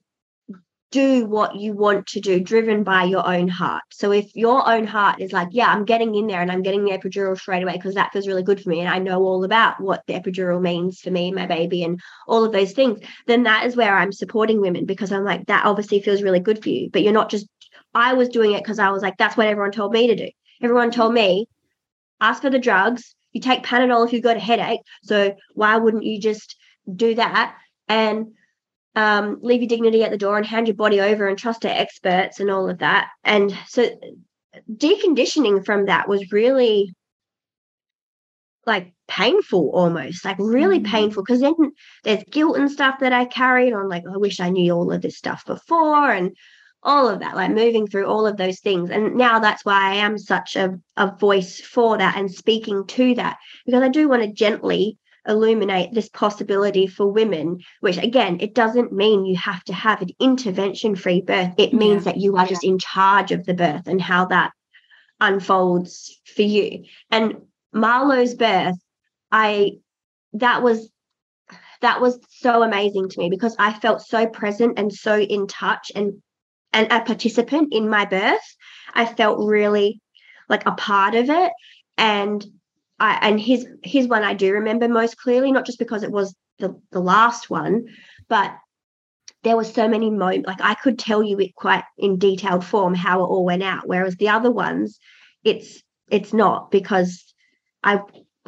do 0.93 1.25
what 1.25 1.57
you 1.57 1.73
want 1.73 2.07
to 2.07 2.21
do, 2.21 2.39
driven 2.39 2.85
by 2.85 3.03
your 3.05 3.27
own 3.27 3.49
heart. 3.49 3.83
So 3.91 4.13
if 4.13 4.37
your 4.37 4.69
own 4.71 4.87
heart 4.87 5.21
is 5.21 5.33
like, 5.33 5.49
yeah, 5.51 5.67
I'm 5.67 5.87
getting 5.87 6.15
in 6.15 6.27
there 6.27 6.43
and 6.43 6.53
I'm 6.53 6.63
getting 6.63 6.85
the 6.85 6.93
epidural 6.93 7.37
straight 7.37 7.63
away 7.63 7.73
because 7.73 7.95
that 7.95 8.13
feels 8.13 8.29
really 8.29 8.43
good 8.43 8.63
for 8.63 8.69
me 8.69 8.81
and 8.81 8.89
I 8.89 8.99
know 8.99 9.23
all 9.23 9.43
about 9.43 9.81
what 9.81 10.03
the 10.07 10.13
epidural 10.13 10.61
means 10.61 11.01
for 11.01 11.11
me 11.11 11.33
my 11.33 11.47
baby 11.47 11.83
and 11.83 11.99
all 12.29 12.45
of 12.45 12.53
those 12.53 12.73
things, 12.73 13.01
then 13.27 13.43
that 13.45 13.67
is 13.67 13.75
where 13.75 13.97
I'm 13.97 14.13
supporting 14.13 14.61
women 14.61 14.85
because 14.85 15.11
I'm 15.11 15.25
like, 15.25 15.47
that 15.47 15.65
obviously 15.65 16.01
feels 16.01 16.23
really 16.23 16.41
good 16.41 16.63
for 16.63 16.69
you. 16.69 16.91
But 16.91 17.03
you're 17.03 17.13
not 17.13 17.31
just, 17.31 17.49
I 17.95 18.13
was 18.13 18.29
doing 18.29 18.53
it 18.53 18.63
because 18.63 18.79
I 18.79 18.91
was 18.91 19.03
like, 19.03 19.17
that's 19.17 19.37
what 19.37 19.47
everyone 19.47 19.73
told 19.73 19.93
me 19.93 20.07
to 20.09 20.15
do. 20.15 20.29
Everyone 20.63 20.91
told 20.91 21.15
me, 21.15 21.47
ask 22.21 22.43
for 22.43 22.51
the 22.51 22.59
drugs. 22.59 23.15
You 23.33 23.41
take 23.41 23.65
Panadol 23.65 24.07
if 24.07 24.13
you've 24.13 24.23
got 24.23 24.37
a 24.37 24.41
headache. 24.41 24.81
So 25.03 25.35
why 25.55 25.79
wouldn't 25.79 26.05
you 26.05 26.21
just 26.21 26.57
do 26.95 27.15
that? 27.15 27.57
And 27.89 28.35
um, 28.95 29.39
leave 29.43 29.63
your 29.63 29.69
dignity 29.69 30.05
at 30.05 30.11
the 30.11 30.19
door 30.19 30.37
and 30.37 30.47
hand 30.47 30.69
your 30.69 30.77
body 30.77 31.01
over 31.01 31.27
and 31.27 31.39
trust 31.39 31.63
to 31.63 31.71
experts 31.71 32.41
and 32.41 32.51
all 32.51 32.69
of 32.69 32.79
that. 32.79 33.09
And 33.25 33.57
so 33.69 33.89
deconditioning 34.71 35.65
from 35.65 35.87
that 35.87 36.09
was 36.09 36.33
really 36.33 36.95
like 38.67 38.93
painful 39.09 39.71
almost 39.75 40.25
like 40.25 40.37
really 40.39 40.79
mm. 40.81 40.87
painful 40.87 41.23
because 41.23 41.41
then 41.41 41.55
there's 42.05 42.23
guilt 42.31 42.57
and 42.57 42.71
stuff 42.71 43.01
that 43.01 43.13
i 43.13 43.25
carried 43.25 43.73
on 43.73 43.89
like 43.89 44.05
i 44.13 44.17
wish 44.17 44.41
i 44.41 44.49
knew 44.49 44.73
all 44.73 44.93
of 44.93 45.03
this 45.03 45.19
stuff 45.19 45.45
before 45.47 46.13
and 46.13 46.37
all 46.85 47.09
of 47.09 47.21
that 47.21 47.35
like 47.35 47.51
moving 47.51 47.87
through 47.87 48.07
all 48.07 48.27
of 48.27 48.37
those 48.37 48.61
things 48.61 48.91
and 48.91 49.17
now 49.17 49.39
that's 49.39 49.65
why 49.65 49.91
i 49.91 49.95
am 49.97 50.17
such 50.17 50.55
a, 50.55 50.79
a 50.97 51.15
voice 51.17 51.61
for 51.61 51.99
that 51.99 52.17
and 52.17 52.31
speaking 52.31 52.87
to 52.87 53.15
that 53.15 53.37
because 53.67 53.83
i 53.83 53.89
do 53.89 54.09
want 54.09 54.23
to 54.23 54.33
gently 54.33 54.97
illuminate 55.27 55.93
this 55.93 56.09
possibility 56.09 56.87
for 56.87 57.07
women, 57.07 57.61
which 57.81 57.99
again, 57.99 58.39
it 58.41 58.55
doesn't 58.55 58.93
mean 58.93 59.25
you 59.25 59.37
have 59.37 59.63
to 59.65 59.73
have 59.73 60.03
an 60.03 60.11
intervention 60.21 60.97
free 60.97 61.21
birth. 61.21 61.55
It 61.59 61.73
means 61.73 62.05
yeah. 62.05 62.13
that 62.13 62.21
you 62.21 62.37
are 62.37 62.47
just 62.47 62.65
in 62.65 62.79
charge 62.79 63.31
of 63.33 63.45
the 63.45 63.55
birth 63.55 63.87
and 63.87 64.01
how 64.01 64.27
that 64.27 64.53
unfolds 65.21 66.21
for 66.25 66.43
you. 66.43 66.85
And 67.11 67.43
Marlo's 67.73 68.35
birth, 68.35 68.77
I, 69.31 69.73
that 70.35 70.63
was, 70.63 70.91
that 71.81 72.01
was 72.01 72.19
so 72.29 72.63
amazing 72.63 73.09
to 73.11 73.21
me 73.21 73.31
because 73.31 73.57
I 73.59 73.73
felt 73.73 74.03
so 74.03 74.27
present 74.27 74.79
and 74.79 74.93
so 74.93 75.19
in 75.19 75.47
touch 75.47 75.93
and, 75.95 76.23
and 76.73 76.91
a 76.91 77.01
participant 77.01 77.73
in 77.73 77.89
my 77.89 78.05
birth. 78.05 78.57
I 78.95 79.07
felt 79.07 79.39
really 79.39 80.01
like 80.49 80.67
a 80.67 80.73
part 80.73 81.15
of 81.15 81.31
it. 81.31 81.53
And 81.97 82.45
I, 83.03 83.19
and 83.21 83.41
his 83.41 83.67
his 83.83 84.07
one 84.07 84.23
I 84.23 84.33
do 84.33 84.53
remember 84.53 84.89
most 84.89 85.17
clearly, 85.17 85.51
not 85.51 85.67
just 85.67 85.81
because 85.81 86.05
it 86.05 86.13
was 86.13 86.37
the, 86.61 86.81
the 86.93 87.01
last 87.01 87.51
one, 87.51 87.87
but 88.29 88.55
there 89.43 89.57
were 89.57 89.65
so 89.65 89.89
many 89.89 90.09
moments 90.09 90.47
like 90.47 90.61
I 90.61 90.75
could 90.75 91.01
tell 91.01 91.21
you 91.21 91.41
it 91.41 91.57
quite 91.57 91.83
in 91.99 92.21
detailed 92.21 92.65
form 92.65 92.95
how 92.95 93.25
it 93.25 93.27
all 93.27 93.45
went 93.45 93.65
out. 93.65 93.89
Whereas 93.89 94.15
the 94.15 94.29
other 94.29 94.53
ones, 94.53 95.01
it's 95.43 95.83
it's 96.11 96.33
not 96.33 96.71
because 96.71 97.25
I 97.83 98.03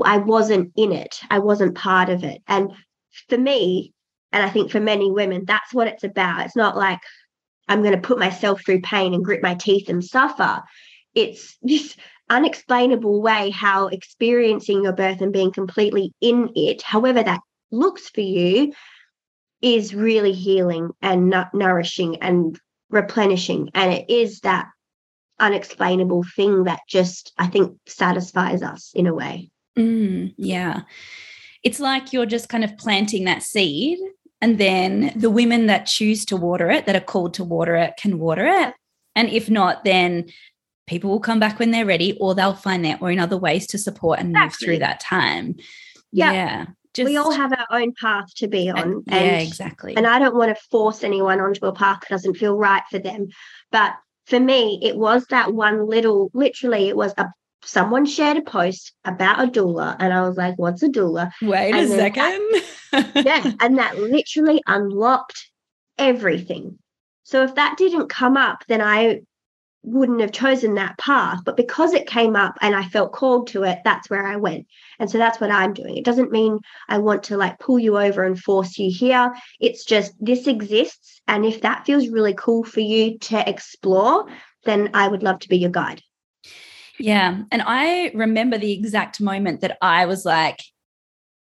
I 0.05 0.19
wasn't 0.19 0.73
in 0.77 0.93
it. 0.93 1.21
I 1.31 1.41
wasn't 1.41 1.75
part 1.75 2.09
of 2.09 2.23
it. 2.23 2.41
And 2.47 2.71
for 3.29 3.37
me, 3.37 3.93
and 4.31 4.45
I 4.45 4.51
think 4.51 4.71
for 4.71 4.79
many 4.79 5.11
women, 5.11 5.47
that's 5.47 5.75
what 5.75 5.89
it's 5.89 6.05
about. 6.05 6.47
It's 6.47 6.55
not 6.55 6.77
like 6.77 7.01
I'm 7.67 7.83
going 7.83 8.01
to 8.01 8.09
put 8.09 8.21
myself 8.21 8.63
through 8.65 8.83
pain 8.83 9.15
and 9.15 9.25
grit 9.25 9.43
my 9.43 9.55
teeth 9.55 9.89
and 9.89 10.05
suffer. 10.05 10.63
It's 11.13 11.59
just 11.67 11.99
unexplainable 12.31 13.21
way 13.21 13.51
how 13.51 13.89
experiencing 13.89 14.85
your 14.85 14.93
birth 14.93 15.21
and 15.21 15.33
being 15.33 15.53
completely 15.53 16.13
in 16.21 16.51
it, 16.55 16.83
however 16.83 17.23
that 17.23 17.41
looks 17.71 18.09
for 18.09 18.21
you, 18.21 18.73
is 19.61 19.95
really 19.95 20.33
healing 20.33 20.91
and 21.01 21.35
nourishing 21.53 22.23
and 22.23 22.59
replenishing. 22.91 23.71
And 23.75 23.93
it 23.93 24.11
is 24.11 24.41
that 24.41 24.67
unexplainable 25.41 26.25
thing 26.37 26.65
that 26.65 26.81
just, 26.89 27.33
I 27.39 27.47
think, 27.47 27.77
satisfies 27.87 28.63
us 28.63 28.93
in 28.95 29.07
a 29.07 29.15
way. 29.15 29.51
Mm, 29.77 30.35
yeah. 30.37 30.83
It's 31.63 31.81
like 31.81 32.13
you're 32.13 32.27
just 32.27 32.49
kind 32.49 32.63
of 32.63 32.77
planting 32.79 33.25
that 33.25 33.43
seed. 33.43 33.99
And 34.41 34.59
then 34.59 35.13
the 35.17 35.31
women 35.31 35.67
that 35.67 35.87
choose 35.87 36.25
to 36.27 36.37
water 36.37 36.71
it, 36.71 36.87
that 36.87 36.97
are 36.97 37.01
called 37.01 37.35
to 37.35 37.45
water 37.45 37.75
it, 37.75 37.95
can 37.97 38.19
water 38.19 38.47
it. 38.47 38.75
And 39.17 39.31
if 39.31 39.49
not, 39.49 39.85
then 39.85 40.27
people 40.87 41.11
will 41.11 41.21
come 41.21 41.41
back 41.41 41.59
when 41.59 41.71
they're 41.71 41.87
ready 41.87 42.17
or 42.21 42.35
they'll 42.35 42.55
find 42.55 42.85
their 42.85 42.99
own 43.01 43.19
other 43.19 43.37
ways 43.37 43.67
to 43.69 43.79
support 43.79 44.19
and 44.21 44.31
exactly. 44.31 44.45
move 44.45 44.55
through 44.55 44.79
that 44.81 45.01
time. 45.01 45.57
Yeah. 46.13 46.33
yeah. 46.33 46.67
Just, 46.93 47.09
we 47.09 47.17
all 47.17 47.33
have 47.33 47.53
our 47.53 47.67
own 47.71 47.93
path 48.01 48.33
to 48.37 48.47
be 48.47 48.71
on. 48.71 48.79
And, 48.79 49.05
yeah, 49.09 49.39
exactly. 49.39 49.97
And 49.97 50.07
I 50.07 50.21
don't 50.21 50.37
want 50.37 50.57
to 50.57 50.63
force 50.71 51.03
anyone 51.03 51.41
onto 51.41 51.67
a 51.67 51.73
path 51.73 52.01
that 52.03 52.11
doesn't 52.11 52.37
feel 52.37 52.57
right 52.57 52.83
for 52.89 53.01
them. 53.01 53.29
But 53.73 53.95
for 54.27 54.39
me, 54.39 54.79
it 54.81 54.97
was 54.97 55.27
that 55.27 55.53
one 55.53 55.89
little, 55.89 56.31
literally, 56.35 56.89
it 56.89 56.97
was 56.97 57.13
a 57.19 57.27
someone 57.65 58.07
shared 58.07 58.37
a 58.37 58.43
post 58.43 58.93
about 59.05 59.43
a 59.43 59.51
doula, 59.51 59.97
and 59.99 60.13
I 60.13 60.21
was 60.21 60.37
like, 60.37 60.55
"What's 60.59 60.83
a 60.83 60.89
doula?" 60.89 61.33
Wait 61.43 61.73
and 61.73 61.87
a 61.87 61.89
second. 61.89 62.63
That, 62.93 63.11
yeah, 63.25 63.53
and 63.61 63.79
that 63.79 63.99
literally 63.99 64.63
unlocked 64.67 65.51
everything. 65.99 66.79
So 67.23 67.43
if 67.43 67.55
that 67.55 67.77
didn't 67.79 68.09
come 68.09 68.37
up, 68.37 68.65
then 68.69 68.81
I 68.81 69.23
wouldn't 69.85 70.21
have 70.21 70.33
chosen 70.33 70.75
that 70.75 70.97
path 70.99 71.39
but 71.45 71.57
because 71.59 71.93
it 71.93 72.07
came 72.07 72.35
up 72.35 72.57
and 72.63 72.75
i 72.75 72.83
felt 72.89 73.13
called 73.13 73.47
to 73.47 73.63
it 73.63 73.79
that's 73.85 74.09
where 74.09 74.27
i 74.27 74.35
went. 74.37 74.67
And 74.99 75.11
so 75.11 75.19
that's 75.19 75.41
what 75.41 75.51
i'm 75.51 75.75
doing. 75.75 75.97
It 75.97 76.05
doesn't 76.05 76.33
mean 76.33 76.59
i 76.89 76.99
want 76.99 77.23
to 77.25 77.37
like 77.37 77.59
pull 77.59 77.79
you 77.79 77.99
over 77.99 78.25
and 78.25 78.39
force 78.39 78.79
you 78.79 78.91
here. 78.91 79.33
It's 79.61 79.85
just 79.85 80.15
this 80.19 80.47
exists 80.47 81.21
and 81.29 81.45
if 81.45 81.61
that 81.61 81.85
feels 81.85 82.09
really 82.09 82.35
cool 82.35 82.65
for 82.65 82.81
you 82.81 83.19
to 83.19 83.49
explore 83.49 84.27
then 84.65 84.91
i 84.95 85.07
would 85.07 85.23
love 85.23 85.39
to 85.41 85.49
be 85.49 85.59
your 85.59 85.71
guide. 85.71 86.01
Yeah 86.99 87.43
and 87.51 87.63
i 87.67 88.11
remember 88.15 88.57
the 88.57 88.73
exact 88.73 89.21
moment 89.21 89.61
that 89.61 89.77
i 89.83 90.07
was 90.07 90.25
like 90.25 90.61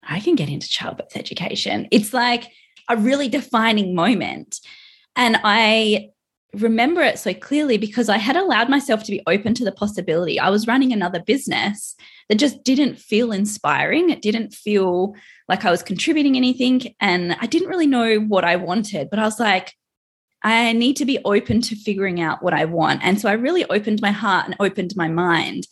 i 0.03 0.19
can 0.19 0.35
get 0.35 0.49
into 0.49 0.67
childbirth 0.67 1.15
education. 1.15 1.87
It's 1.91 2.13
like 2.13 2.51
a 2.89 2.97
really 2.97 3.29
defining 3.29 3.95
moment. 3.95 4.59
And 5.15 5.39
i 5.43 6.09
remember 6.59 7.01
it 7.01 7.19
so 7.19 7.33
clearly 7.33 7.77
because 7.77 8.09
I 8.09 8.17
had 8.17 8.35
allowed 8.35 8.69
myself 8.69 9.03
to 9.03 9.11
be 9.11 9.21
open 9.27 9.53
to 9.55 9.65
the 9.65 9.71
possibility. 9.71 10.39
I 10.39 10.49
was 10.49 10.67
running 10.67 10.91
another 10.91 11.21
business 11.21 11.95
that 12.29 12.39
just 12.39 12.63
didn't 12.63 12.99
feel 12.99 13.31
inspiring. 13.31 14.09
It 14.09 14.21
didn't 14.21 14.53
feel 14.53 15.15
like 15.47 15.65
I 15.65 15.71
was 15.71 15.83
contributing 15.83 16.35
anything. 16.35 16.95
And 16.99 17.35
I 17.39 17.45
didn't 17.45 17.69
really 17.69 17.87
know 17.87 18.17
what 18.17 18.43
I 18.43 18.55
wanted, 18.55 19.09
but 19.09 19.19
I 19.19 19.23
was 19.23 19.39
like, 19.39 19.73
I 20.43 20.73
need 20.73 20.97
to 20.97 21.05
be 21.05 21.19
open 21.25 21.61
to 21.61 21.75
figuring 21.75 22.21
out 22.21 22.43
what 22.43 22.53
I 22.53 22.65
want. 22.65 23.01
And 23.03 23.19
so 23.19 23.29
I 23.29 23.33
really 23.33 23.65
opened 23.65 24.01
my 24.01 24.11
heart 24.11 24.45
and 24.45 24.55
opened 24.59 24.93
my 24.95 25.07
mind. 25.07 25.67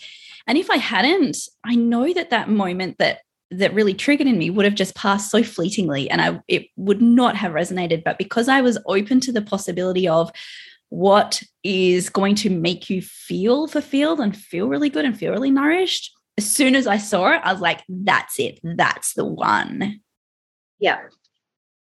And 0.48 0.58
if 0.58 0.70
I 0.70 0.78
hadn't, 0.78 1.38
I 1.64 1.76
know 1.76 2.12
that 2.14 2.32
that 2.32 2.50
moment 2.50 2.98
that 2.98 3.20
that 3.60 3.74
really 3.74 3.94
triggered 3.94 4.28
in 4.28 4.38
me 4.38 4.50
would 4.50 4.66
have 4.66 4.76
just 4.76 4.96
passed 4.96 5.30
so 5.30 5.44
fleetingly 5.44 6.10
and 6.10 6.22
I 6.22 6.42
it 6.48 6.68
would 6.76 7.02
not 7.02 7.36
have 7.36 7.52
resonated 7.52 8.04
but 8.04 8.18
because 8.18 8.48
I 8.48 8.62
was 8.62 8.80
open 8.88 9.20
to 9.22 9.32
the 9.32 9.42
possibility 9.42 10.08
of 10.08 10.32
what 10.94 11.42
is 11.64 12.08
going 12.08 12.36
to 12.36 12.52
make 12.52 12.88
you 12.88 13.02
feel 13.02 13.66
fulfilled 13.66 14.20
and 14.20 14.38
feel 14.38 14.68
really 14.68 14.92
good 14.92 15.06
and 15.06 15.18
feel 15.18 15.32
really 15.32 15.50
nourished. 15.50 16.16
As 16.38 16.48
soon 16.48 16.76
as 16.76 16.86
I 16.86 16.98
saw 16.98 17.32
it, 17.32 17.42
I 17.44 17.52
was 17.52 17.64
like, 17.64 17.82
that's 17.90 18.40
it. 18.40 18.60
That's 18.64 19.16
the 19.16 19.26
one. 19.26 20.02
Yeah. 20.78 21.00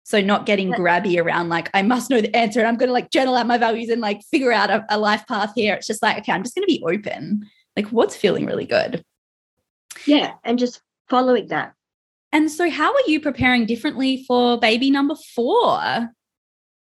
So 0.04 0.22
not 0.22 0.46
getting 0.46 0.72
grabby 0.72 1.22
around 1.22 1.50
like, 1.50 1.68
I 1.74 1.82
must 1.82 2.08
know 2.08 2.22
the 2.22 2.34
answer 2.34 2.60
and 2.60 2.66
I'm 2.66 2.78
going 2.78 2.88
to 2.88 2.94
like 2.94 3.10
journal 3.10 3.36
out 3.36 3.46
my 3.46 3.58
values 3.58 3.90
and 3.90 4.00
like 4.00 4.22
figure 4.30 4.50
out 4.50 4.70
a, 4.70 4.82
a 4.88 4.98
life 4.98 5.26
path 5.28 5.52
here. 5.54 5.74
It's 5.74 5.86
just 5.86 6.02
like, 6.02 6.16
okay, 6.20 6.32
I'm 6.32 6.42
just 6.42 6.54
going 6.54 6.66
to 6.66 6.74
be 6.74 6.82
open. 6.82 7.42
Like 7.76 7.88
what's 7.88 8.16
feeling 8.16 8.46
really 8.46 8.66
good. 8.66 9.04
Yeah. 10.06 10.32
And 10.42 10.58
just 10.58 10.80
following 11.10 11.48
that. 11.48 11.74
And 12.32 12.50
so 12.50 12.70
how 12.70 12.90
are 12.90 13.06
you 13.06 13.20
preparing 13.20 13.66
differently 13.66 14.24
for 14.26 14.58
baby 14.58 14.90
number 14.90 15.16
four? 15.34 16.08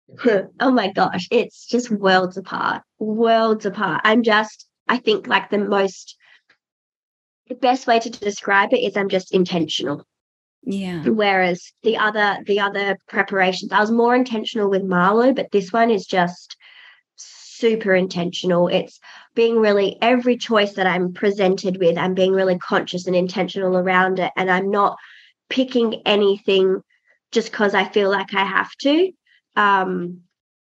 oh 0.60 0.72
my 0.72 0.92
gosh, 0.92 1.28
it's 1.32 1.66
just 1.68 1.92
worlds 1.92 2.38
apart, 2.38 2.84
worlds 3.00 3.66
apart. 3.66 4.02
I'm 4.04 4.24
just, 4.24 4.68
I 4.88 4.98
think, 4.98 5.28
like 5.28 5.50
the 5.50 5.58
most, 5.58 6.18
the 7.48 7.56
best 7.56 7.88
way 7.88 8.00
to 8.00 8.10
describe 8.10 8.74
it 8.74 8.80
is 8.80 8.98
I'm 8.98 9.10
just 9.10 9.34
intentional. 9.34 10.06
Yeah. 10.66 11.04
Whereas 11.04 11.74
the 11.84 11.98
other, 11.98 12.38
the 12.46 12.62
other 12.62 12.98
preparations, 13.08 13.72
I 13.72 13.82
was 13.82 13.92
more 13.92 14.16
intentional 14.16 14.70
with 14.70 14.84
Marlo, 14.84 15.36
but 15.36 15.52
this 15.52 15.74
one 15.74 15.90
is 15.90 16.06
just 16.06 16.56
super 17.16 17.94
intentional. 17.96 18.68
It's 18.68 19.00
being 19.36 19.60
really 19.60 19.98
every 20.02 20.38
choice 20.38 20.74
that 20.74 20.88
I'm 20.88 21.14
presented 21.14 21.78
with, 21.80 21.98
I'm 21.98 22.14
being 22.14 22.34
really 22.34 22.58
conscious 22.58 23.08
and 23.08 23.16
intentional 23.16 23.78
around 23.78 24.20
it. 24.20 24.32
And 24.38 24.50
I'm 24.50 24.72
not 24.72 24.98
picking 25.50 26.02
anything 26.06 26.82
just 27.32 27.52
because 27.52 27.74
I 27.74 27.86
feel 27.86 28.10
like 28.10 28.34
I 28.34 28.46
have 28.46 28.72
to. 28.82 29.12
Um, 29.56 30.22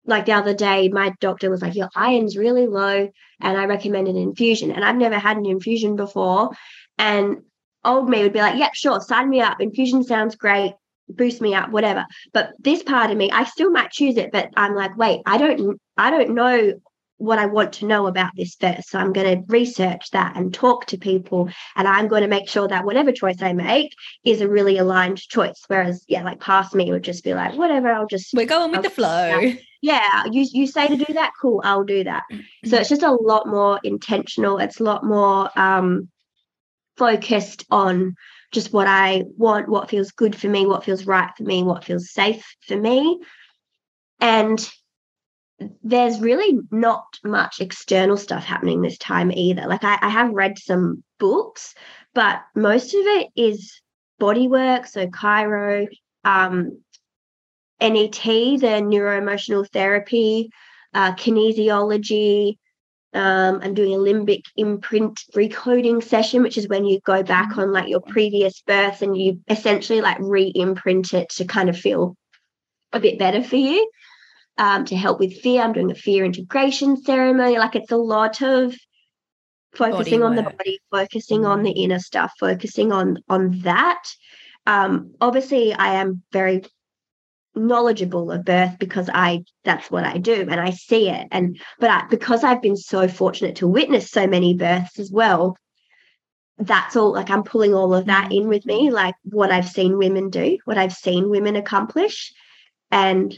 like 0.05 0.25
the 0.25 0.33
other 0.33 0.53
day, 0.53 0.89
my 0.89 1.13
doctor 1.19 1.49
was 1.49 1.61
like, 1.61 1.75
Your 1.75 1.89
iron's 1.95 2.37
really 2.37 2.67
low, 2.67 3.09
and 3.41 3.57
I 3.57 3.65
recommended 3.65 4.15
an 4.15 4.21
infusion. 4.21 4.71
And 4.71 4.83
I've 4.83 4.95
never 4.95 5.17
had 5.17 5.37
an 5.37 5.45
infusion 5.45 5.95
before. 5.95 6.51
And 6.97 7.41
old 7.83 8.09
me 8.09 8.21
would 8.23 8.33
be 8.33 8.39
like, 8.39 8.53
Yep, 8.53 8.59
yeah, 8.59 8.69
sure, 8.73 9.01
sign 9.01 9.29
me 9.29 9.41
up. 9.41 9.61
Infusion 9.61 10.03
sounds 10.03 10.35
great 10.35 10.73
boost 11.09 11.39
me 11.39 11.53
up 11.53 11.69
whatever 11.69 12.03
but 12.33 12.51
this 12.59 12.81
part 12.81 13.11
of 13.11 13.17
me 13.17 13.29
i 13.31 13.43
still 13.43 13.69
might 13.69 13.91
choose 13.91 14.17
it 14.17 14.31
but 14.31 14.49
i'm 14.57 14.73
like 14.73 14.97
wait 14.97 15.21
i 15.27 15.37
don't 15.37 15.79
i 15.97 16.09
don't 16.09 16.33
know 16.33 16.73
what 17.17 17.39
i 17.39 17.45
want 17.45 17.73
to 17.73 17.85
know 17.85 18.07
about 18.07 18.31
this 18.35 18.55
first. 18.55 18.89
So 18.89 18.99
i'm 18.99 19.13
going 19.13 19.37
to 19.37 19.43
research 19.47 20.11
that 20.11 20.35
and 20.35 20.53
talk 20.53 20.85
to 20.87 20.97
people 20.97 21.49
and 21.75 21.87
i'm 21.87 22.07
going 22.07 22.23
to 22.23 22.27
make 22.27 22.49
sure 22.49 22.67
that 22.67 22.85
whatever 22.85 23.11
choice 23.11 23.41
i 23.41 23.53
make 23.53 23.93
is 24.23 24.41
a 24.41 24.49
really 24.49 24.77
aligned 24.77 25.17
choice. 25.17 25.63
Whereas 25.67 26.03
yeah 26.07 26.23
like 26.23 26.39
past 26.39 26.75
me 26.75 26.91
would 26.91 27.03
just 27.03 27.23
be 27.23 27.33
like 27.33 27.55
whatever 27.55 27.91
i'll 27.91 28.07
just 28.07 28.33
we're 28.33 28.45
going 28.45 28.71
with 28.71 28.77
I'll 28.77 28.83
the 28.83 28.89
flow. 28.89 29.53
Yeah 29.81 30.23
you 30.31 30.45
you 30.51 30.67
say 30.67 30.87
to 30.87 30.97
do 30.97 31.13
that 31.13 31.31
cool 31.41 31.61
i'll 31.63 31.83
do 31.83 32.03
that. 32.03 32.23
Mm-hmm. 32.31 32.69
so 32.69 32.77
it's 32.77 32.89
just 32.89 33.03
a 33.03 33.11
lot 33.11 33.47
more 33.47 33.79
intentional. 33.83 34.57
It's 34.59 34.79
a 34.79 34.83
lot 34.83 35.03
more 35.03 35.49
um 35.57 36.09
focused 36.97 37.65
on 37.69 38.15
just 38.51 38.71
what 38.71 38.87
I 38.87 39.23
want, 39.37 39.67
what 39.67 39.89
feels 39.89 40.11
good 40.11 40.35
for 40.35 40.47
me, 40.47 40.65
what 40.65 40.83
feels 40.85 41.05
right 41.05 41.29
for 41.37 41.43
me, 41.43 41.63
what 41.63 41.83
feels 41.83 42.11
safe 42.11 42.55
for 42.67 42.77
me. 42.77 43.19
And 44.19 44.67
there's 45.83 46.19
really 46.19 46.59
not 46.71 47.05
much 47.23 47.61
external 47.61 48.17
stuff 48.17 48.43
happening 48.43 48.81
this 48.81 48.97
time 48.97 49.31
either. 49.31 49.67
Like 49.67 49.83
I, 49.83 49.97
I 50.01 50.09
have 50.09 50.31
read 50.31 50.57
some 50.57 51.03
books, 51.19 51.73
but 52.13 52.41
most 52.55 52.93
of 52.93 53.01
it 53.01 53.29
is 53.35 53.81
body 54.19 54.47
work, 54.47 54.85
so 54.85 55.07
chiro, 55.07 55.87
um, 56.23 56.81
NET, 57.79 58.13
the 58.13 58.81
neuroemotional 58.81 59.69
therapy, 59.71 60.49
uh, 60.93 61.13
kinesiology, 61.13 62.57
um, 63.15 63.61
I'm 63.63 63.73
doing 63.73 63.93
a 63.93 63.97
limbic 63.97 64.43
imprint 64.57 65.21
recoding 65.33 66.03
session, 66.03 66.43
which 66.43 66.57
is 66.57 66.67
when 66.67 66.85
you 66.85 66.99
go 66.99 67.23
back 67.23 67.57
on 67.57 67.71
like 67.71 67.87
your 67.87 68.01
previous 68.01 68.61
birth 68.61 69.01
and 69.01 69.17
you 69.17 69.39
essentially 69.47 70.01
like 70.01 70.17
re-imprint 70.19 71.13
it 71.13 71.29
to 71.29 71.45
kind 71.45 71.69
of 71.69 71.77
feel 71.77 72.17
a 72.91 72.99
bit 72.99 73.17
better 73.17 73.41
for 73.41 73.55
you. 73.55 73.89
Um, 74.57 74.85
to 74.85 74.95
help 74.95 75.19
with 75.19 75.41
fear, 75.41 75.61
I'm 75.61 75.73
doing 75.73 75.91
a 75.91 75.95
fear 75.95 76.23
integration 76.23 76.95
ceremony. 76.95 77.57
Like 77.57 77.75
it's 77.75 77.91
a 77.91 77.97
lot 77.97 78.41
of 78.41 78.73
focusing 79.73 80.23
on 80.23 80.35
the 80.35 80.43
body, 80.43 80.79
focusing 80.89 81.41
mm-hmm. 81.41 81.51
on 81.51 81.63
the 81.63 81.71
inner 81.71 81.99
stuff, 81.99 82.31
focusing 82.39 82.91
on 82.91 83.17
on 83.27 83.59
that. 83.61 84.01
Um, 84.65 85.13
obviously, 85.19 85.73
I 85.73 85.95
am 85.95 86.23
very 86.31 86.63
knowledgeable 87.55 88.31
of 88.31 88.43
birth 88.43 88.77
because 88.79 89.09
I 89.13 89.43
that's 89.63 89.89
what 89.89 90.03
I 90.03 90.17
do 90.17 90.45
and 90.49 90.59
I 90.59 90.71
see 90.71 91.09
it 91.09 91.27
and 91.31 91.57
but 91.79 91.89
I, 91.89 92.05
because 92.09 92.43
I've 92.43 92.61
been 92.61 92.75
so 92.75 93.07
fortunate 93.07 93.55
to 93.57 93.67
witness 93.67 94.11
so 94.11 94.27
many 94.27 94.53
births 94.53 94.99
as 94.99 95.09
well 95.09 95.57
that's 96.57 96.97
all 96.97 97.13
like 97.13 97.29
I'm 97.29 97.43
pulling 97.43 97.73
all 97.73 97.93
of 97.93 98.07
that 98.07 98.33
in 98.33 98.49
with 98.49 98.65
me 98.65 98.91
like 98.91 99.15
what 99.23 99.51
I've 99.51 99.69
seen 99.69 99.97
women 99.97 100.29
do 100.29 100.57
what 100.65 100.77
I've 100.77 100.93
seen 100.93 101.29
women 101.29 101.55
accomplish 101.55 102.33
and 102.91 103.33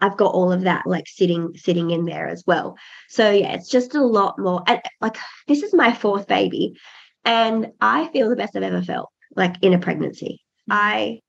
I've 0.00 0.16
got 0.16 0.34
all 0.34 0.52
of 0.52 0.62
that 0.62 0.86
like 0.86 1.08
sitting 1.08 1.54
sitting 1.56 1.90
in 1.90 2.04
there 2.04 2.28
as 2.28 2.44
well 2.46 2.76
so 3.08 3.30
yeah 3.30 3.52
it's 3.52 3.68
just 3.68 3.94
a 3.94 4.04
lot 4.04 4.38
more 4.38 4.62
and 4.66 4.80
like 5.00 5.16
this 5.48 5.62
is 5.62 5.72
my 5.72 5.92
fourth 5.92 6.26
baby 6.26 6.78
and 7.24 7.72
I 7.80 8.08
feel 8.08 8.28
the 8.28 8.36
best 8.36 8.56
I've 8.56 8.62
ever 8.62 8.82
felt 8.82 9.10
like 9.34 9.56
in 9.62 9.72
a 9.72 9.78
pregnancy 9.78 10.40
I 10.68 11.20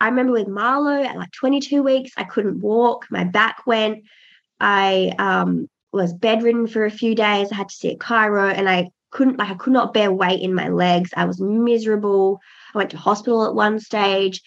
I 0.00 0.08
remember 0.08 0.32
with 0.32 0.48
Marlo 0.48 1.04
at 1.04 1.16
like 1.16 1.30
22 1.32 1.82
weeks, 1.82 2.10
I 2.16 2.24
couldn't 2.24 2.60
walk, 2.60 3.06
my 3.10 3.24
back 3.24 3.66
went. 3.66 4.04
I 4.60 5.12
um, 5.18 5.68
was 5.92 6.12
bedridden 6.12 6.66
for 6.66 6.84
a 6.84 6.90
few 6.90 7.14
days. 7.14 7.50
I 7.50 7.54
had 7.56 7.68
to 7.68 7.74
see 7.74 7.90
a 7.92 7.96
chiro 7.96 8.52
and 8.52 8.68
I 8.68 8.90
couldn't, 9.10 9.38
like, 9.38 9.50
I 9.50 9.54
could 9.54 9.72
not 9.72 9.94
bear 9.94 10.12
weight 10.12 10.42
in 10.42 10.54
my 10.54 10.68
legs. 10.68 11.10
I 11.16 11.24
was 11.24 11.40
miserable. 11.40 12.40
I 12.74 12.78
went 12.78 12.90
to 12.90 12.98
hospital 12.98 13.46
at 13.46 13.54
one 13.54 13.78
stage. 13.78 14.42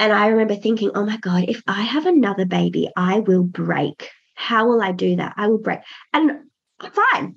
And 0.00 0.14
I 0.14 0.28
remember 0.28 0.56
thinking, 0.56 0.90
oh 0.94 1.04
my 1.04 1.18
God, 1.18 1.44
if 1.46 1.62
I 1.68 1.82
have 1.82 2.06
another 2.06 2.46
baby, 2.46 2.88
I 2.96 3.20
will 3.20 3.42
break. 3.42 4.10
How 4.34 4.66
will 4.66 4.80
I 4.80 4.92
do 4.92 5.16
that? 5.16 5.34
I 5.36 5.46
will 5.48 5.58
break. 5.58 5.80
And 6.14 6.40
I'm 6.80 6.90
fine. 6.90 7.36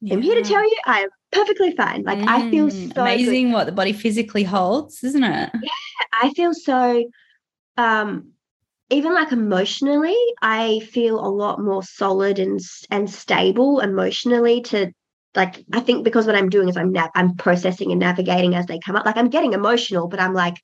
Yeah. 0.00 0.14
I'm 0.14 0.22
here 0.22 0.40
to 0.40 0.48
tell 0.48 0.62
you 0.62 0.76
I 0.86 1.00
am 1.00 1.08
perfectly 1.32 1.72
fine. 1.72 2.04
Like 2.04 2.18
mm, 2.18 2.28
I 2.28 2.48
feel 2.52 2.68
mm, 2.68 2.94
so 2.94 3.02
amazing 3.02 3.48
good. 3.48 3.54
what 3.54 3.66
the 3.66 3.72
body 3.72 3.92
physically 3.92 4.44
holds, 4.44 5.02
isn't 5.02 5.24
it? 5.24 5.50
Yeah, 5.52 6.06
I 6.22 6.32
feel 6.34 6.54
so 6.54 7.04
um 7.76 8.30
even 8.90 9.12
like 9.12 9.32
emotionally, 9.32 10.16
I 10.40 10.80
feel 10.92 11.18
a 11.18 11.26
lot 11.26 11.60
more 11.60 11.82
solid 11.82 12.38
and 12.38 12.60
and 12.92 13.10
stable 13.10 13.80
emotionally 13.80 14.60
to 14.62 14.92
like 15.34 15.64
I 15.72 15.80
think 15.80 16.04
because 16.04 16.26
what 16.26 16.36
I'm 16.36 16.48
doing 16.48 16.68
is 16.68 16.76
I'm 16.76 16.92
nav- 16.92 17.10
I'm 17.14 17.36
processing 17.36 17.90
and 17.90 18.00
navigating 18.00 18.54
as 18.54 18.66
they 18.66 18.78
come 18.78 18.96
up. 18.96 19.04
Like 19.04 19.16
I'm 19.16 19.30
getting 19.30 19.52
emotional, 19.52 20.08
but 20.08 20.20
I'm 20.20 20.34
like, 20.34 20.60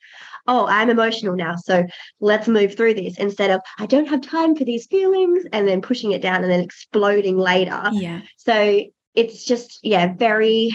oh, 0.47 0.67
I'm 0.67 0.91
emotional 0.91 1.35
now. 1.35 1.57
So 1.57 1.85
let's 2.21 2.49
move 2.49 2.77
through 2.77 2.95
this 2.95 3.19
instead 3.19 3.51
of 3.51 3.61
I 3.79 3.87
don't 3.87 4.09
have 4.09 4.21
time 4.21 4.55
for 4.55 4.65
these 4.65 4.87
feelings 4.87 5.45
and 5.53 5.67
then 5.67 5.83
pushing 5.83 6.13
it 6.13 6.23
down 6.23 6.43
and 6.43 6.51
then 6.51 6.61
exploding 6.61 7.37
later. 7.37 7.91
Yeah. 7.93 8.21
So 8.37 8.85
it's 9.15 9.45
just 9.45 9.81
yeah 9.83 10.15
very 10.15 10.71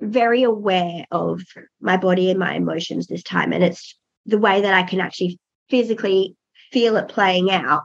very 0.00 0.42
aware 0.42 1.06
of 1.10 1.40
my 1.80 1.96
body 1.96 2.30
and 2.30 2.38
my 2.38 2.54
emotions 2.54 3.06
this 3.06 3.22
time 3.22 3.52
and 3.52 3.64
it's 3.64 3.96
the 4.26 4.38
way 4.38 4.60
that 4.60 4.74
i 4.74 4.82
can 4.82 5.00
actually 5.00 5.38
physically 5.70 6.36
feel 6.70 6.96
it 6.96 7.08
playing 7.08 7.50
out 7.50 7.82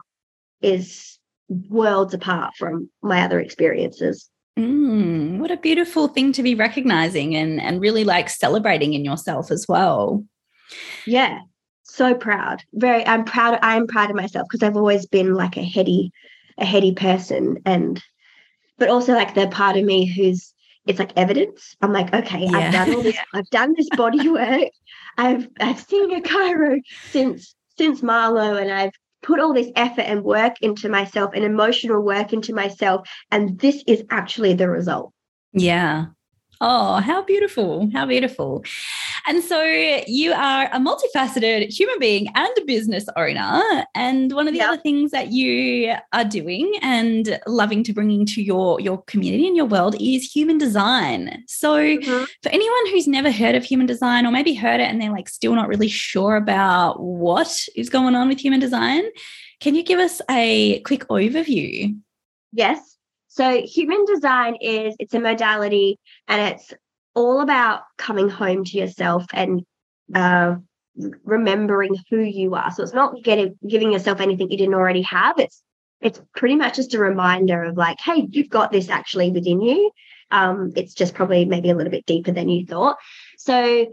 is 0.60 1.18
worlds 1.48 2.14
apart 2.14 2.52
from 2.56 2.90
my 3.02 3.22
other 3.22 3.40
experiences 3.40 4.28
mm, 4.58 5.38
what 5.38 5.50
a 5.50 5.56
beautiful 5.56 6.08
thing 6.08 6.32
to 6.32 6.42
be 6.42 6.54
recognizing 6.54 7.34
and 7.34 7.60
and 7.60 7.80
really 7.80 8.04
like 8.04 8.28
celebrating 8.28 8.94
in 8.94 9.04
yourself 9.04 9.50
as 9.50 9.66
well 9.68 10.24
yeah 11.06 11.40
so 11.82 12.14
proud 12.14 12.62
very 12.74 13.06
i'm 13.06 13.24
proud 13.24 13.58
i'm 13.62 13.86
proud 13.86 14.10
of 14.10 14.16
myself 14.16 14.46
because 14.48 14.66
i've 14.66 14.76
always 14.76 15.06
been 15.06 15.34
like 15.34 15.56
a 15.56 15.62
heady 15.62 16.10
a 16.58 16.64
heady 16.64 16.94
person 16.94 17.58
and 17.64 18.02
but 18.78 18.88
also 18.88 19.12
like 19.12 19.34
the 19.34 19.46
part 19.48 19.76
of 19.76 19.84
me 19.84 20.06
who's 20.06 20.52
it's 20.86 20.98
like 20.98 21.12
evidence. 21.16 21.76
I'm 21.80 21.92
like, 21.92 22.12
okay, 22.12 22.40
yeah. 22.40 22.58
I've 22.58 22.72
done 22.72 22.94
all 22.94 23.02
this, 23.02 23.16
I've 23.34 23.50
done 23.50 23.74
this 23.76 23.88
body 23.90 24.28
work. 24.28 24.70
I've 25.16 25.48
I've 25.60 25.80
seen 25.80 26.12
a 26.14 26.20
chiro 26.20 26.80
since 27.10 27.54
since 27.78 28.00
Marlo 28.00 28.60
and 28.60 28.70
I've 28.70 28.92
put 29.22 29.40
all 29.40 29.54
this 29.54 29.70
effort 29.76 30.02
and 30.02 30.24
work 30.24 30.54
into 30.60 30.88
myself 30.88 31.32
and 31.34 31.44
emotional 31.44 32.02
work 32.02 32.32
into 32.32 32.54
myself. 32.54 33.08
And 33.30 33.58
this 33.58 33.82
is 33.86 34.04
actually 34.10 34.54
the 34.54 34.68
result. 34.68 35.12
Yeah. 35.52 36.06
Oh, 36.64 37.00
how 37.00 37.24
beautiful. 37.24 37.90
How 37.92 38.06
beautiful. 38.06 38.64
And 39.26 39.42
so 39.42 39.60
you 40.06 40.32
are 40.32 40.66
a 40.72 40.78
multifaceted 40.78 41.76
human 41.76 41.98
being 41.98 42.28
and 42.36 42.50
a 42.56 42.64
business 42.64 43.04
owner. 43.16 43.84
And 43.96 44.32
one 44.32 44.46
of 44.46 44.54
the 44.54 44.60
other 44.60 44.80
things 44.80 45.10
that 45.10 45.32
you 45.32 45.92
are 46.12 46.24
doing 46.24 46.72
and 46.80 47.40
loving 47.48 47.82
to 47.82 47.92
bring 47.92 48.12
into 48.12 48.40
your, 48.40 48.80
your 48.80 49.02
community 49.02 49.48
and 49.48 49.56
your 49.56 49.66
world 49.66 49.96
is 50.00 50.30
human 50.30 50.56
design. 50.56 51.42
So 51.48 51.78
mm-hmm. 51.78 52.24
for 52.44 52.48
anyone 52.50 52.86
who's 52.92 53.08
never 53.08 53.32
heard 53.32 53.56
of 53.56 53.64
human 53.64 53.86
design 53.86 54.24
or 54.24 54.30
maybe 54.30 54.54
heard 54.54 54.80
it 54.80 54.84
and 54.84 55.02
they're 55.02 55.10
like 55.10 55.28
still 55.28 55.56
not 55.56 55.66
really 55.66 55.88
sure 55.88 56.36
about 56.36 57.02
what 57.02 57.66
is 57.74 57.90
going 57.90 58.14
on 58.14 58.28
with 58.28 58.38
human 58.38 58.60
design, 58.60 59.02
can 59.58 59.74
you 59.74 59.82
give 59.82 59.98
us 59.98 60.22
a 60.30 60.78
quick 60.82 61.08
overview? 61.08 61.98
Yes. 62.52 62.91
So 63.32 63.62
human 63.64 64.04
design 64.04 64.56
is 64.60 64.94
it's 64.98 65.14
a 65.14 65.20
modality 65.20 65.98
and 66.28 66.52
it's 66.52 66.74
all 67.14 67.40
about 67.40 67.80
coming 67.96 68.28
home 68.28 68.62
to 68.62 68.76
yourself 68.76 69.24
and 69.32 69.62
uh, 70.14 70.56
remembering 71.24 71.96
who 72.10 72.20
you 72.20 72.54
are. 72.54 72.70
So 72.72 72.82
it's 72.82 72.92
not 72.92 73.14
getting 73.24 73.58
giving 73.66 73.90
yourself 73.90 74.20
anything 74.20 74.50
you 74.50 74.58
didn't 74.58 74.74
already 74.74 75.00
have. 75.02 75.38
It's 75.38 75.62
it's 76.02 76.20
pretty 76.36 76.56
much 76.56 76.76
just 76.76 76.92
a 76.92 76.98
reminder 76.98 77.62
of 77.64 77.78
like, 77.78 78.00
hey, 78.04 78.28
you've 78.28 78.50
got 78.50 78.70
this 78.70 78.90
actually 78.90 79.30
within 79.30 79.62
you. 79.62 79.90
Um, 80.30 80.72
it's 80.76 80.92
just 80.92 81.14
probably 81.14 81.46
maybe 81.46 81.70
a 81.70 81.74
little 81.74 81.90
bit 81.90 82.04
deeper 82.04 82.32
than 82.32 82.50
you 82.50 82.66
thought. 82.66 82.98
So 83.38 83.86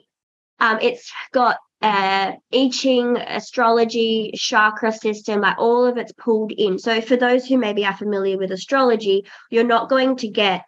um, 0.59 0.79
it's 0.81 1.13
got 1.31 1.55
uh, 1.81 2.33
I 2.53 2.69
Ching, 2.73 3.17
astrology, 3.17 4.31
chakra 4.35 4.91
system, 4.91 5.41
like 5.41 5.57
all 5.57 5.85
of 5.85 5.97
it's 5.97 6.11
pulled 6.11 6.51
in. 6.51 6.77
So 6.77 7.01
for 7.01 7.15
those 7.15 7.45
who 7.45 7.57
maybe 7.57 7.85
are 7.85 7.95
familiar 7.95 8.37
with 8.37 8.51
astrology, 8.51 9.25
you're 9.49 9.63
not 9.63 9.89
going 9.89 10.17
to 10.17 10.27
get 10.27 10.65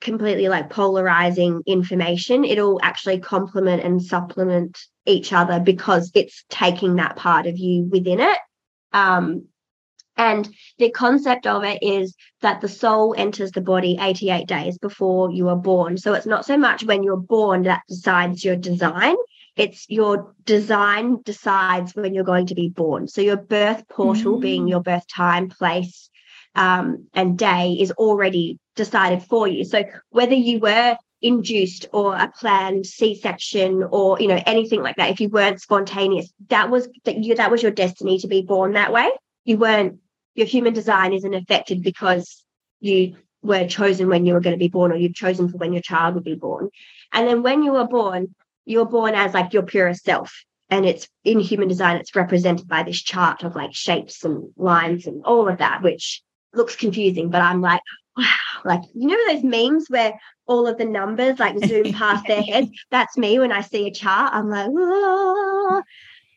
completely 0.00 0.48
like 0.48 0.70
polarizing 0.70 1.62
information. 1.66 2.44
It'll 2.44 2.80
actually 2.82 3.20
complement 3.20 3.82
and 3.82 4.02
supplement 4.02 4.78
each 5.06 5.32
other 5.32 5.60
because 5.60 6.10
it's 6.14 6.44
taking 6.48 6.96
that 6.96 7.16
part 7.16 7.46
of 7.46 7.56
you 7.58 7.84
within 7.84 8.20
it. 8.20 8.38
Um, 8.92 9.48
And 10.16 10.48
the 10.78 10.90
concept 10.90 11.46
of 11.46 11.64
it 11.64 11.82
is 11.82 12.14
that 12.40 12.60
the 12.60 12.68
soul 12.68 13.14
enters 13.16 13.50
the 13.50 13.60
body 13.60 13.98
88 14.00 14.46
days 14.46 14.78
before 14.78 15.32
you 15.32 15.48
are 15.48 15.56
born. 15.56 15.98
So 15.98 16.12
it's 16.14 16.26
not 16.26 16.46
so 16.46 16.56
much 16.56 16.84
when 16.84 17.02
you're 17.02 17.16
born 17.16 17.64
that 17.64 17.82
decides 17.88 18.44
your 18.44 18.56
design, 18.56 19.16
it's 19.56 19.86
your 19.88 20.34
design 20.44 21.22
decides 21.22 21.94
when 21.94 22.14
you're 22.14 22.24
going 22.24 22.46
to 22.46 22.54
be 22.54 22.68
born. 22.68 23.06
So 23.08 23.20
your 23.20 23.36
birth 23.36 23.88
portal, 23.88 24.38
mm. 24.38 24.40
being 24.40 24.68
your 24.68 24.80
birth 24.80 25.06
time, 25.06 25.48
place, 25.48 26.10
um, 26.54 27.06
and 27.14 27.38
day, 27.38 27.76
is 27.80 27.92
already 27.92 28.58
decided 28.74 29.22
for 29.22 29.46
you. 29.46 29.64
So 29.64 29.84
whether 30.10 30.34
you 30.34 30.58
were 30.58 30.96
induced 31.24 31.86
or 31.92 32.14
a 32.14 32.30
planned 32.38 32.84
c-section 32.84 33.82
or 33.90 34.20
you 34.20 34.28
know 34.28 34.42
anything 34.44 34.82
like 34.82 34.96
that 34.96 35.08
if 35.08 35.20
you 35.20 35.28
weren't 35.30 35.58
spontaneous 35.58 36.30
that 36.50 36.68
was 36.68 36.86
that 37.04 37.16
you 37.16 37.34
that 37.34 37.50
was 37.50 37.62
your 37.62 37.72
destiny 37.72 38.18
to 38.18 38.28
be 38.28 38.42
born 38.42 38.72
that 38.72 38.92
way 38.92 39.10
you 39.46 39.56
weren't 39.56 39.98
your 40.34 40.46
human 40.46 40.74
design 40.74 41.14
isn't 41.14 41.32
affected 41.32 41.82
because 41.82 42.44
you 42.80 43.16
were 43.40 43.66
chosen 43.66 44.08
when 44.08 44.26
you 44.26 44.34
were 44.34 44.40
going 44.40 44.52
to 44.52 44.58
be 44.58 44.68
born 44.68 44.92
or 44.92 44.96
you've 44.96 45.14
chosen 45.14 45.48
for 45.48 45.56
when 45.56 45.72
your 45.72 45.80
child 45.80 46.14
would 46.14 46.24
be 46.24 46.34
born 46.34 46.68
and 47.10 47.26
then 47.26 47.42
when 47.42 47.62
you 47.62 47.72
were 47.72 47.86
born 47.86 48.34
you're 48.64 48.86
born 48.86 49.14
as 49.14 49.34
like 49.34 49.52
your 49.52 49.62
purest 49.62 50.04
self 50.04 50.44
and 50.70 50.86
it's 50.86 51.08
in 51.24 51.40
human 51.40 51.68
design 51.68 51.96
it's 51.96 52.16
represented 52.16 52.66
by 52.66 52.82
this 52.82 53.00
chart 53.02 53.42
of 53.42 53.54
like 53.54 53.74
shapes 53.74 54.24
and 54.24 54.50
lines 54.56 55.06
and 55.06 55.24
all 55.24 55.48
of 55.48 55.58
that 55.58 55.82
which 55.82 56.22
looks 56.54 56.76
confusing 56.76 57.30
but 57.30 57.42
i'm 57.42 57.60
like 57.60 57.80
wow 58.16 58.24
like 58.64 58.82
you 58.94 59.08
know 59.08 59.32
those 59.32 59.42
memes 59.42 59.86
where 59.88 60.14
all 60.46 60.66
of 60.66 60.78
the 60.78 60.84
numbers 60.84 61.38
like 61.38 61.58
zoom 61.58 61.92
past 61.92 62.26
their 62.26 62.42
heads. 62.42 62.70
That's 62.90 63.16
me 63.16 63.38
when 63.38 63.52
I 63.52 63.62
see 63.62 63.86
a 63.86 63.92
chart. 63.92 64.32
I'm 64.34 64.50
like, 64.50 64.68
Whoa. 64.68 65.82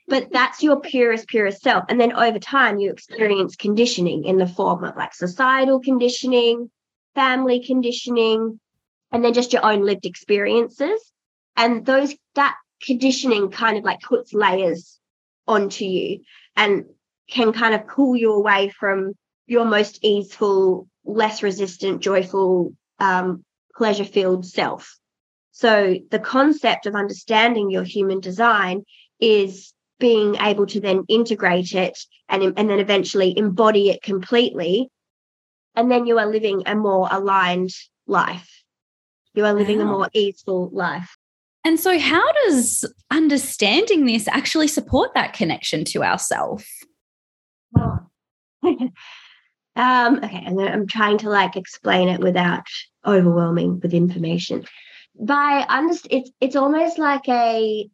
but 0.07 0.31
that's 0.31 0.63
your 0.63 0.79
purest, 0.79 1.27
purest 1.27 1.61
self. 1.61 1.85
And 1.89 1.99
then 1.99 2.13
over 2.13 2.39
time, 2.39 2.79
you 2.79 2.91
experience 2.91 3.55
conditioning 3.55 4.23
in 4.23 4.37
the 4.37 4.47
form 4.47 4.83
of 4.83 4.95
like 4.95 5.13
societal 5.13 5.79
conditioning, 5.79 6.71
family 7.15 7.63
conditioning, 7.65 8.59
and 9.11 9.23
then 9.23 9.33
just 9.33 9.53
your 9.53 9.65
own 9.65 9.85
lived 9.85 10.05
experiences. 10.05 11.11
And 11.57 11.85
those 11.85 12.15
that 12.35 12.55
conditioning 12.81 13.49
kind 13.49 13.77
of 13.77 13.83
like 13.83 13.99
puts 14.01 14.33
layers 14.33 14.99
onto 15.47 15.85
you 15.85 16.21
and 16.55 16.85
can 17.29 17.51
kind 17.51 17.73
of 17.73 17.87
pull 17.87 18.15
you 18.15 18.33
away 18.33 18.69
from 18.69 19.13
your 19.47 19.65
most 19.65 19.99
easeful, 20.03 20.87
less 21.03 21.41
resistant, 21.41 22.01
joyful 22.01 22.73
um, 22.99 23.43
pleasure 23.75 24.05
filled 24.05 24.45
self. 24.45 24.97
So 25.51 25.95
the 26.11 26.19
concept 26.19 26.85
of 26.85 26.95
understanding 26.95 27.71
your 27.71 27.83
human 27.83 28.19
design 28.19 28.83
is 29.19 29.73
being 29.99 30.35
able 30.35 30.67
to 30.67 30.79
then 30.79 31.03
integrate 31.07 31.73
it 31.73 31.97
and, 32.29 32.43
and 32.43 32.69
then 32.69 32.79
eventually 32.79 33.35
embody 33.35 33.89
it 33.89 34.03
completely. 34.03 34.89
And 35.75 35.89
then 35.89 36.05
you 36.05 36.19
are 36.19 36.27
living 36.27 36.63
a 36.65 36.75
more 36.75 37.07
aligned 37.09 37.71
life. 38.05 38.63
You 39.33 39.45
are 39.45 39.53
living 39.53 39.79
wow. 39.79 39.85
a 39.85 39.87
more 39.87 40.09
easeful 40.13 40.69
life. 40.71 41.17
And 41.63 41.79
so, 41.79 41.99
how 41.99 42.31
does 42.45 42.85
understanding 43.11 44.05
this 44.05 44.27
actually 44.27 44.67
support 44.67 45.13
that 45.15 45.33
connection 45.33 45.83
to 45.85 46.03
ourself? 46.03 46.67
Um, 49.77 50.15
okay, 50.23 50.43
I'm, 50.43 50.57
I'm 50.57 50.87
trying 50.87 51.19
to 51.19 51.29
like 51.29 51.55
explain 51.55 52.09
it 52.09 52.19
without 52.19 52.65
overwhelming 53.05 53.79
with 53.79 53.93
information. 53.93 54.65
By 55.19 55.65
underst- 55.69 56.07
it's 56.09 56.31
it's 56.41 56.55
almost 56.55 56.97
like 56.97 57.29
a 57.29 57.87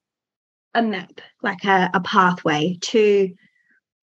a 0.74 0.82
map, 0.82 1.20
like 1.42 1.66
a, 1.66 1.90
a 1.94 2.00
pathway 2.00 2.78
to 2.82 3.34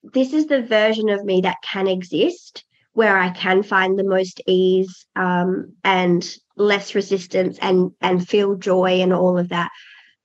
this 0.03 0.31
is 0.31 0.45
the 0.45 0.61
version 0.61 1.09
of 1.09 1.25
me 1.25 1.41
that 1.41 1.57
can 1.63 1.87
exist 1.87 2.63
where 2.93 3.17
I 3.17 3.29
can 3.29 3.63
find 3.63 3.97
the 3.97 4.03
most 4.03 4.41
ease 4.47 5.05
um, 5.15 5.73
and 5.83 6.29
less 6.57 6.93
resistance 6.95 7.57
and 7.61 7.91
and 8.01 8.27
feel 8.27 8.55
joy 8.55 9.01
and 9.01 9.13
all 9.13 9.37
of 9.37 9.49
that. 9.49 9.71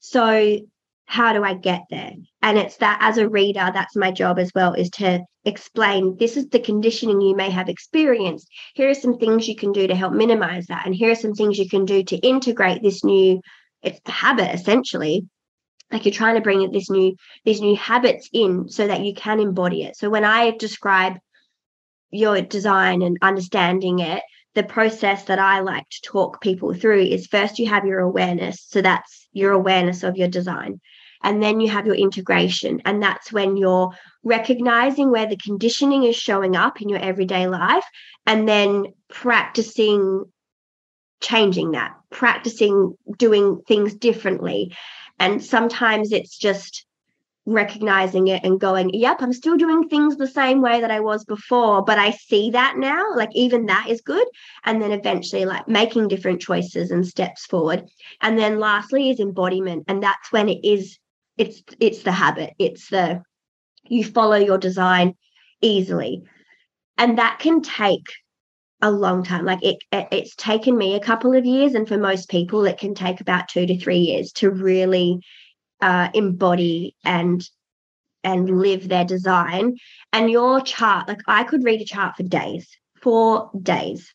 So 0.00 0.58
how 1.06 1.32
do 1.32 1.44
I 1.44 1.54
get 1.54 1.82
there? 1.88 2.12
And 2.42 2.58
it's 2.58 2.76
that 2.78 2.98
as 3.00 3.18
a 3.18 3.28
reader, 3.28 3.70
that's 3.72 3.96
my 3.96 4.10
job 4.10 4.38
as 4.38 4.50
well, 4.54 4.74
is 4.74 4.90
to 4.90 5.24
explain 5.44 6.16
this 6.18 6.36
is 6.36 6.48
the 6.48 6.58
conditioning 6.58 7.20
you 7.20 7.36
may 7.36 7.50
have 7.50 7.68
experienced. 7.68 8.48
Here 8.74 8.90
are 8.90 8.94
some 8.94 9.16
things 9.16 9.46
you 9.46 9.54
can 9.54 9.72
do 9.72 9.86
to 9.86 9.94
help 9.94 10.12
minimize 10.12 10.66
that. 10.66 10.84
And 10.84 10.94
here 10.94 11.12
are 11.12 11.16
some 11.16 11.34
things 11.34 11.58
you 11.58 11.68
can 11.68 11.84
do 11.84 12.02
to 12.02 12.16
integrate 12.16 12.82
this 12.82 13.04
new 13.04 13.40
it's 13.82 14.00
a 14.06 14.10
habit 14.10 14.52
essentially. 14.52 15.26
Like 15.92 16.04
you're 16.04 16.12
trying 16.12 16.34
to 16.34 16.40
bring 16.40 16.68
this 16.72 16.90
new 16.90 17.14
these 17.44 17.60
new 17.60 17.76
habits 17.76 18.28
in 18.32 18.68
so 18.68 18.88
that 18.88 19.04
you 19.04 19.14
can 19.14 19.38
embody 19.38 19.84
it. 19.84 19.96
So 19.96 20.10
when 20.10 20.24
I 20.24 20.50
describe 20.58 21.18
your 22.16 22.40
design 22.40 23.02
and 23.02 23.16
understanding 23.22 24.00
it, 24.00 24.22
the 24.54 24.62
process 24.62 25.24
that 25.24 25.38
I 25.38 25.60
like 25.60 25.88
to 25.90 26.00
talk 26.02 26.40
people 26.40 26.72
through 26.72 27.02
is 27.02 27.26
first 27.26 27.58
you 27.58 27.66
have 27.66 27.84
your 27.84 28.00
awareness. 28.00 28.64
So 28.68 28.80
that's 28.80 29.28
your 29.32 29.52
awareness 29.52 30.02
of 30.02 30.16
your 30.16 30.28
design. 30.28 30.80
And 31.22 31.42
then 31.42 31.60
you 31.60 31.68
have 31.68 31.86
your 31.86 31.94
integration. 31.94 32.80
And 32.84 33.02
that's 33.02 33.32
when 33.32 33.56
you're 33.56 33.90
recognizing 34.22 35.10
where 35.10 35.26
the 35.26 35.36
conditioning 35.36 36.04
is 36.04 36.16
showing 36.16 36.56
up 36.56 36.80
in 36.80 36.88
your 36.88 37.00
everyday 37.00 37.46
life 37.48 37.84
and 38.26 38.48
then 38.48 38.86
practicing 39.08 40.24
changing 41.20 41.72
that, 41.72 41.92
practicing 42.10 42.96
doing 43.18 43.60
things 43.66 43.94
differently. 43.94 44.74
And 45.18 45.42
sometimes 45.42 46.12
it's 46.12 46.36
just 46.36 46.86
recognizing 47.46 48.28
it 48.28 48.44
and 48.44 48.60
going, 48.60 48.90
yep, 48.92 49.18
I'm 49.20 49.32
still 49.32 49.56
doing 49.56 49.88
things 49.88 50.16
the 50.16 50.26
same 50.26 50.60
way 50.60 50.80
that 50.80 50.90
I 50.90 51.00
was 51.00 51.24
before, 51.24 51.82
but 51.82 51.98
I 51.98 52.10
see 52.10 52.50
that 52.50 52.76
now. 52.76 53.14
Like, 53.14 53.30
even 53.34 53.66
that 53.66 53.86
is 53.88 54.00
good. 54.00 54.26
And 54.64 54.82
then 54.82 54.92
eventually, 54.92 55.44
like, 55.44 55.68
making 55.68 56.08
different 56.08 56.40
choices 56.40 56.90
and 56.90 57.06
steps 57.06 57.46
forward. 57.46 57.84
And 58.20 58.38
then 58.38 58.58
lastly 58.58 59.10
is 59.10 59.20
embodiment. 59.20 59.84
And 59.88 60.02
that's 60.02 60.32
when 60.32 60.48
it 60.48 60.64
is 60.64 60.98
it's 61.36 61.62
it's 61.80 62.02
the 62.02 62.12
habit 62.12 62.54
it's 62.58 62.88
the 62.88 63.22
you 63.84 64.04
follow 64.04 64.36
your 64.36 64.58
design 64.58 65.14
easily 65.60 66.22
and 66.98 67.18
that 67.18 67.38
can 67.38 67.62
take 67.62 68.06
a 68.82 68.90
long 68.90 69.22
time 69.22 69.44
like 69.44 69.62
it, 69.62 69.76
it, 69.92 70.08
it's 70.12 70.34
taken 70.36 70.76
me 70.76 70.94
a 70.94 71.00
couple 71.00 71.34
of 71.34 71.44
years 71.44 71.74
and 71.74 71.88
for 71.88 71.98
most 71.98 72.28
people 72.28 72.64
it 72.64 72.78
can 72.78 72.94
take 72.94 73.20
about 73.20 73.48
2 73.48 73.66
to 73.66 73.78
3 73.78 73.96
years 73.96 74.32
to 74.32 74.50
really 74.50 75.20
uh, 75.80 76.08
embody 76.14 76.96
and 77.04 77.48
and 78.24 78.60
live 78.60 78.88
their 78.88 79.04
design 79.04 79.76
and 80.12 80.30
your 80.30 80.60
chart 80.60 81.06
like 81.06 81.20
i 81.28 81.44
could 81.44 81.62
read 81.62 81.80
a 81.80 81.84
chart 81.84 82.16
for 82.16 82.24
days 82.24 82.68
for 83.00 83.50
days 83.62 84.12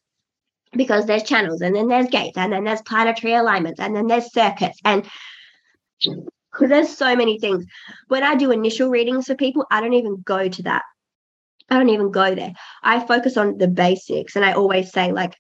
because 0.74 1.06
there's 1.06 1.24
channels 1.24 1.62
and 1.62 1.76
then 1.76 1.88
there's 1.88 2.08
gates 2.08 2.38
and 2.38 2.52
then 2.52 2.64
there's 2.64 2.82
planetary 2.82 3.34
alignments 3.34 3.80
and 3.80 3.96
then 3.96 4.08
there's 4.08 4.34
circuits 4.34 4.80
and 4.84 5.06
because 6.02 6.70
there's 6.70 6.96
so 6.96 7.16
many 7.16 7.40
things. 7.40 7.66
When 8.08 8.24
I 8.24 8.36
do 8.36 8.52
initial 8.52 8.90
readings 8.90 9.28
for 9.28 9.36
people, 9.36 9.66
I 9.72 9.82
don't 9.82 9.94
even 9.94 10.22
go 10.26 10.48
to 10.48 10.64
that. 10.64 10.84
I 11.70 11.78
don't 11.78 11.90
even 11.90 12.12
go 12.12 12.36
there. 12.36 12.54
I 12.84 13.06
focus 13.06 13.38
on 13.38 13.58
the 13.58 13.68
basics. 13.68 14.36
And 14.36 14.44
I 14.44 14.54
always 14.54 14.92
say, 14.92 15.12
like, 15.12 15.36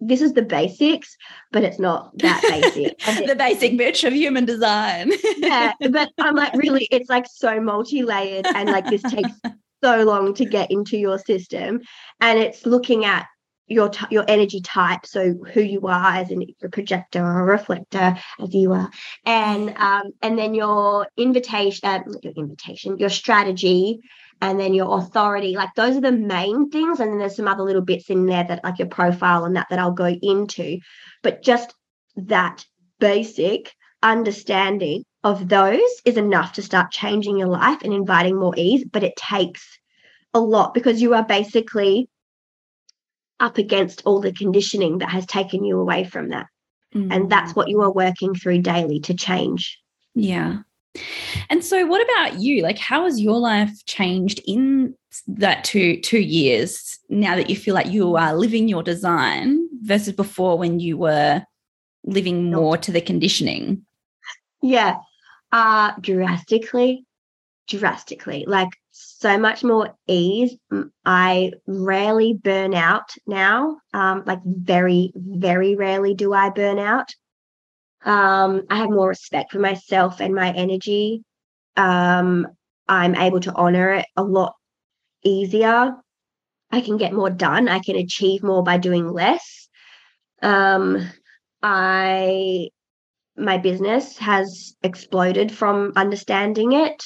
this 0.00 0.22
is 0.22 0.32
the 0.32 0.42
basics, 0.42 1.16
but 1.52 1.62
it's 1.62 1.78
not 1.78 2.16
that 2.18 2.42
basic. 2.42 2.98
the 3.26 3.36
basic 3.36 3.72
bitch 3.72 4.06
of 4.06 4.14
human 4.14 4.44
design. 4.44 5.12
yeah. 5.36 5.72
But 5.90 6.10
I'm 6.18 6.34
like, 6.34 6.54
really, 6.54 6.88
it's 6.90 7.10
like 7.10 7.26
so 7.30 7.60
multi 7.60 8.02
layered. 8.02 8.46
And 8.46 8.70
like, 8.70 8.86
this 8.86 9.02
takes 9.02 9.30
so 9.84 10.04
long 10.04 10.34
to 10.34 10.44
get 10.44 10.70
into 10.70 10.96
your 10.96 11.18
system. 11.18 11.80
And 12.20 12.38
it's 12.38 12.64
looking 12.64 13.04
at 13.04 13.26
your 13.66 13.88
t- 13.88 14.06
your 14.10 14.24
energy 14.26 14.60
type, 14.60 15.06
so 15.06 15.32
who 15.52 15.60
you 15.60 15.86
are 15.86 16.14
as 16.14 16.32
a 16.32 16.68
projector 16.70 17.24
or 17.24 17.40
a 17.40 17.44
reflector, 17.44 18.16
as 18.40 18.52
you 18.52 18.72
are, 18.72 18.90
and 19.24 19.72
um, 19.76 20.10
and 20.22 20.36
then 20.36 20.54
your 20.54 21.06
invitation, 21.16 21.88
uh, 21.88 22.00
your 22.20 22.32
invitation, 22.36 22.98
your 22.98 23.10
strategy, 23.10 24.00
and 24.40 24.58
then 24.58 24.74
your 24.74 24.98
authority. 24.98 25.54
Like 25.54 25.70
those 25.76 25.96
are 25.96 26.00
the 26.00 26.12
main 26.12 26.70
things, 26.70 27.00
and 27.00 27.10
then 27.10 27.18
there's 27.18 27.36
some 27.36 27.48
other 27.48 27.62
little 27.62 27.82
bits 27.82 28.10
in 28.10 28.26
there 28.26 28.44
that 28.44 28.64
like 28.64 28.78
your 28.78 28.88
profile 28.88 29.44
and 29.44 29.56
that 29.56 29.68
that 29.70 29.78
I'll 29.78 29.92
go 29.92 30.06
into, 30.08 30.78
but 31.22 31.42
just 31.42 31.74
that 32.16 32.64
basic 32.98 33.72
understanding 34.02 35.04
of 35.22 35.48
those 35.48 35.90
is 36.04 36.16
enough 36.16 36.54
to 36.54 36.62
start 36.62 36.90
changing 36.90 37.38
your 37.38 37.48
life 37.48 37.82
and 37.82 37.92
inviting 37.92 38.38
more 38.38 38.54
ease. 38.56 38.84
But 38.84 39.04
it 39.04 39.16
takes 39.16 39.78
a 40.32 40.40
lot 40.40 40.74
because 40.74 41.02
you 41.02 41.14
are 41.14 41.24
basically 41.24 42.08
up 43.38 43.58
against 43.58 44.02
all 44.04 44.20
the 44.20 44.32
conditioning 44.32 44.98
that 44.98 45.08
has 45.08 45.26
taken 45.26 45.64
you 45.64 45.78
away 45.78 46.04
from 46.04 46.28
that. 46.28 46.46
Mm. 46.94 47.08
And 47.10 47.30
that's 47.30 47.54
what 47.54 47.68
you 47.68 47.80
are 47.82 47.92
working 47.92 48.34
through 48.34 48.62
daily 48.62 49.00
to 49.00 49.14
change. 49.14 49.80
Yeah. 50.14 50.58
And 51.48 51.64
so 51.64 51.86
what 51.86 52.02
about 52.02 52.40
you? 52.40 52.62
Like 52.62 52.78
how 52.78 53.04
has 53.04 53.20
your 53.20 53.38
life 53.38 53.84
changed 53.86 54.40
in 54.46 54.94
that 55.26 55.64
two 55.64 56.00
two 56.00 56.20
years 56.20 56.98
now 57.08 57.36
that 57.36 57.50
you 57.50 57.56
feel 57.56 57.74
like 57.74 57.88
you 57.88 58.16
are 58.16 58.34
living 58.34 58.68
your 58.68 58.82
design 58.82 59.68
versus 59.82 60.12
before 60.12 60.58
when 60.58 60.80
you 60.80 60.96
were 60.96 61.42
living 62.04 62.50
more 62.50 62.76
to 62.78 62.92
the 62.92 63.00
conditioning? 63.00 63.84
Yeah. 64.62 64.96
Uh 65.52 65.92
drastically 66.00 67.04
drastically. 67.70 68.44
Like 68.46 68.68
so 68.90 69.38
much 69.38 69.64
more 69.64 69.96
ease. 70.06 70.56
I 71.06 71.52
rarely 71.66 72.34
burn 72.34 72.74
out 72.74 73.14
now. 73.26 73.78
Um, 73.94 74.24
like 74.26 74.40
very, 74.44 75.12
very 75.14 75.76
rarely 75.76 76.14
do 76.14 76.34
I 76.34 76.50
burn 76.50 76.78
out. 76.78 77.14
Um, 78.04 78.62
I 78.70 78.76
have 78.76 78.90
more 78.90 79.08
respect 79.08 79.52
for 79.52 79.58
myself 79.58 80.20
and 80.20 80.34
my 80.34 80.52
energy. 80.52 81.22
Um, 81.76 82.46
I'm 82.88 83.14
able 83.14 83.40
to 83.40 83.54
honor 83.54 83.94
it 83.94 84.06
a 84.16 84.22
lot 84.22 84.54
easier. 85.22 85.94
I 86.70 86.80
can 86.80 86.96
get 86.96 87.12
more 87.12 87.30
done. 87.30 87.68
I 87.68 87.80
can 87.80 87.96
achieve 87.96 88.42
more 88.42 88.62
by 88.62 88.78
doing 88.78 89.08
less. 89.08 89.68
Um, 90.42 91.10
I 91.62 92.68
my 93.36 93.58
business 93.58 94.18
has 94.18 94.74
exploded 94.82 95.50
from 95.52 95.92
understanding 95.96 96.72
it. 96.72 97.02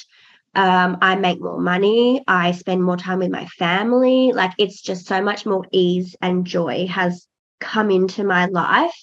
Um, 0.53 0.97
I 1.01 1.15
make 1.15 1.39
more 1.41 1.59
money. 1.59 2.23
I 2.27 2.51
spend 2.51 2.83
more 2.83 2.97
time 2.97 3.19
with 3.19 3.31
my 3.31 3.45
family. 3.45 4.31
Like 4.33 4.51
it's 4.57 4.81
just 4.81 5.05
so 5.05 5.21
much 5.21 5.45
more 5.45 5.65
ease 5.71 6.15
and 6.21 6.45
joy 6.45 6.87
has 6.87 7.27
come 7.59 7.91
into 7.91 8.23
my 8.23 8.45
life 8.45 8.95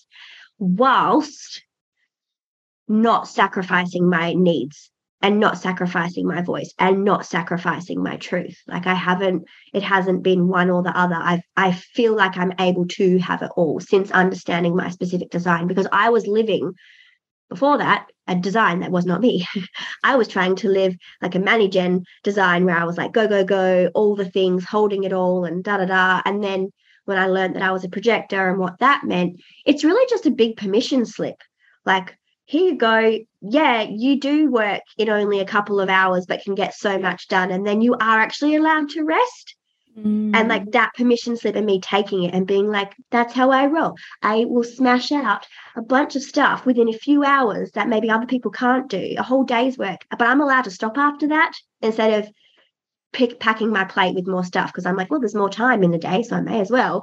whilst 0.59 1.63
not 2.93 3.27
sacrificing 3.27 4.09
my 4.09 4.35
needs 4.35 4.91
and 5.23 5.39
not 5.39 5.57
sacrificing 5.57 6.27
my 6.27 6.43
voice 6.43 6.75
and 6.79 7.05
not 7.05 7.25
sacrificing 7.25 8.03
my 8.03 8.17
truth. 8.17 8.59
Like 8.67 8.87
i 8.87 8.95
haven't 8.95 9.45
it 9.73 9.83
hasn't 9.83 10.23
been 10.23 10.49
one 10.49 10.69
or 10.69 10.83
the 10.83 10.97
other. 10.97 11.15
I 11.15 11.41
i 11.57 11.73
feel 11.73 12.15
like 12.15 12.37
i'm 12.37 12.53
able 12.59 12.87
to 12.99 13.19
have 13.19 13.43
it 13.43 13.51
all 13.57 13.81
since 13.81 14.11
understanding 14.11 14.77
my 14.77 14.91
specific 14.91 15.31
design 15.31 15.69
because 15.69 15.87
i 15.93 16.11
was 16.11 16.27
living 16.27 16.73
before 17.49 17.79
that 17.79 18.07
a 18.29 18.35
design 18.35 18.81
that 18.81 18.93
was 18.93 19.05
not 19.05 19.21
me. 19.21 19.47
I 20.05 20.17
was 20.17 20.29
trying 20.29 20.57
to 20.57 20.69
live 20.69 20.95
like 21.21 21.35
a 21.35 21.41
managen 21.41 22.05
design 22.23 22.65
where 22.65 22.77
i 22.77 22.85
was 22.85 22.99
like 22.99 23.13
go 23.13 23.27
go 23.27 23.45
go 23.45 23.91
all 23.95 24.17
the 24.17 24.31
things 24.31 24.65
holding 24.65 25.05
it 25.05 25.13
all 25.13 25.45
and 25.45 25.65
da 25.65 25.79
da 25.79 25.87
da. 25.87 26.23
And 26.25 26.43
then 26.43 26.71
when 27.05 27.19
i 27.19 27.27
learned 27.27 27.55
that 27.57 27.63
i 27.63 27.73
was 27.73 27.85
a 27.85 27.89
projector 27.89 28.51
and 28.51 28.59
what 28.59 28.79
that 28.81 29.03
meant 29.05 29.41
it's 29.65 29.85
really 29.85 30.07
just 30.11 30.27
a 30.27 30.31
big 30.31 30.57
permission 30.57 31.07
slip. 31.07 31.37
Like 31.85 32.17
here 32.53 32.73
you 32.73 32.77
go. 32.77 33.19
Yeah, 33.41 33.81
you 33.81 34.21
do 34.21 34.51
work 34.51 34.83
in 34.99 35.09
only 35.09 35.41
a 35.41 35.47
couple 35.47 35.81
of 35.81 35.89
hours, 35.89 36.27
but 36.27 36.43
can 36.43 36.55
get 36.55 36.75
so 36.75 36.99
much 36.99 37.29
done. 37.29 37.51
And 37.51 37.67
then 37.67 37.81
you 37.81 37.95
are 37.95 38.21
actually 38.21 38.57
allowed 38.57 38.91
to 38.91 39.05
rest. 39.05 39.57
Mm. 39.99 40.37
And 40.37 40.49
like 40.51 40.71
that 40.73 40.93
permission 40.95 41.39
slip 41.39 41.57
and 41.57 41.65
me 41.65 41.81
taking 41.81 42.25
it 42.25 42.35
and 42.35 42.47
being 42.47 42.71
like, 42.71 42.95
that's 43.11 43.33
how 43.33 43.51
I 43.51 43.67
roll. 43.67 43.95
I 44.23 44.45
will 44.45 44.65
smash 44.65 45.11
out 45.13 45.47
a 45.77 45.83
bunch 45.83 46.15
of 46.15 46.23
stuff 46.23 46.67
within 46.67 46.91
a 46.91 46.99
few 47.07 47.25
hours 47.25 47.71
that 47.73 47.89
maybe 47.89 48.11
other 48.11 48.27
people 48.27 48.51
can't 48.51 48.89
do, 48.89 49.15
a 49.17 49.23
whole 49.23 49.45
day's 49.45 49.79
work. 49.79 50.05
But 50.11 50.29
I'm 50.29 50.43
allowed 50.43 50.65
to 50.65 50.71
stop 50.71 50.99
after 50.99 51.29
that 51.29 51.53
instead 51.81 52.23
of 52.23 52.31
pick, 53.15 53.41
packing 53.41 53.71
my 53.71 53.85
plate 53.85 54.15
with 54.15 54.27
more 54.27 54.45
stuff 54.45 54.71
because 54.71 54.85
I'm 54.85 54.97
like, 54.97 55.11
well, 55.11 55.21
there's 55.21 55.35
more 55.35 55.51
time 55.51 55.83
in 55.83 55.91
the 55.91 55.99
day, 55.99 56.23
so 56.23 56.37
I 56.37 56.43
may 56.43 56.61
as 56.61 56.71
well. 56.71 57.03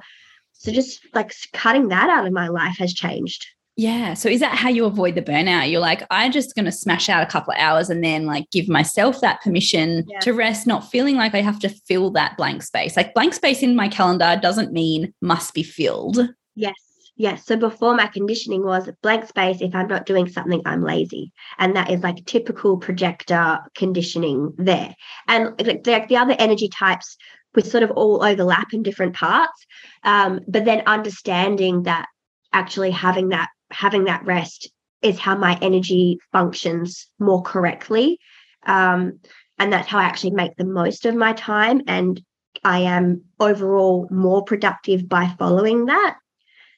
So 0.54 0.72
just 0.72 1.00
like 1.16 1.34
cutting 1.54 1.88
that 1.88 2.10
out 2.10 2.28
of 2.28 2.34
my 2.34 2.50
life 2.50 2.78
has 2.78 2.94
changed. 2.94 3.48
Yeah. 3.80 4.14
So 4.14 4.28
is 4.28 4.42
that 4.42 4.58
how 4.58 4.68
you 4.68 4.84
avoid 4.84 5.16
the 5.16 5.22
burnout? 5.22 5.72
You're 5.72 5.80
like, 5.80 6.04
I'm 6.12 6.34
just 6.34 6.54
going 6.54 6.66
to 6.66 6.72
smash 6.72 7.08
out 7.08 7.24
a 7.24 7.26
couple 7.26 7.54
of 7.54 7.60
hours 7.60 7.90
and 7.90 8.04
then 8.04 8.26
like 8.26 8.52
give 8.52 8.68
myself 8.68 9.22
that 9.22 9.40
permission 9.40 10.04
yeah. 10.06 10.20
to 10.20 10.34
rest, 10.34 10.68
not 10.68 10.92
feeling 10.92 11.16
like 11.16 11.34
I 11.34 11.40
have 11.40 11.60
to 11.60 11.70
fill 11.70 12.12
that 12.12 12.36
blank 12.36 12.62
space. 12.62 12.98
Like 12.98 13.14
blank 13.14 13.34
space 13.34 13.64
in 13.64 13.78
my 13.78 13.88
calendar 13.88 14.38
doesn't 14.42 14.74
mean 14.74 15.14
must 15.22 15.54
be 15.54 15.64
filled. 15.64 16.20
Yes. 16.56 16.76
Yes. 17.16 17.46
So 17.46 17.56
before 17.56 17.96
my 17.96 18.08
conditioning 18.08 18.66
was 18.66 18.90
blank 19.02 19.26
space. 19.26 19.62
If 19.62 19.74
I'm 19.74 19.88
not 19.88 20.06
doing 20.06 20.28
something, 20.28 20.62
I'm 20.66 20.84
lazy. 20.84 21.32
And 21.58 21.74
that 21.78 21.90
is 21.90 22.02
like 22.02 22.26
typical 22.26 22.76
projector 22.76 23.60
conditioning 23.76 24.56
there. 24.58 24.94
And 25.30 25.52
like 25.66 25.86
the, 25.86 26.06
the 26.10 26.18
other 26.18 26.36
energy 26.38 26.68
types, 26.68 27.16
we 27.56 27.62
sort 27.62 27.84
of 27.84 27.92
all 27.92 28.26
overlap 28.26 28.74
in 28.74 28.84
different 28.84 29.16
parts. 29.16 29.66
Um, 30.04 30.42
but 30.50 30.66
then 30.66 30.84
understanding 30.86 31.84
that 31.84 32.08
actually 32.52 32.92
having 32.92 33.30
that 33.30 33.48
having 33.72 34.06
that 34.06 34.26
rest 34.26 34.70
is 35.02 35.20
how 35.20 35.36
my 35.36 35.58
energy 35.62 36.20
functions 36.32 37.08
more 37.20 37.42
correctly. 37.42 38.20
Um, 38.66 39.20
and 39.58 39.72
that's 39.72 39.88
how 39.88 40.00
I 40.00 40.04
actually 40.04 40.32
make 40.32 40.56
the 40.56 40.66
most 40.66 41.06
of 41.06 41.16
my 41.16 41.34
time. 41.34 41.82
And 41.88 42.22
I 42.64 42.80
am 42.80 43.24
overall 43.40 44.08
more 44.12 44.44
productive 44.44 45.08
by 45.08 45.34
following 45.38 45.86
that. 45.86 46.18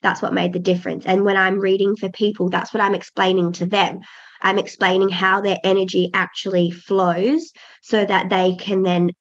That's 0.02 0.22
what 0.22 0.34
made 0.34 0.54
the 0.54 0.60
difference. 0.60 1.06
And 1.06 1.24
when 1.24 1.38
I'm 1.38 1.60
reading 1.60 1.96
for 1.96 2.10
people, 2.10 2.50
that's 2.50 2.74
what 2.74 2.82
I'm 2.82 2.96
explaining 2.96 3.54
to 3.54 3.66
them. 3.66 4.00
I'm 4.42 4.58
explaining 4.58 5.10
how 5.10 5.42
their 5.42 5.60
energy 5.64 6.10
actually 6.14 6.72
flows 6.72 7.52
so 7.82 8.04
that 8.04 8.30
they 8.30 8.56
can 8.56 8.82
then 8.82 9.12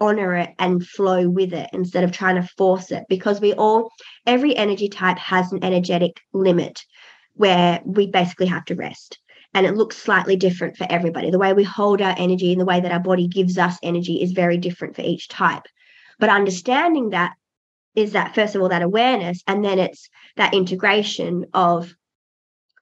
honor 0.00 0.34
it 0.36 0.50
and 0.58 0.86
flow 0.86 1.28
with 1.28 1.52
it 1.52 1.70
instead 1.72 2.04
of 2.04 2.12
trying 2.12 2.36
to 2.36 2.48
force 2.56 2.90
it 2.90 3.04
because 3.08 3.40
we 3.40 3.52
all 3.54 3.90
every 4.26 4.56
energy 4.56 4.88
type 4.88 5.18
has 5.18 5.52
an 5.52 5.62
energetic 5.62 6.20
limit 6.32 6.84
where 7.34 7.80
we 7.84 8.06
basically 8.06 8.46
have 8.46 8.64
to 8.66 8.74
rest. 8.74 9.18
And 9.52 9.66
it 9.66 9.76
looks 9.76 9.96
slightly 9.96 10.36
different 10.36 10.76
for 10.76 10.86
everybody. 10.90 11.30
The 11.30 11.38
way 11.38 11.52
we 11.52 11.62
hold 11.62 12.02
our 12.02 12.14
energy 12.18 12.50
and 12.50 12.60
the 12.60 12.64
way 12.64 12.80
that 12.80 12.90
our 12.90 13.00
body 13.00 13.28
gives 13.28 13.56
us 13.56 13.78
energy 13.82 14.20
is 14.20 14.32
very 14.32 14.56
different 14.56 14.96
for 14.96 15.02
each 15.02 15.28
type. 15.28 15.62
But 16.18 16.28
understanding 16.28 17.10
that 17.10 17.34
is 17.94 18.12
that, 18.12 18.34
first 18.34 18.54
of 18.54 18.62
all, 18.62 18.68
that 18.70 18.82
awareness. 18.82 19.42
And 19.46 19.64
then 19.64 19.78
it's 19.78 20.08
that 20.36 20.54
integration 20.54 21.46
of, 21.54 21.94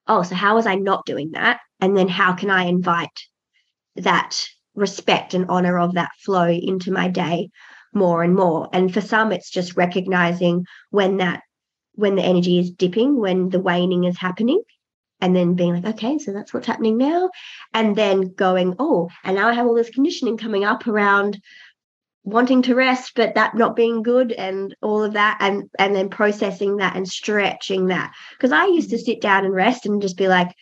oh, 0.07 0.23
so 0.23 0.33
how 0.33 0.55
was 0.55 0.65
I 0.65 0.75
not 0.75 1.05
doing 1.05 1.31
that? 1.31 1.59
And 1.79 1.95
then 1.95 2.07
how 2.07 2.33
can 2.33 2.49
I 2.49 2.63
invite 2.63 3.27
that 3.97 4.47
respect 4.73 5.35
and 5.35 5.45
honor 5.49 5.77
of 5.77 5.93
that 5.93 6.11
flow 6.25 6.49
into 6.49 6.91
my 6.91 7.07
day 7.07 7.49
more 7.93 8.23
and 8.23 8.35
more? 8.35 8.69
And 8.73 8.91
for 8.91 9.01
some, 9.01 9.31
it's 9.31 9.51
just 9.51 9.77
recognizing 9.77 10.65
when 10.89 11.17
that 11.17 11.43
when 11.93 12.15
the 12.15 12.23
energy 12.23 12.59
is 12.59 12.71
dipping, 12.71 13.19
when 13.19 13.49
the 13.49 13.59
waning 13.59 14.03
is 14.03 14.17
happening, 14.17 14.61
and 15.21 15.35
then 15.35 15.53
being 15.53 15.73
like, 15.73 15.95
okay, 15.95 16.17
so 16.17 16.33
that's 16.33 16.53
what's 16.53 16.67
happening 16.67 16.97
now. 16.97 17.29
And 17.73 17.95
then 17.95 18.33
going, 18.33 18.75
oh, 18.79 19.09
and 19.23 19.35
now 19.35 19.47
I 19.47 19.53
have 19.53 19.65
all 19.65 19.75
this 19.75 19.89
conditioning 19.89 20.37
coming 20.37 20.65
up 20.65 20.85
around 20.85 21.41
wanting 22.25 22.61
to 22.63 22.75
rest, 22.75 23.13
but 23.15 23.35
that 23.35 23.55
not 23.55 23.75
being 23.75 24.03
good 24.03 24.31
and 24.31 24.75
all 24.81 25.03
of 25.03 25.13
that. 25.13 25.37
And 25.39 25.69
and 25.79 25.95
then 25.95 26.09
processing 26.09 26.77
that 26.77 26.95
and 26.95 27.07
stretching 27.07 27.87
that. 27.87 28.11
Because 28.33 28.51
I 28.51 28.65
used 28.65 28.89
to 28.89 28.97
mm-hmm. 28.97 29.05
sit 29.05 29.21
down 29.21 29.45
and 29.45 29.53
rest 29.53 29.85
and 29.85 30.01
just 30.01 30.17
be 30.17 30.27
like, 30.27 30.53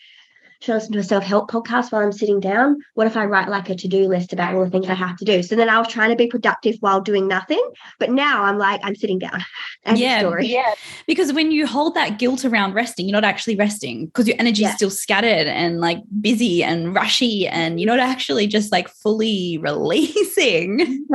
should 0.61 0.73
I 0.73 0.75
listen 0.75 0.93
to 0.93 0.99
a 0.99 1.03
self 1.03 1.23
help 1.23 1.49
podcast 1.49 1.91
while 1.91 2.03
I'm 2.03 2.11
sitting 2.11 2.39
down? 2.39 2.77
What 2.93 3.07
if 3.07 3.17
I 3.17 3.25
write 3.25 3.49
like 3.49 3.69
a 3.69 3.75
to 3.75 3.87
do 3.87 4.07
list 4.07 4.31
about 4.31 4.53
all 4.53 4.63
the 4.63 4.69
things 4.69 4.87
I 4.89 4.93
have 4.93 5.17
to 5.17 5.25
do? 5.25 5.41
So 5.41 5.55
then 5.55 5.69
I 5.69 5.79
was 5.79 5.87
trying 5.87 6.11
to 6.11 6.15
be 6.15 6.27
productive 6.27 6.75
while 6.81 7.01
doing 7.01 7.27
nothing. 7.27 7.61
But 7.97 8.11
now 8.11 8.43
I'm 8.43 8.59
like, 8.59 8.79
I'm 8.83 8.95
sitting 8.95 9.17
down. 9.17 9.43
yeah. 9.95 10.37
Yeah. 10.39 10.73
Because 11.07 11.33
when 11.33 11.51
you 11.51 11.65
hold 11.65 11.95
that 11.95 12.19
guilt 12.19 12.45
around 12.45 12.73
resting, 12.73 13.07
you're 13.07 13.13
not 13.13 13.23
actually 13.23 13.55
resting 13.55 14.05
because 14.05 14.27
your 14.27 14.37
energy 14.37 14.63
is 14.63 14.69
yeah. 14.69 14.75
still 14.75 14.91
scattered 14.91 15.47
and 15.47 15.81
like 15.81 15.97
busy 16.21 16.63
and 16.63 16.93
rushy 16.93 17.47
and 17.47 17.79
you're 17.79 17.87
not 17.87 17.99
actually 17.99 18.45
just 18.45 18.71
like 18.71 18.87
fully 18.87 19.57
releasing. 19.61 21.07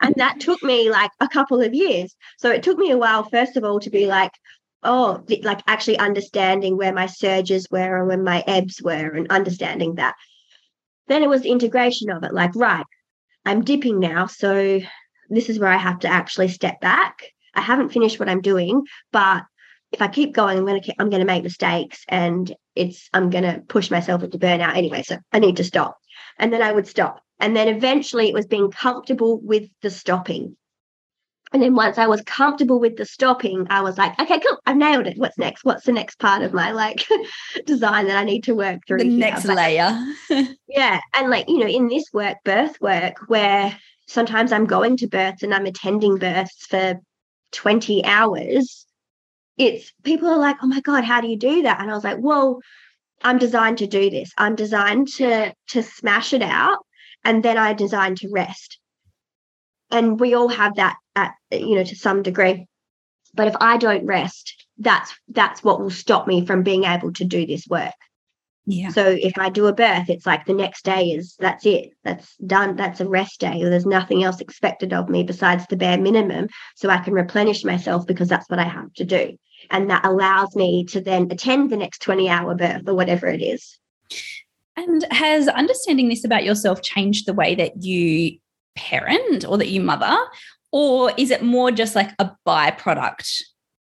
and 0.00 0.14
that 0.16 0.40
took 0.40 0.60
me 0.64 0.90
like 0.90 1.12
a 1.20 1.28
couple 1.28 1.60
of 1.60 1.72
years. 1.72 2.16
So 2.38 2.50
it 2.50 2.64
took 2.64 2.78
me 2.78 2.90
a 2.90 2.98
while, 2.98 3.22
first 3.22 3.56
of 3.56 3.62
all, 3.62 3.78
to 3.78 3.90
be 3.90 4.08
like, 4.08 4.32
oh, 4.84 5.24
like 5.42 5.60
actually 5.66 5.98
understanding 5.98 6.76
where 6.76 6.92
my 6.92 7.06
surges 7.06 7.66
were 7.70 7.98
and 7.98 8.08
when 8.08 8.22
my 8.22 8.44
ebbs 8.46 8.80
were 8.82 9.10
and 9.10 9.30
understanding 9.30 9.96
that. 9.96 10.14
Then 11.08 11.22
it 11.22 11.28
was 11.28 11.42
the 11.42 11.50
integration 11.50 12.10
of 12.10 12.22
it, 12.24 12.32
like, 12.32 12.54
right, 12.54 12.86
I'm 13.44 13.62
dipping 13.62 13.98
now. 13.98 14.26
So 14.26 14.80
this 15.28 15.48
is 15.48 15.58
where 15.58 15.70
I 15.70 15.76
have 15.76 16.00
to 16.00 16.08
actually 16.08 16.48
step 16.48 16.80
back. 16.80 17.24
I 17.54 17.60
haven't 17.60 17.90
finished 17.90 18.18
what 18.18 18.28
I'm 18.28 18.40
doing, 18.40 18.82
but 19.12 19.42
if 19.92 20.02
I 20.02 20.08
keep 20.08 20.34
going, 20.34 20.58
I'm 20.58 20.66
going 20.66 20.82
to 20.82 20.94
I'm 20.98 21.10
going 21.10 21.20
to 21.20 21.26
make 21.26 21.44
mistakes, 21.44 22.04
and 22.08 22.52
it's 22.74 23.08
I'm 23.12 23.30
going 23.30 23.44
to 23.44 23.62
push 23.68 23.90
myself 23.90 24.22
into 24.22 24.38
burnout 24.38 24.76
anyway. 24.76 25.02
So 25.02 25.18
I 25.32 25.38
need 25.38 25.56
to 25.58 25.64
stop, 25.64 25.98
and 26.38 26.52
then 26.52 26.62
I 26.62 26.72
would 26.72 26.88
stop, 26.88 27.22
and 27.38 27.54
then 27.54 27.68
eventually 27.68 28.28
it 28.28 28.34
was 28.34 28.46
being 28.46 28.70
comfortable 28.70 29.40
with 29.40 29.68
the 29.82 29.90
stopping. 29.90 30.56
And 31.54 31.62
then 31.62 31.76
once 31.76 31.98
I 31.98 32.08
was 32.08 32.20
comfortable 32.22 32.80
with 32.80 32.96
the 32.96 33.06
stopping, 33.06 33.68
I 33.70 33.80
was 33.80 33.96
like, 33.96 34.18
okay, 34.20 34.40
cool, 34.40 34.58
I've 34.66 34.76
nailed 34.76 35.06
it. 35.06 35.16
What's 35.16 35.38
next? 35.38 35.64
What's 35.64 35.84
the 35.84 35.92
next 35.92 36.18
part 36.18 36.42
of 36.42 36.52
my 36.52 36.72
like 36.72 37.06
design 37.64 38.08
that 38.08 38.16
I 38.16 38.24
need 38.24 38.42
to 38.44 38.56
work 38.56 38.80
through? 38.88 38.98
The 38.98 39.04
here? 39.04 39.18
next 39.20 39.46
but, 39.46 39.54
layer. 39.54 40.04
yeah. 40.66 41.00
And 41.14 41.30
like, 41.30 41.48
you 41.48 41.58
know, 41.58 41.68
in 41.68 41.86
this 41.86 42.06
work, 42.12 42.38
birth 42.44 42.80
work, 42.80 43.18
where 43.28 43.78
sometimes 44.08 44.50
I'm 44.50 44.66
going 44.66 44.96
to 44.96 45.06
births 45.06 45.44
and 45.44 45.54
I'm 45.54 45.64
attending 45.64 46.16
births 46.16 46.66
for 46.66 47.00
20 47.52 48.04
hours, 48.04 48.84
it's 49.56 49.92
people 50.02 50.28
are 50.28 50.38
like, 50.38 50.56
oh 50.60 50.66
my 50.66 50.80
God, 50.80 51.04
how 51.04 51.20
do 51.20 51.28
you 51.28 51.38
do 51.38 51.62
that? 51.62 51.80
And 51.80 51.88
I 51.88 51.94
was 51.94 52.02
like, 52.02 52.18
well, 52.18 52.58
I'm 53.22 53.38
designed 53.38 53.78
to 53.78 53.86
do 53.86 54.10
this. 54.10 54.32
I'm 54.36 54.56
designed 54.56 55.06
to 55.18 55.54
to 55.68 55.82
smash 55.84 56.32
it 56.32 56.42
out 56.42 56.78
and 57.22 57.44
then 57.44 57.56
I 57.56 57.74
designed 57.74 58.16
to 58.18 58.28
rest 58.32 58.80
and 59.90 60.20
we 60.20 60.34
all 60.34 60.48
have 60.48 60.76
that 60.76 60.96
at 61.16 61.34
you 61.50 61.76
know 61.76 61.84
to 61.84 61.96
some 61.96 62.22
degree 62.22 62.66
but 63.34 63.48
if 63.48 63.54
i 63.60 63.76
don't 63.76 64.06
rest 64.06 64.66
that's 64.78 65.14
that's 65.28 65.62
what 65.62 65.80
will 65.80 65.90
stop 65.90 66.26
me 66.26 66.44
from 66.44 66.62
being 66.62 66.84
able 66.84 67.12
to 67.12 67.24
do 67.24 67.46
this 67.46 67.66
work 67.68 67.94
Yeah. 68.66 68.88
So 68.88 69.06
if 69.06 69.36
I 69.38 69.50
do 69.50 69.66
a 69.66 69.74
birth, 69.74 70.08
it's 70.08 70.24
like 70.24 70.46
the 70.46 70.54
next 70.54 70.84
day 70.84 71.10
is 71.10 71.36
that's 71.38 71.66
it. 71.66 71.90
That's 72.02 72.34
done. 72.38 72.76
That's 72.76 73.00
a 73.00 73.08
rest 73.08 73.40
day. 73.40 73.62
Or 73.62 73.68
there's 73.68 73.84
nothing 73.84 74.24
else 74.24 74.40
expected 74.40 74.92
of 74.92 75.10
me 75.10 75.22
besides 75.22 75.66
the 75.66 75.76
bare 75.76 75.98
minimum. 75.98 76.48
So 76.74 76.88
I 76.88 76.98
can 76.98 77.12
replenish 77.12 77.62
myself 77.64 78.06
because 78.06 78.28
that's 78.28 78.48
what 78.48 78.58
I 78.58 78.64
have 78.64 78.92
to 78.94 79.04
do. 79.04 79.36
And 79.70 79.90
that 79.90 80.06
allows 80.06 80.56
me 80.56 80.84
to 80.86 81.00
then 81.00 81.28
attend 81.30 81.70
the 81.70 81.76
next 81.76 82.00
20 82.02 82.28
hour 82.28 82.54
birth 82.54 82.88
or 82.88 82.94
whatever 82.94 83.26
it 83.26 83.42
is. 83.42 83.78
And 84.76 85.04
has 85.10 85.46
understanding 85.48 86.08
this 86.08 86.24
about 86.24 86.44
yourself 86.44 86.82
changed 86.82 87.26
the 87.26 87.34
way 87.34 87.54
that 87.54 87.82
you 87.82 88.38
parent 88.76 89.44
or 89.44 89.58
that 89.58 89.68
you 89.68 89.80
mother? 89.80 90.16
Or 90.72 91.12
is 91.16 91.30
it 91.30 91.42
more 91.42 91.70
just 91.70 91.94
like 91.94 92.10
a 92.18 92.32
byproduct 92.46 93.42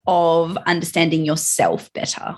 of 0.05 0.57
understanding 0.65 1.25
yourself 1.25 1.91
better? 1.93 2.37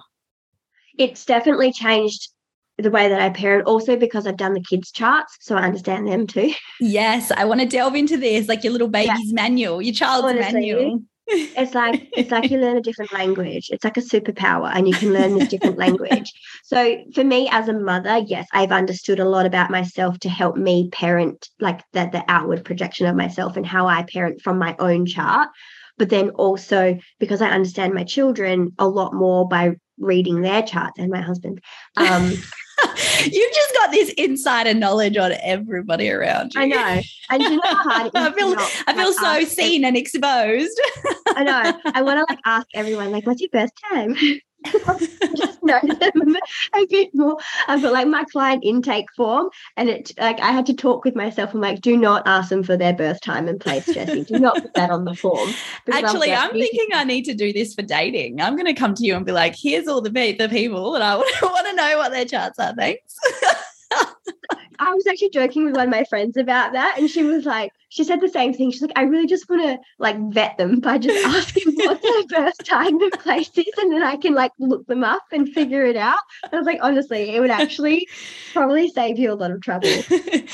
It's 0.98 1.26
definitely 1.26 1.72
changed 1.72 2.30
the 2.78 2.92
way 2.92 3.10
that 3.10 3.22
I 3.22 3.30
parent, 3.30 3.68
also 3.68 3.96
because 3.96 4.26
I've 4.26 4.38
done 4.38 4.54
the 4.54 4.64
kids' 4.64 4.92
charts, 4.92 5.38
so 5.42 5.56
I 5.56 5.64
understand 5.64 6.08
them 6.08 6.26
too. 6.28 6.54
Yes, 6.80 7.30
I 7.32 7.46
want 7.46 7.60
to 7.60 7.68
delve 7.68 7.96
into 7.96 8.18
this, 8.18 8.48
like 8.48 8.64
your 8.64 8.72
little 8.72 8.88
baby's 8.88 9.28
yeah. 9.28 9.34
manual, 9.34 9.82
your 9.82 9.94
child's 9.94 10.30
Honestly, 10.30 10.54
manual. 10.54 11.04
It's 11.32 11.74
like 11.74 12.08
it's 12.14 12.32
like 12.32 12.50
you 12.50 12.58
learn 12.58 12.78
a 12.78 12.82
different 12.82 13.14
language. 13.14 13.70
It's 13.70 13.84
like 13.84 13.98
a 13.98 14.02
superpower, 14.02 14.72
and 14.74 14.88
you 14.88 14.94
can 14.94 15.14
learn 15.14 15.36
this 15.36 15.48
different 15.48 15.78
language. 15.86 16.32
So 16.64 16.98
for 17.14 17.24
me 17.24 17.50
as 17.52 17.68
a 17.68 17.74
mother, 17.74 18.20
yes, 18.26 18.48
I've 18.54 18.72
understood 18.72 19.20
a 19.20 19.30
lot 19.30 19.46
about 19.46 19.70
myself 19.70 20.20
to 20.20 20.30
help 20.30 20.56
me 20.56 20.90
parent, 20.90 21.50
like 21.60 21.82
the 21.94 22.10
the 22.12 22.24
outward 22.28 22.66
projection 22.66 23.08
of 23.08 23.16
myself 23.16 23.58
and 23.58 23.66
how 23.66 23.88
I 23.88 24.04
parent 24.04 24.42
from 24.42 24.58
my 24.58 24.76
own 24.80 25.06
chart. 25.06 25.50
But 25.98 26.10
then 26.10 26.30
also 26.32 26.98
because 27.20 27.42
I 27.42 27.50
understand 27.50 27.94
my 27.94 28.04
children 28.04 28.72
a 28.80 28.88
lot 28.88 29.14
more 29.14 29.48
by 29.48 29.76
reading 29.98 30.42
their 30.42 30.64
charts 30.64 30.98
and 30.98 31.12
my 31.12 31.22
husband. 31.22 31.62
Um, 31.98 32.34
You've 33.24 33.54
just 33.54 33.74
got 33.74 33.92
this 33.92 34.10
insider 34.12 34.74
knowledge 34.74 35.18
on 35.18 35.34
everybody 35.44 36.10
around 36.10 36.54
you. 36.54 36.62
I 36.62 36.66
know. 36.66 37.02
And 37.30 37.44
you 37.44 37.56
know 37.56 37.62
I 37.66 38.10
feel 38.36 38.56
I 38.88 38.94
feel 38.94 39.16
like, 39.16 39.48
so 39.48 39.54
seen 39.54 39.86
and 39.86 39.96
exposed. 39.98 40.80
I 41.28 41.44
know. 41.44 41.80
I 41.94 42.02
want 42.02 42.20
to 42.20 42.26
like 42.30 42.40
ask 42.46 42.68
everyone, 42.74 43.12
like, 43.12 43.26
what's 43.26 43.42
your 43.42 43.50
best 43.50 43.74
time? 43.92 44.16
Just 45.36 45.64
know 45.64 45.80
them 45.82 46.36
a 46.76 46.86
bit 46.86 47.10
more. 47.14 47.38
I've 47.68 47.82
got 47.82 47.94
like 47.94 48.08
my 48.08 48.24
client 48.26 48.64
intake 48.64 49.08
form, 49.16 49.50
and 49.78 49.90
it 49.90 50.12
like 50.18 50.40
I 50.40 50.52
had 50.52 50.66
to 50.68 50.74
talk 50.74 51.06
with 51.06 51.16
myself. 51.16 51.54
I'm 51.54 51.62
like, 51.62 51.82
do 51.82 51.98
not 51.98 52.24
ask 52.28 52.50
them 52.50 52.64
for 52.64 52.78
their 52.78 52.94
birth 52.94 53.22
time 53.22 53.48
and 53.48 53.60
place, 53.60 53.86
Jessie. 53.86 54.24
Do 54.24 54.40
not 54.40 54.62
put 54.62 54.74
that 54.74 54.90
on 54.90 55.06
the 55.06 55.16
form. 55.16 55.50
Actually, 55.92 56.34
I'm, 56.34 56.50
I'm 56.50 56.54
thinking 56.54 56.88
I 56.94 57.04
need 57.04 57.26
to 57.26 57.34
do 57.34 57.54
this 57.54 57.74
for 57.74 57.82
dating. 57.82 58.42
I'm 58.42 58.56
going 58.56 58.66
to 58.66 58.74
come 58.74 58.94
to 58.96 59.06
you 59.06 59.16
and 59.16 59.26
be 59.26 59.32
like, 59.32 59.56
here's 59.56 59.88
all 59.88 60.02
the 60.02 60.10
the 60.10 60.50
people, 60.50 60.96
and 60.96 61.04
I 61.04 61.16
want 61.42 61.68
to 61.68 61.76
know 61.76 61.98
what 61.98 62.12
their 62.12 62.26
charts 62.26 62.60
are. 62.60 62.74
Thanks. 62.74 63.18
I 63.92 64.94
was 64.94 65.06
actually 65.08 65.32
joking 65.32 65.66
with 65.66 65.76
one 65.76 65.88
of 65.88 65.92
my 65.92 66.06
friends 66.06 66.38
about 66.38 66.72
that, 66.72 66.96
and 66.98 67.10
she 67.10 67.24
was 67.24 67.46
like, 67.46 67.72
she 67.90 68.04
said 68.04 68.22
the 68.22 68.30
same 68.30 68.54
thing. 68.54 68.72
She's 68.72 68.82
like, 68.82 68.94
I 68.96 69.04
really 69.04 69.28
just 69.28 69.50
want 69.50 69.62
to 69.64 69.78
like 69.98 70.18
vet 70.32 70.58
them 70.58 70.80
by 70.80 70.98
just 70.98 71.26
asking 71.26 71.74
what 71.76 72.02
their 72.02 72.24
birth 72.28 72.58
time 72.64 73.02
and 73.02 73.12
place 73.14 73.50
is, 73.58 73.66
and 73.78 73.92
then 73.92 74.04
I 74.04 74.16
can 74.16 74.34
like 74.34 74.52
look 74.58 74.88
them 74.88 75.04
up 75.04 75.24
and 75.32 75.50
figure 75.50 75.84
it 75.86 75.98
out. 75.98 76.20
I 76.52 76.56
was 76.56 76.66
like, 76.66 76.80
honestly, 76.82 77.36
it 77.36 77.42
would 77.42 77.50
actually 77.50 78.08
probably 78.54 78.90
save 78.90 79.20
you 79.20 79.32
a 79.32 79.36
lot 79.36 79.52
of 79.52 79.62
trouble. 79.62 79.90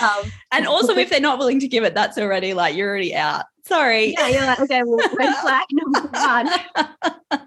Um, 0.01 0.29
and 0.51 0.67
also, 0.67 0.93
if 0.97 1.09
they're 1.09 1.21
not 1.21 1.39
willing 1.39 1.59
to 1.61 1.69
give 1.69 1.85
it, 1.85 1.93
that's 1.93 2.17
already 2.17 2.53
like 2.53 2.75
you're 2.75 2.89
already 2.89 3.15
out. 3.15 3.45
Sorry. 3.65 4.13
Yeah, 4.17 4.27
you're 4.27 4.45
like, 4.45 4.59
okay, 4.59 4.83
well, 4.85 5.09
red 5.15 5.33
flag 5.37 5.63
number 5.71 6.09
one. 6.11 7.39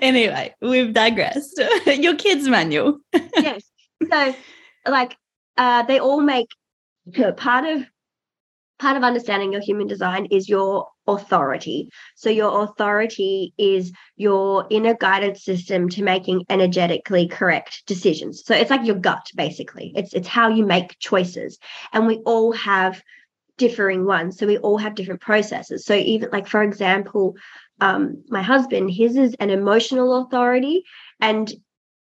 anyway, 0.00 0.54
we've 0.62 0.94
digressed. 0.94 1.60
Your 1.86 2.16
kids' 2.16 2.48
manual. 2.48 2.98
yes. 3.36 3.62
So, 4.10 4.34
like, 4.86 5.16
uh, 5.56 5.82
they 5.82 5.98
all 5.98 6.20
make 6.20 6.48
part 7.36 7.64
of 7.66 7.84
part 8.80 8.96
of 8.96 9.04
understanding 9.04 9.52
your 9.52 9.60
human 9.60 9.86
design 9.86 10.26
is 10.30 10.48
your 10.48 10.88
authority. 11.06 11.90
So 12.16 12.30
your 12.30 12.64
authority 12.64 13.52
is 13.58 13.92
your 14.16 14.66
inner 14.70 14.94
guidance 14.94 15.44
system 15.44 15.88
to 15.90 16.02
making 16.02 16.46
energetically 16.48 17.28
correct 17.28 17.82
decisions. 17.86 18.42
So 18.44 18.54
it's 18.54 18.70
like 18.70 18.86
your 18.86 18.96
gut 18.96 19.26
basically. 19.36 19.92
It's 19.94 20.14
it's 20.14 20.28
how 20.28 20.48
you 20.48 20.64
make 20.64 20.98
choices. 20.98 21.58
And 21.92 22.06
we 22.06 22.16
all 22.24 22.52
have 22.52 23.02
differing 23.58 24.06
ones. 24.06 24.38
So 24.38 24.46
we 24.46 24.58
all 24.58 24.78
have 24.78 24.94
different 24.94 25.20
processes. 25.20 25.84
So 25.84 25.94
even 25.94 26.30
like 26.32 26.48
for 26.48 26.62
example, 26.62 27.36
um, 27.80 28.24
my 28.28 28.42
husband, 28.42 28.90
his 28.90 29.16
is 29.16 29.34
an 29.40 29.50
emotional 29.50 30.22
authority 30.22 30.84
and 31.20 31.52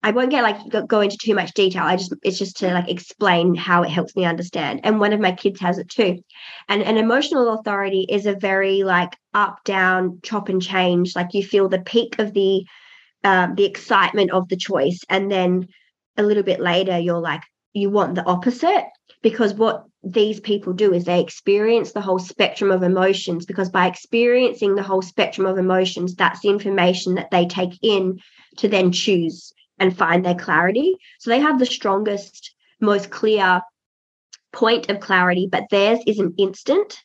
I 0.06 0.12
won't 0.12 0.30
get 0.30 0.44
like 0.44 0.86
go, 0.86 1.00
into 1.00 1.18
too 1.18 1.34
much 1.34 1.52
detail. 1.52 1.82
I 1.82 1.96
just 1.96 2.14
it's 2.22 2.38
just 2.38 2.58
to 2.58 2.72
like 2.72 2.88
explain 2.88 3.56
how 3.56 3.82
it 3.82 3.90
helps 3.90 4.14
me 4.14 4.24
understand. 4.24 4.82
And 4.84 5.00
one 5.00 5.12
of 5.12 5.18
my 5.18 5.32
kids 5.32 5.58
has 5.58 5.78
it 5.78 5.88
too. 5.88 6.20
And 6.68 6.80
an 6.80 6.96
emotional 6.96 7.54
authority 7.54 8.06
is 8.08 8.26
a 8.26 8.36
very 8.36 8.84
like 8.84 9.16
up 9.34 9.64
down 9.64 10.20
chop 10.22 10.48
and 10.48 10.62
change. 10.62 11.16
Like 11.16 11.34
you 11.34 11.42
feel 11.42 11.68
the 11.68 11.80
peak 11.80 12.20
of 12.20 12.32
the 12.34 12.64
um, 13.24 13.56
the 13.56 13.64
excitement 13.64 14.30
of 14.30 14.48
the 14.48 14.56
choice, 14.56 15.00
and 15.10 15.28
then 15.28 15.66
a 16.16 16.22
little 16.22 16.44
bit 16.44 16.60
later 16.60 16.96
you're 16.96 17.18
like 17.18 17.42
you 17.72 17.90
want 17.90 18.14
the 18.14 18.24
opposite 18.26 18.84
because 19.24 19.54
what 19.54 19.86
these 20.04 20.38
people 20.38 20.72
do 20.72 20.94
is 20.94 21.04
they 21.04 21.20
experience 21.20 21.90
the 21.90 22.00
whole 22.00 22.20
spectrum 22.20 22.70
of 22.70 22.84
emotions 22.84 23.44
because 23.44 23.70
by 23.70 23.88
experiencing 23.88 24.76
the 24.76 24.84
whole 24.84 25.02
spectrum 25.02 25.48
of 25.48 25.58
emotions 25.58 26.14
that's 26.14 26.40
the 26.40 26.48
information 26.48 27.16
that 27.16 27.32
they 27.32 27.44
take 27.44 27.76
in 27.82 28.20
to 28.56 28.68
then 28.68 28.92
choose 28.92 29.52
and 29.78 29.96
find 29.96 30.24
their 30.24 30.34
clarity. 30.34 30.96
So 31.18 31.30
they 31.30 31.40
have 31.40 31.58
the 31.58 31.66
strongest, 31.66 32.54
most 32.80 33.10
clear 33.10 33.60
point 34.52 34.88
of 34.90 35.00
clarity, 35.00 35.48
but 35.50 35.64
theirs 35.70 36.00
is 36.06 36.18
an 36.18 36.34
instant. 36.38 36.98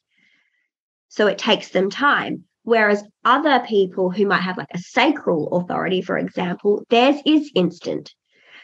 So 1.10 1.28
it 1.28 1.38
takes 1.38 1.70
them 1.70 1.90
time. 1.90 2.46
Whereas 2.64 3.04
other 3.26 3.66
people 3.68 4.12
who 4.12 4.28
might 4.28 4.42
have 4.42 4.58
like 4.58 4.68
a 4.74 4.78
sacral 4.78 5.48
authority, 5.50 6.02
for 6.02 6.18
example, 6.18 6.86
theirs 6.90 7.18
is 7.26 7.52
instant. 7.56 8.14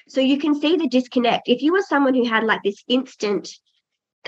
So 0.08 0.22
you 0.22 0.38
can 0.38 0.60
see 0.60 0.78
the 0.78 0.88
disconnect. 0.88 1.50
If 1.50 1.62
you 1.62 1.74
were 1.74 1.82
someone 1.82 2.14
who 2.14 2.26
had 2.26 2.44
like 2.44 2.62
this 2.64 2.84
instant 2.88 3.50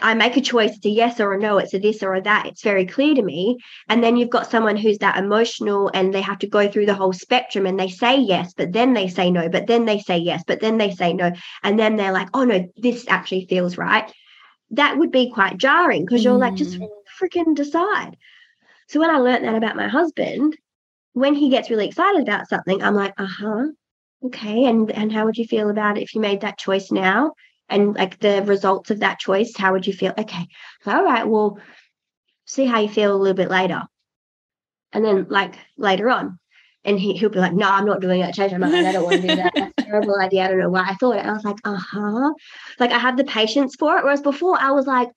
I 0.01 0.13
make 0.13 0.37
a 0.37 0.41
choice, 0.41 0.75
it's 0.75 0.85
a 0.85 0.89
yes 0.89 1.19
or 1.19 1.33
a 1.33 1.39
no, 1.39 1.57
it's 1.57 1.73
a 1.73 1.79
this 1.79 2.03
or 2.03 2.15
a 2.15 2.21
that. 2.21 2.45
It's 2.45 2.63
very 2.63 2.85
clear 2.85 3.15
to 3.15 3.21
me. 3.21 3.57
And 3.87 4.03
then 4.03 4.17
you've 4.17 4.29
got 4.29 4.49
someone 4.49 4.77
who's 4.77 4.97
that 4.99 5.17
emotional 5.17 5.91
and 5.93 6.13
they 6.13 6.21
have 6.21 6.39
to 6.39 6.47
go 6.47 6.69
through 6.69 6.85
the 6.85 6.93
whole 6.93 7.13
spectrum 7.13 7.65
and 7.65 7.79
they 7.79 7.89
say 7.89 8.17
yes, 8.17 8.53
but 8.55 8.73
then 8.73 8.93
they 8.93 9.07
say 9.07 9.31
no, 9.31 9.49
but 9.49 9.67
then 9.67 9.85
they 9.85 9.99
say 9.99 10.17
yes, 10.17 10.43
but 10.45 10.59
then 10.59 10.77
they 10.77 10.91
say 10.91 11.13
no. 11.13 11.31
And 11.63 11.79
then 11.79 11.95
they're 11.95 12.11
like, 12.11 12.29
oh 12.33 12.45
no, 12.45 12.67
this 12.77 13.05
actually 13.07 13.45
feels 13.45 13.77
right. 13.77 14.11
That 14.71 14.97
would 14.97 15.11
be 15.11 15.31
quite 15.31 15.57
jarring 15.57 16.05
because 16.05 16.23
you're 16.23 16.35
mm. 16.35 16.41
like, 16.41 16.55
just 16.55 16.79
mm. 16.79 16.87
freaking 17.19 17.55
decide. 17.55 18.15
So 18.87 18.99
when 18.99 19.09
I 19.09 19.17
learned 19.17 19.45
that 19.45 19.55
about 19.55 19.75
my 19.75 19.87
husband, 19.87 20.57
when 21.13 21.35
he 21.35 21.49
gets 21.49 21.69
really 21.69 21.87
excited 21.87 22.21
about 22.21 22.49
something, 22.49 22.81
I'm 22.81 22.95
like, 22.95 23.13
uh 23.17 23.25
huh, 23.25 23.67
okay. 24.25 24.65
And 24.65 24.91
and 24.91 25.11
how 25.11 25.25
would 25.25 25.37
you 25.37 25.45
feel 25.45 25.69
about 25.69 25.97
it 25.97 26.03
if 26.03 26.15
you 26.15 26.21
made 26.21 26.41
that 26.41 26.57
choice 26.57 26.91
now? 26.91 27.33
And 27.69 27.95
like 27.95 28.19
the 28.19 28.43
results 28.43 28.91
of 28.91 28.99
that 28.99 29.19
choice 29.19 29.55
how 29.55 29.73
would 29.73 29.87
you 29.87 29.93
feel? 29.93 30.13
Okay 30.17 30.47
all 30.85 31.03
right 31.03 31.27
well 31.27 31.59
see 32.45 32.65
how 32.65 32.79
you 32.79 32.89
feel 32.89 33.15
a 33.15 33.17
little 33.17 33.35
bit 33.35 33.49
later. 33.49 33.83
And 34.91 35.05
then 35.05 35.27
like 35.29 35.55
later 35.77 36.09
on 36.09 36.39
and 36.83 36.99
he, 36.99 37.13
he'll 37.13 37.29
be 37.29 37.39
like 37.39 37.53
no 37.53 37.67
i'm 37.67 37.85
not 37.85 38.01
doing 38.01 38.21
it 38.21 38.33
change 38.33 38.51
my 38.53 38.57
mind 38.57 38.87
i 38.87 38.91
don't 38.91 39.03
want 39.03 39.21
to 39.21 39.27
do 39.27 39.35
that 39.35 39.51
that's 39.55 39.73
a 39.77 39.83
terrible 39.83 40.15
idea 40.21 40.43
i 40.43 40.47
don't 40.47 40.59
know 40.59 40.69
why 40.69 40.85
i 40.87 40.95
thought 40.95 41.17
it. 41.17 41.25
I 41.25 41.33
was 41.33 41.43
like 41.43 41.57
uh-huh. 41.63 42.33
Like 42.79 42.91
i 42.91 42.97
have 42.97 43.17
the 43.17 43.23
patience 43.23 43.75
for 43.77 43.97
it 43.97 44.03
whereas 44.03 44.21
before 44.21 44.57
i 44.59 44.71
was 44.71 44.87
like 44.87 45.09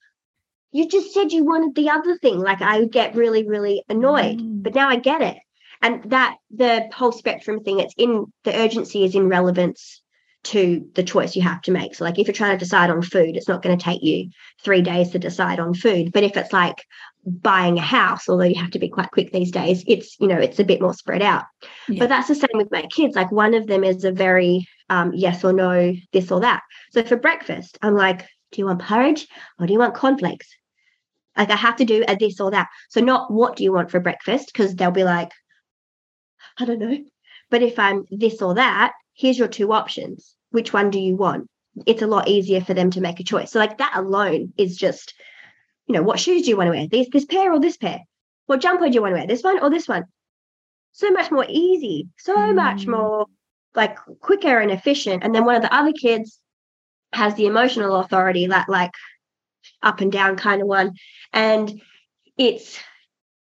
you 0.73 0.89
just 0.89 1.13
said 1.13 1.33
you 1.33 1.45
wanted 1.45 1.75
the 1.75 1.91
other 1.91 2.17
thing 2.19 2.39
like 2.41 2.63
i 2.63 2.81
would 2.81 2.93
get 2.93 3.15
really 3.15 3.47
really 3.47 3.85
annoyed 3.89 4.39
mm. 4.39 4.63
but 4.63 4.75
now 4.75 4.89
i 4.89 4.97
get 4.97 5.23
it. 5.23 5.39
And 5.85 6.11
that 6.13 6.37
the 6.51 6.89
whole 6.95 7.11
spectrum 7.11 7.65
thing 7.65 7.81
it's 7.81 7.95
in 7.97 8.33
the 8.45 8.55
urgency 8.55 9.05
is 9.05 9.15
in 9.15 9.29
relevance 9.29 10.02
to 10.45 10.89
the 10.95 11.03
choice 11.03 11.37
you 11.37 11.43
have 11.43 11.63
to 11.63 11.71
make. 11.71 11.95
So, 11.95 12.05
like 12.05 12.19
if 12.19 12.27
you're 12.27 12.35
trying 12.35 12.57
to 12.57 12.65
decide 12.65 12.91
on 12.91 13.03
food, 13.03 13.37
it's 13.37 13.49
not 13.49 13.63
going 13.63 13.77
to 13.77 13.85
take 13.85 14.03
you 14.03 14.31
three 14.63 14.83
days 14.83 15.11
to 15.11 15.19
decide 15.19 15.61
on 15.61 15.75
food. 15.75 16.13
But 16.13 16.25
if 16.25 16.37
it's 16.37 16.53
like 16.53 16.85
buying 17.25 17.79
a 17.79 17.83
house, 17.83 18.29
although 18.29 18.45
you 18.45 18.61
have 18.61 18.73
to 18.73 18.79
be 18.79 18.89
quite 18.89 19.11
quick 19.13 19.33
these 19.33 19.53
days, 19.53 19.85
it's 19.87 20.17
you 20.19 20.27
know 20.27 20.39
it's 20.39 20.59
a 20.59 20.65
bit 20.65 20.81
more 20.81 20.95
spread 20.95 21.23
out. 21.23 21.45
Yeah. 21.89 22.01
But 22.01 22.09
that's 22.09 22.29
the 22.29 22.35
same 22.35 22.55
with 22.55 22.73
my 22.73 22.83
kids. 22.83 23.15
Like 23.15 23.31
one 23.31 23.55
of 23.55 23.67
them 23.67 23.85
is 23.85 24.05
a 24.05 24.13
very 24.13 24.67
um, 24.91 25.13
yes 25.15 25.45
or 25.45 25.53
no, 25.53 25.95
this 26.13 26.31
or 26.31 26.41
that. 26.41 26.63
So 26.91 27.03
for 27.05 27.17
breakfast, 27.17 27.79
I'm 27.83 27.95
like, 27.95 28.27
do 28.51 28.61
you 28.61 28.67
want 28.67 28.83
porridge 28.83 29.29
or 29.59 29.67
do 29.67 29.73
you 29.73 29.79
want 29.79 29.95
cornflakes? 29.95 30.49
Like 31.37 31.51
I 31.51 31.57
have 31.57 31.77
to 31.77 31.85
do 31.85 32.05
a 32.07 32.17
this 32.17 32.41
or 32.41 32.51
that. 32.51 32.69
So 32.91 33.01
not 33.01 33.33
what 33.33 33.57
do 33.57 33.65
you 33.65 33.73
want 33.73 33.91
for 33.91 34.01
breakfast 34.01 34.51
because 34.53 34.75
they'll 34.75 34.91
be 34.91 35.05
like, 35.05 35.31
I 36.59 36.65
don't 36.65 36.79
know. 36.79 36.99
But 37.51 37.63
if 37.63 37.79
I'm 37.79 38.05
this 38.11 38.43
or 38.43 38.55
that, 38.55 38.93
here's 39.15 39.39
your 39.39 39.49
two 39.49 39.73
options. 39.73 40.35
Which 40.51 40.73
one 40.73 40.91
do 40.91 40.99
you 40.99 41.17
want? 41.17 41.49
It's 41.87 42.03
a 42.03 42.07
lot 42.07 42.29
easier 42.29 42.61
for 42.61 42.75
them 42.75 42.91
to 42.91 43.01
make 43.01 43.21
a 43.21 43.25
choice. 43.25 43.53
So, 43.53 43.59
like 43.59 43.79
that 43.79 43.95
alone 43.97 44.53
is 44.59 44.77
just, 44.77 45.15
you 45.87 45.95
know, 45.95 46.03
what 46.03 46.21
shoes 46.21 46.43
do 46.43 46.51
you 46.51 46.57
want 46.57 46.69
to 46.69 46.79
wear? 46.79 46.87
This 46.89 47.09
this 47.11 47.25
pair 47.25 47.53
or 47.53 47.61
this 47.61 47.77
pair? 47.77 48.01
What 48.47 48.61
jumper 48.61 48.89
do 48.89 48.95
you 48.95 49.03
want 49.03 49.13
to 49.13 49.19
wear? 49.19 49.27
This 49.27 49.43
one 49.43 49.59
or 49.63 49.71
this 49.71 49.89
one? 49.89 50.05
So 50.93 51.11
much 51.11 51.31
more 51.31 51.47
easy, 51.49 52.09
so 52.19 52.37
mm. 52.37 52.55
much 52.55 52.87
more 52.87 53.27
like 53.75 53.97
quicker 54.21 54.59
and 54.59 54.71
efficient. 54.71 55.25
And 55.25 55.35
then 55.35 55.47
one 55.47 55.55
of 55.55 55.63
the 55.63 55.75
other 55.75 55.93
kids 55.93 56.39
has 57.15 57.35
the 57.35 57.47
emotional 57.47 57.97
authority, 57.97 58.47
that 58.47 58.69
like 58.69 58.93
up 59.83 60.01
and 60.01 60.13
down 60.13 60.37
kind 60.37 60.61
of 60.61 60.69
one. 60.69 60.93
And 61.33 61.81
it's 62.37 62.79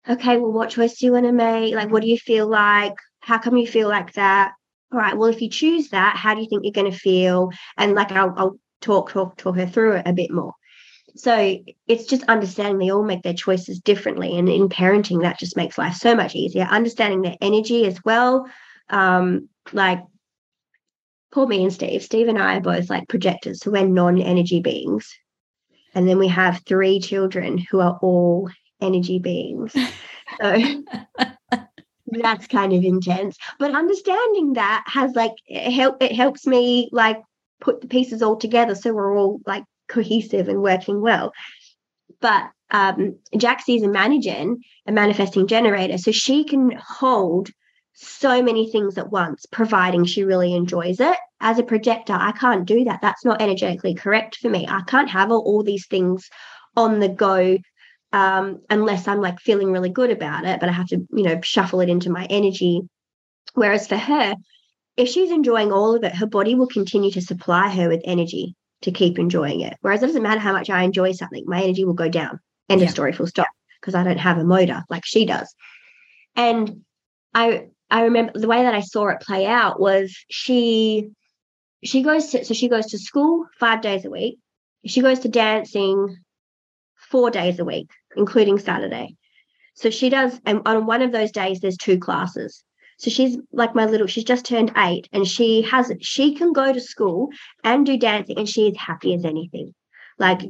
okay, 0.08 0.36
well, 0.36 0.52
what 0.52 0.70
choice 0.70 0.98
do 0.98 1.06
you 1.06 1.12
want 1.12 1.26
to 1.26 1.32
make? 1.32 1.74
Like, 1.74 1.90
what 1.90 2.02
do 2.02 2.08
you 2.08 2.18
feel 2.18 2.48
like? 2.48 2.94
How 3.20 3.38
come 3.38 3.56
you 3.56 3.66
feel 3.66 3.88
like 3.88 4.12
that? 4.14 4.52
All 4.96 5.02
right, 5.02 5.14
well, 5.14 5.28
if 5.28 5.42
you 5.42 5.50
choose 5.50 5.90
that, 5.90 6.16
how 6.16 6.34
do 6.34 6.40
you 6.40 6.48
think 6.48 6.64
you're 6.64 6.72
going 6.72 6.90
to 6.90 6.98
feel? 6.98 7.50
And 7.76 7.94
like, 7.94 8.12
I'll, 8.12 8.32
I'll 8.34 8.58
talk, 8.80 9.10
talk, 9.10 9.36
talk 9.36 9.56
her 9.56 9.66
through 9.66 9.96
it 9.96 10.08
a 10.08 10.14
bit 10.14 10.30
more. 10.30 10.54
So 11.16 11.58
it's 11.86 12.06
just 12.06 12.22
understanding 12.24 12.78
they 12.78 12.90
all 12.90 13.02
make 13.02 13.22
their 13.22 13.34
choices 13.34 13.78
differently. 13.78 14.38
And 14.38 14.48
in 14.48 14.70
parenting, 14.70 15.20
that 15.20 15.38
just 15.38 15.54
makes 15.54 15.76
life 15.76 15.96
so 15.96 16.14
much 16.14 16.34
easier. 16.34 16.62
Understanding 16.62 17.20
their 17.20 17.36
energy 17.42 17.84
as 17.84 18.02
well. 18.06 18.48
Um, 18.88 19.50
like 19.74 20.02
poor 21.30 21.46
me 21.46 21.62
and 21.62 21.72
Steve. 21.72 22.02
Steve 22.02 22.28
and 22.28 22.38
I 22.38 22.56
are 22.56 22.62
both 22.62 22.88
like 22.88 23.06
projectors, 23.06 23.60
so 23.60 23.70
we're 23.70 23.86
non-energy 23.86 24.60
beings. 24.60 25.14
And 25.94 26.08
then 26.08 26.18
we 26.18 26.28
have 26.28 26.62
three 26.64 27.00
children 27.00 27.58
who 27.58 27.80
are 27.80 27.98
all 28.00 28.48
energy 28.80 29.18
beings. 29.18 29.74
So 30.40 30.84
that's 32.06 32.46
kind 32.46 32.72
of 32.72 32.84
intense. 32.84 33.36
But 33.58 33.74
understanding 33.74 34.54
that 34.54 34.84
has 34.86 35.14
like 35.14 35.34
it 35.46 35.72
help 35.72 36.02
it 36.02 36.12
helps 36.12 36.46
me 36.46 36.88
like 36.92 37.20
put 37.60 37.80
the 37.80 37.88
pieces 37.88 38.22
all 38.22 38.36
together 38.36 38.74
so 38.74 38.92
we're 38.92 39.16
all 39.16 39.40
like 39.46 39.64
cohesive 39.88 40.48
and 40.48 40.62
working 40.62 41.00
well. 41.00 41.32
But 42.20 42.50
um 42.70 43.18
Jaxie 43.34 43.76
is 43.76 43.82
a 43.82 43.88
managing 43.88 44.62
a 44.86 44.92
manifesting 44.92 45.46
generator. 45.46 45.98
So 45.98 46.12
she 46.12 46.44
can 46.44 46.72
hold 46.72 47.50
so 47.98 48.42
many 48.42 48.70
things 48.70 48.98
at 48.98 49.10
once, 49.10 49.46
providing 49.50 50.04
she 50.04 50.22
really 50.22 50.54
enjoys 50.54 51.00
it. 51.00 51.16
As 51.40 51.58
a 51.58 51.62
projector, 51.62 52.12
I 52.12 52.32
can't 52.32 52.66
do 52.66 52.84
that. 52.84 53.00
That's 53.00 53.24
not 53.24 53.40
energetically 53.40 53.94
correct 53.94 54.36
for 54.36 54.50
me. 54.50 54.66
I 54.68 54.82
can't 54.86 55.08
have 55.08 55.30
all, 55.30 55.40
all 55.40 55.62
these 55.62 55.86
things 55.86 56.28
on 56.76 57.00
the 57.00 57.08
go 57.08 57.56
um, 58.16 58.62
unless 58.70 59.06
I'm 59.06 59.20
like 59.20 59.40
feeling 59.40 59.72
really 59.72 59.90
good 59.90 60.10
about 60.10 60.46
it, 60.46 60.58
but 60.58 60.70
I 60.70 60.72
have 60.72 60.86
to, 60.86 61.06
you 61.12 61.22
know, 61.22 61.38
shuffle 61.42 61.82
it 61.82 61.90
into 61.90 62.08
my 62.08 62.24
energy. 62.30 62.80
Whereas 63.52 63.86
for 63.86 63.98
her, 63.98 64.34
if 64.96 65.10
she's 65.10 65.30
enjoying 65.30 65.70
all 65.70 65.94
of 65.94 66.02
it, 66.02 66.16
her 66.16 66.26
body 66.26 66.54
will 66.54 66.66
continue 66.66 67.10
to 67.10 67.20
supply 67.20 67.68
her 67.68 67.90
with 67.90 68.00
energy 68.06 68.54
to 68.82 68.90
keep 68.90 69.18
enjoying 69.18 69.60
it. 69.60 69.76
Whereas 69.82 70.02
it 70.02 70.06
doesn't 70.06 70.22
matter 70.22 70.40
how 70.40 70.54
much 70.54 70.70
I 70.70 70.82
enjoy 70.82 71.12
something, 71.12 71.44
my 71.46 71.62
energy 71.62 71.84
will 71.84 71.92
go 71.92 72.08
down. 72.08 72.40
End 72.70 72.80
yeah. 72.80 72.86
of 72.86 72.90
story, 72.90 73.12
full 73.12 73.26
stop, 73.26 73.48
because 73.82 73.94
I 73.94 74.02
don't 74.02 74.16
have 74.16 74.38
a 74.38 74.44
motor 74.44 74.82
like 74.88 75.04
she 75.04 75.26
does. 75.26 75.54
And 76.34 76.84
I 77.34 77.66
I 77.90 78.04
remember 78.04 78.32
the 78.38 78.48
way 78.48 78.62
that 78.62 78.74
I 78.74 78.80
saw 78.80 79.08
it 79.08 79.20
play 79.20 79.44
out 79.44 79.78
was 79.78 80.16
she 80.30 81.10
she 81.84 82.00
goes 82.00 82.28
to 82.28 82.46
so 82.46 82.54
she 82.54 82.70
goes 82.70 82.86
to 82.86 82.98
school 82.98 83.44
five 83.60 83.82
days 83.82 84.06
a 84.06 84.10
week. 84.10 84.38
She 84.86 85.02
goes 85.02 85.18
to 85.20 85.28
dancing 85.28 86.16
four 87.10 87.30
days 87.30 87.58
a 87.58 87.64
week, 87.64 87.90
including 88.16 88.58
Saturday. 88.58 89.16
So 89.74 89.90
she 89.90 90.08
does, 90.08 90.40
and 90.46 90.62
on 90.66 90.86
one 90.86 91.02
of 91.02 91.12
those 91.12 91.30
days, 91.30 91.60
there's 91.60 91.76
two 91.76 91.98
classes. 91.98 92.62
So 92.98 93.10
she's 93.10 93.36
like 93.52 93.74
my 93.74 93.84
little, 93.84 94.06
she's 94.06 94.24
just 94.24 94.46
turned 94.46 94.72
eight 94.76 95.08
and 95.12 95.26
she 95.26 95.62
has, 95.62 95.92
she 96.00 96.34
can 96.34 96.52
go 96.52 96.72
to 96.72 96.80
school 96.80 97.28
and 97.62 97.84
do 97.84 97.98
dancing 97.98 98.38
and 98.38 98.48
she 98.48 98.68
is 98.68 98.76
happy 98.78 99.12
as 99.14 99.24
anything. 99.24 99.74
Like 100.18 100.40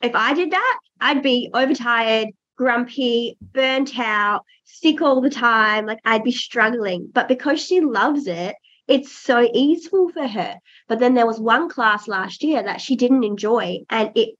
if 0.00 0.14
I 0.14 0.34
did 0.34 0.52
that, 0.52 0.78
I'd 1.00 1.22
be 1.22 1.50
overtired, 1.52 2.28
grumpy, 2.56 3.36
burnt 3.40 3.98
out, 3.98 4.44
sick 4.64 5.02
all 5.02 5.20
the 5.20 5.30
time. 5.30 5.86
Like 5.86 5.98
I'd 6.04 6.22
be 6.22 6.30
struggling. 6.30 7.10
But 7.12 7.26
because 7.26 7.60
she 7.60 7.80
loves 7.80 8.28
it, 8.28 8.54
it's 8.86 9.10
so 9.10 9.50
easeful 9.52 10.10
for 10.10 10.28
her. 10.28 10.58
But 10.86 11.00
then 11.00 11.14
there 11.14 11.26
was 11.26 11.40
one 11.40 11.68
class 11.68 12.06
last 12.06 12.44
year 12.44 12.62
that 12.62 12.80
she 12.80 12.94
didn't 12.94 13.24
enjoy 13.24 13.80
and 13.90 14.12
it 14.14 14.36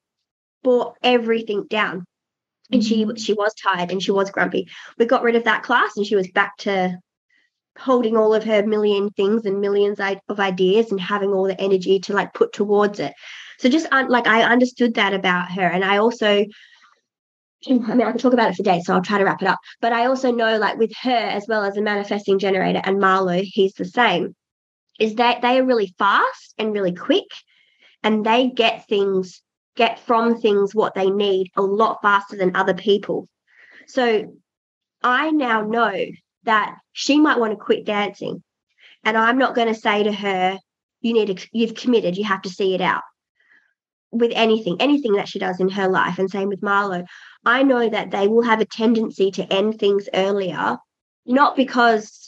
brought 0.63 0.97
everything 1.03 1.67
down. 1.69 2.05
And 2.71 2.83
mm-hmm. 2.83 3.15
she 3.17 3.25
she 3.25 3.33
was 3.33 3.55
tired 3.55 3.91
and 3.91 4.03
she 4.03 4.11
was 4.11 4.31
grumpy. 4.31 4.69
We 4.99 5.07
got 5.07 5.23
rid 5.23 5.37
of 5.37 5.45
that 5.45 5.63
class 5.63 5.97
and 5.97 6.07
she 6.07 6.17
was 6.17 6.31
back 6.31 6.57
to 6.59 6.99
holding 7.79 8.17
all 8.17 8.35
of 8.35 8.45
her 8.45 8.67
million 8.67 9.11
things 9.11 9.47
and 9.47 9.61
millions 9.61 10.01
of 10.01 10.41
ideas 10.41 10.91
and 10.91 11.01
having 11.01 11.31
all 11.31 11.45
the 11.45 11.61
energy 11.61 12.01
to 12.01 12.13
like 12.13 12.35
put 12.35 12.53
towards 12.53 12.99
it. 13.01 13.15
So 13.59 13.69
just 13.69 13.87
like 13.91 14.27
I 14.27 14.43
understood 14.43 14.95
that 14.95 15.15
about 15.15 15.51
her, 15.53 15.67
and 15.67 15.85
I 15.85 15.99
also 15.99 16.45
I 17.67 17.73
mean, 17.73 18.03
I 18.03 18.13
could 18.13 18.21
talk 18.21 18.33
about 18.33 18.51
it 18.51 18.57
for 18.57 18.63
days, 18.63 18.87
so 18.87 18.95
I'll 18.95 19.03
try 19.03 19.19
to 19.19 19.25
wrap 19.25 19.43
it 19.43 19.49
up. 19.49 19.59
But 19.81 19.93
I 19.93 20.07
also 20.07 20.31
know, 20.31 20.59
like 20.59 20.79
with 20.79 20.93
her 21.03 21.11
as 21.11 21.47
well 21.49 21.65
as 21.65 21.77
a 21.77 21.83
manifesting 21.83 22.39
generator 22.39 22.81
and 22.85 22.99
Marlo, 22.99 23.43
he's 23.43 23.73
the 23.73 23.85
same, 23.85 24.37
is 25.01 25.17
that 25.17 25.43
they 25.43 25.59
are 25.59 25.65
really 25.65 25.93
fast 25.99 26.55
and 26.59 26.73
really 26.73 26.95
quick, 26.95 27.27
and 28.03 28.25
they 28.25 28.49
get 28.49 28.87
things, 28.87 29.43
get 29.79 30.01
from 30.01 30.39
things 30.39 30.75
what 30.75 30.95
they 30.95 31.09
need 31.09 31.51
a 31.57 31.63
lot 31.63 32.03
faster 32.03 32.37
than 32.37 32.57
other 32.57 32.75
people. 32.75 33.29
So 33.87 34.35
I 35.03 35.31
now 35.31 35.63
know 35.63 36.05
that 36.43 36.77
she 36.93 37.21
might 37.21 37.39
want 37.39 37.53
to 37.53 37.65
quit 37.65 37.87
dancing, 37.87 38.43
and 39.05 39.17
I'm 39.17 39.39
not 39.39 39.55
going 39.55 39.69
to 39.69 39.81
say 39.81 40.03
to 40.03 40.13
her, 40.13 40.59
"You 41.01 41.13
need 41.13 41.35
to, 41.35 41.49
you've 41.53 41.77
committed, 41.77 42.19
you 42.19 42.25
have 42.25 42.43
to 42.43 42.51
see 42.51 42.75
it 42.75 42.81
out." 42.81 43.03
With 44.11 44.33
anything, 44.35 44.77
anything 44.81 45.13
that 45.13 45.29
she 45.29 45.39
does 45.39 45.61
in 45.61 45.69
her 45.69 45.89
life, 45.89 46.19
and 46.19 46.29
same 46.29 46.49
with 46.49 46.61
Marlo, 46.61 47.07
I 47.45 47.63
know 47.63 47.89
that 47.89 48.11
they 48.11 48.27
will 48.27 48.43
have 48.43 48.61
a 48.61 48.65
tendency 48.65 49.31
to 49.33 49.53
end 49.53 49.79
things 49.79 50.09
earlier, 50.13 50.79
not 51.25 51.55
because 51.55 52.28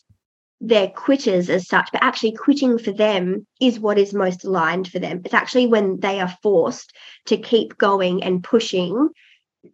they're 0.60 0.88
quitters 0.88 1.48
as 1.48 1.66
such, 1.66 1.88
but 1.92 2.02
actually 2.02 2.32
quitting 2.32 2.78
for 2.78 2.92
them 2.92 3.46
is 3.60 3.80
what 3.80 3.98
is 3.98 4.12
most 4.12 4.44
aligned 4.44 4.88
for 4.88 4.98
them. 4.98 5.22
It's 5.24 5.34
actually 5.34 5.66
when 5.66 6.00
they 6.00 6.20
are 6.20 6.36
forced 6.42 6.94
to 7.26 7.38
keep 7.38 7.78
going 7.78 8.22
and 8.22 8.44
pushing 8.44 9.08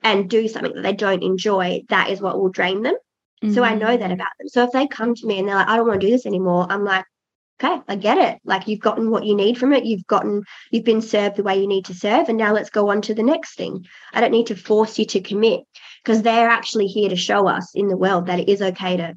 and 0.03 0.30
do 0.30 0.47
something 0.49 0.74
that 0.74 0.82
they 0.82 0.93
don't 0.93 1.24
enjoy, 1.24 1.82
that 1.89 2.11
is 2.11 2.20
what 2.20 2.39
will 2.39 2.51
drain 2.51 2.82
them. 2.82 2.95
Mm-hmm. 3.43 3.55
So 3.55 3.64
I 3.64 3.74
know 3.74 3.97
that 3.97 4.11
mm. 4.11 4.14
about 4.14 4.28
them. 4.39 4.49
So 4.49 4.64
if 4.64 4.72
they 4.72 4.87
come 4.87 5.14
to 5.14 5.26
me 5.26 5.39
and 5.39 5.49
they're 5.49 5.57
like, 5.57 5.68
I 5.68 5.76
don't 5.76 5.87
want 5.87 6.01
to 6.01 6.07
do 6.07 6.12
this 6.12 6.26
anymore, 6.26 6.66
I'm 6.70 6.84
like, 6.84 7.05
okay, 7.61 7.80
I 7.89 7.97
get 7.97 8.18
it. 8.18 8.41
Like 8.45 8.68
you've 8.68 8.80
gotten 8.80 9.11
what 9.11 9.24
you 9.24 9.34
need 9.34 9.59
from 9.59 9.72
it. 9.72 9.84
You've 9.84 10.07
gotten, 10.07 10.43
you've 10.70 10.84
been 10.84 11.03
served 11.03 11.37
the 11.37 11.43
way 11.43 11.61
you 11.61 11.66
need 11.66 11.87
to 11.87 11.95
serve. 11.95 12.28
And 12.28 12.39
now 12.39 12.53
let's 12.53 12.70
go 12.70 12.91
on 12.91 13.03
to 13.03 13.14
the 13.14 13.22
next 13.22 13.57
thing. 13.57 13.84
I 14.12 14.20
don't 14.20 14.30
need 14.30 14.47
to 14.49 14.57
force 14.57 14.99
you 14.99 15.05
to 15.07 15.20
commit 15.20 15.61
because 16.05 16.22
they're 16.22 16.49
actually 16.49 16.87
here 16.87 17.09
to 17.09 17.16
show 17.16 17.49
us 17.49 17.74
in 17.74 17.89
the 17.89 17.97
world 17.97 18.26
that 18.26 18.41
it 18.41 18.49
is 18.49 18.62
okay 18.62 18.97
to 18.97 19.14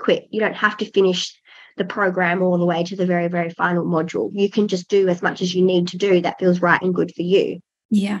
quit. 0.00 0.26
You 0.30 0.40
don't 0.40 0.56
have 0.56 0.76
to 0.78 0.90
finish 0.90 1.38
the 1.76 1.84
program 1.84 2.42
all 2.42 2.58
the 2.58 2.66
way 2.66 2.82
to 2.84 2.96
the 2.96 3.06
very, 3.06 3.28
very 3.28 3.50
final 3.50 3.84
module. 3.84 4.30
You 4.34 4.50
can 4.50 4.68
just 4.68 4.88
do 4.88 5.08
as 5.08 5.22
much 5.22 5.40
as 5.40 5.54
you 5.54 5.64
need 5.64 5.88
to 5.88 5.96
do 5.96 6.20
that 6.20 6.38
feels 6.38 6.60
right 6.60 6.80
and 6.82 6.94
good 6.94 7.14
for 7.14 7.22
you. 7.22 7.60
Yeah. 7.90 8.20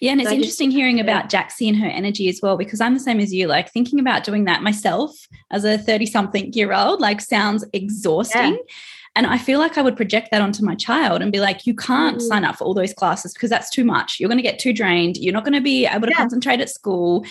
Yeah, 0.00 0.12
and 0.12 0.20
it's 0.20 0.30
so 0.30 0.34
interesting 0.34 0.70
just, 0.70 0.76
hearing 0.76 0.98
about 0.98 1.30
Jaxie 1.30 1.68
and 1.68 1.76
her 1.76 1.86
energy 1.86 2.28
as 2.28 2.40
well, 2.42 2.56
because 2.56 2.80
I'm 2.80 2.94
the 2.94 3.00
same 3.00 3.20
as 3.20 3.32
you. 3.32 3.46
Like 3.46 3.70
thinking 3.70 4.00
about 4.00 4.24
doing 4.24 4.44
that 4.44 4.62
myself 4.62 5.16
as 5.50 5.64
a 5.64 5.78
30 5.78 6.06
something 6.06 6.52
year 6.52 6.72
old, 6.72 7.00
like 7.00 7.20
sounds 7.20 7.64
exhausting. 7.72 8.54
Yeah. 8.54 8.74
And 9.14 9.26
I 9.26 9.38
feel 9.38 9.58
like 9.58 9.76
I 9.76 9.82
would 9.82 9.96
project 9.96 10.30
that 10.30 10.40
onto 10.40 10.64
my 10.64 10.74
child 10.74 11.20
and 11.20 11.30
be 11.30 11.40
like, 11.40 11.66
you 11.66 11.74
can't 11.74 12.18
mm. 12.18 12.22
sign 12.22 12.44
up 12.44 12.56
for 12.56 12.64
all 12.64 12.74
those 12.74 12.94
classes 12.94 13.34
because 13.34 13.50
that's 13.50 13.70
too 13.70 13.84
much. 13.84 14.18
You're 14.18 14.28
going 14.28 14.38
to 14.38 14.42
get 14.42 14.58
too 14.58 14.72
drained. 14.72 15.18
You're 15.18 15.34
not 15.34 15.44
going 15.44 15.52
to 15.52 15.60
be 15.60 15.86
able 15.86 16.06
to 16.06 16.12
yeah. 16.12 16.16
concentrate 16.16 16.60
at 16.60 16.70
school. 16.70 17.26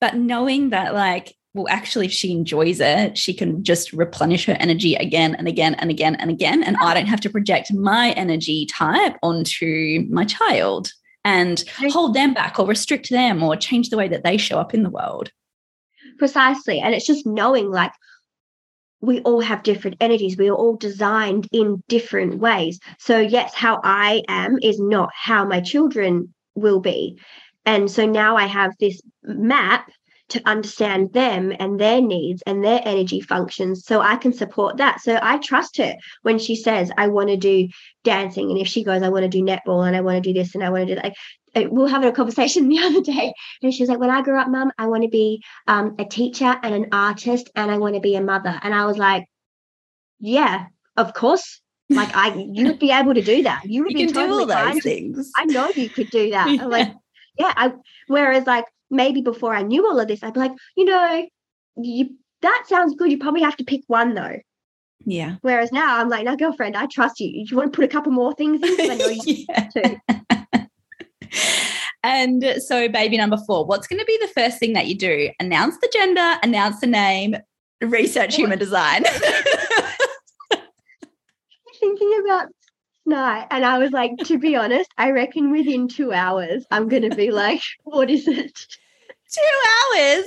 But 0.00 0.16
knowing 0.16 0.70
that, 0.70 0.94
like, 0.94 1.34
well, 1.54 1.66
actually, 1.68 2.06
if 2.06 2.12
she 2.12 2.32
enjoys 2.32 2.80
it, 2.80 3.18
she 3.18 3.34
can 3.34 3.62
just 3.62 3.92
replenish 3.92 4.46
her 4.46 4.56
energy 4.58 4.94
again 4.94 5.34
and 5.34 5.46
again 5.46 5.74
and 5.74 5.90
again 5.90 6.14
and 6.14 6.30
again. 6.30 6.62
And 6.62 6.76
I 6.78 6.94
don't 6.94 7.06
have 7.06 7.20
to 7.22 7.30
project 7.30 7.72
my 7.72 8.12
energy 8.12 8.66
type 8.66 9.16
onto 9.22 10.06
my 10.08 10.24
child 10.24 10.90
and 11.24 11.62
hold 11.90 12.14
them 12.14 12.32
back 12.32 12.58
or 12.58 12.66
restrict 12.66 13.10
them 13.10 13.42
or 13.42 13.54
change 13.54 13.90
the 13.90 13.98
way 13.98 14.08
that 14.08 14.24
they 14.24 14.38
show 14.38 14.58
up 14.58 14.72
in 14.72 14.82
the 14.82 14.90
world. 14.90 15.30
Precisely. 16.18 16.80
And 16.80 16.94
it's 16.94 17.06
just 17.06 17.26
knowing 17.26 17.70
like 17.70 17.92
we 19.02 19.20
all 19.20 19.40
have 19.40 19.62
different 19.62 19.98
energies. 20.00 20.38
We 20.38 20.48
are 20.48 20.54
all 20.54 20.76
designed 20.76 21.48
in 21.52 21.82
different 21.88 22.38
ways. 22.38 22.80
So, 22.98 23.18
yes, 23.18 23.52
how 23.54 23.80
I 23.84 24.22
am 24.28 24.58
is 24.62 24.80
not 24.80 25.10
how 25.14 25.44
my 25.44 25.60
children 25.60 26.32
will 26.54 26.80
be. 26.80 27.18
And 27.66 27.90
so 27.90 28.06
now 28.06 28.36
I 28.36 28.46
have 28.46 28.72
this 28.80 29.02
map 29.22 29.90
to 30.32 30.40
understand 30.48 31.12
them 31.12 31.52
and 31.58 31.78
their 31.78 32.00
needs 32.00 32.42
and 32.46 32.64
their 32.64 32.80
energy 32.84 33.20
functions 33.20 33.84
so 33.84 34.00
I 34.00 34.16
can 34.16 34.32
support 34.32 34.78
that. 34.78 35.00
So 35.02 35.18
I 35.20 35.36
trust 35.38 35.76
her 35.76 35.94
when 36.22 36.38
she 36.38 36.56
says, 36.56 36.90
I 36.96 37.08
want 37.08 37.28
to 37.28 37.36
do 37.36 37.68
dancing. 38.02 38.50
And 38.50 38.58
if 38.58 38.66
she 38.66 38.82
goes, 38.82 39.02
I 39.02 39.10
want 39.10 39.24
to 39.24 39.28
do 39.28 39.42
netball 39.42 39.86
and 39.86 39.94
I 39.94 40.00
want 40.00 40.22
to 40.22 40.32
do 40.32 40.38
this 40.38 40.54
and 40.54 40.64
I 40.64 40.70
want 40.70 40.88
to 40.88 40.94
do 40.94 41.00
that. 41.00 41.14
Like, 41.54 41.70
we 41.70 41.82
were 41.82 41.88
having 41.88 42.08
a 42.08 42.12
conversation 42.12 42.68
the 42.70 42.78
other 42.78 43.02
day 43.02 43.34
and 43.62 43.74
she 43.74 43.82
was 43.82 43.90
like, 43.90 43.98
when 43.98 44.10
I 44.10 44.22
grow 44.22 44.40
up, 44.40 44.48
mum, 44.48 44.72
I 44.78 44.86
want 44.86 45.02
to 45.02 45.10
be 45.10 45.42
um, 45.68 45.94
a 45.98 46.04
teacher 46.06 46.58
and 46.62 46.74
an 46.74 46.86
artist 46.92 47.50
and 47.54 47.70
I 47.70 47.76
want 47.76 47.94
to 47.94 48.00
be 48.00 48.14
a 48.16 48.22
mother. 48.22 48.58
And 48.62 48.74
I 48.74 48.86
was 48.86 48.96
like, 48.96 49.26
yeah, 50.18 50.66
of 50.96 51.12
course. 51.12 51.60
Like 51.90 52.10
I, 52.14 52.34
you 52.52 52.68
would 52.68 52.78
be 52.78 52.90
able 52.90 53.12
to 53.12 53.22
do 53.22 53.42
that. 53.42 53.64
You 53.64 53.82
would 53.82 53.92
you 53.92 54.06
be 54.06 54.12
totally 54.12 54.46
do 54.46 54.52
all 54.52 54.72
those 54.72 54.82
things. 54.82 55.30
I 55.36 55.44
know 55.44 55.68
you 55.76 55.90
could 55.90 56.08
do 56.08 56.30
that. 56.30 56.48
Yeah. 56.50 56.64
like, 56.64 56.92
yeah. 57.38 57.52
I, 57.54 57.72
whereas 58.06 58.46
like 58.46 58.64
maybe 58.92 59.22
before 59.22 59.54
I 59.54 59.62
knew 59.62 59.84
all 59.86 59.98
of 59.98 60.06
this, 60.06 60.22
I'd 60.22 60.34
be 60.34 60.40
like, 60.40 60.52
you 60.76 60.84
know, 60.84 61.26
you 61.76 62.10
that 62.42 62.64
sounds 62.68 62.94
good. 62.94 63.10
You 63.10 63.18
probably 63.18 63.42
have 63.42 63.56
to 63.56 63.64
pick 63.64 63.82
one 63.88 64.14
though. 64.14 64.36
Yeah. 65.04 65.36
Whereas 65.40 65.72
now 65.72 65.98
I'm 65.98 66.08
like, 66.08 66.24
no, 66.24 66.36
girlfriend, 66.36 66.76
I 66.76 66.86
trust 66.86 67.18
you. 67.18 67.32
Do 67.32 67.50
you 67.50 67.56
want 67.56 67.72
to 67.72 67.76
put 67.76 67.84
a 67.84 67.88
couple 67.88 68.12
more 68.12 68.34
things 68.34 68.62
in? 68.62 68.90
I 68.90 68.94
know 68.94 69.08
you 69.08 69.46
yeah. 69.48 69.68
too. 69.68 69.96
and 72.04 72.44
so, 72.58 72.88
baby 72.88 73.16
number 73.16 73.38
four, 73.46 73.64
what's 73.66 73.86
going 73.86 74.00
to 74.00 74.04
be 74.04 74.18
the 74.20 74.28
first 74.28 74.58
thing 74.58 74.74
that 74.74 74.86
you 74.86 74.96
do? 74.96 75.30
Announce 75.40 75.76
the 75.78 75.90
gender, 75.92 76.36
announce 76.42 76.80
the 76.80 76.86
name, 76.86 77.36
research 77.80 78.36
human 78.36 78.58
design. 78.58 79.04
Thinking 81.80 82.20
about 82.24 82.48
no, 83.04 83.44
and 83.50 83.64
I 83.64 83.78
was 83.78 83.90
like, 83.90 84.16
to 84.24 84.38
be 84.38 84.54
honest, 84.56 84.90
I 84.96 85.10
reckon 85.10 85.50
within 85.50 85.88
two 85.88 86.12
hours, 86.12 86.64
I'm 86.70 86.88
going 86.88 87.08
to 87.08 87.14
be 87.14 87.30
like, 87.30 87.62
what 87.84 88.10
is 88.10 88.28
it? 88.28 88.66
Two 89.32 89.96
hours? 89.96 90.24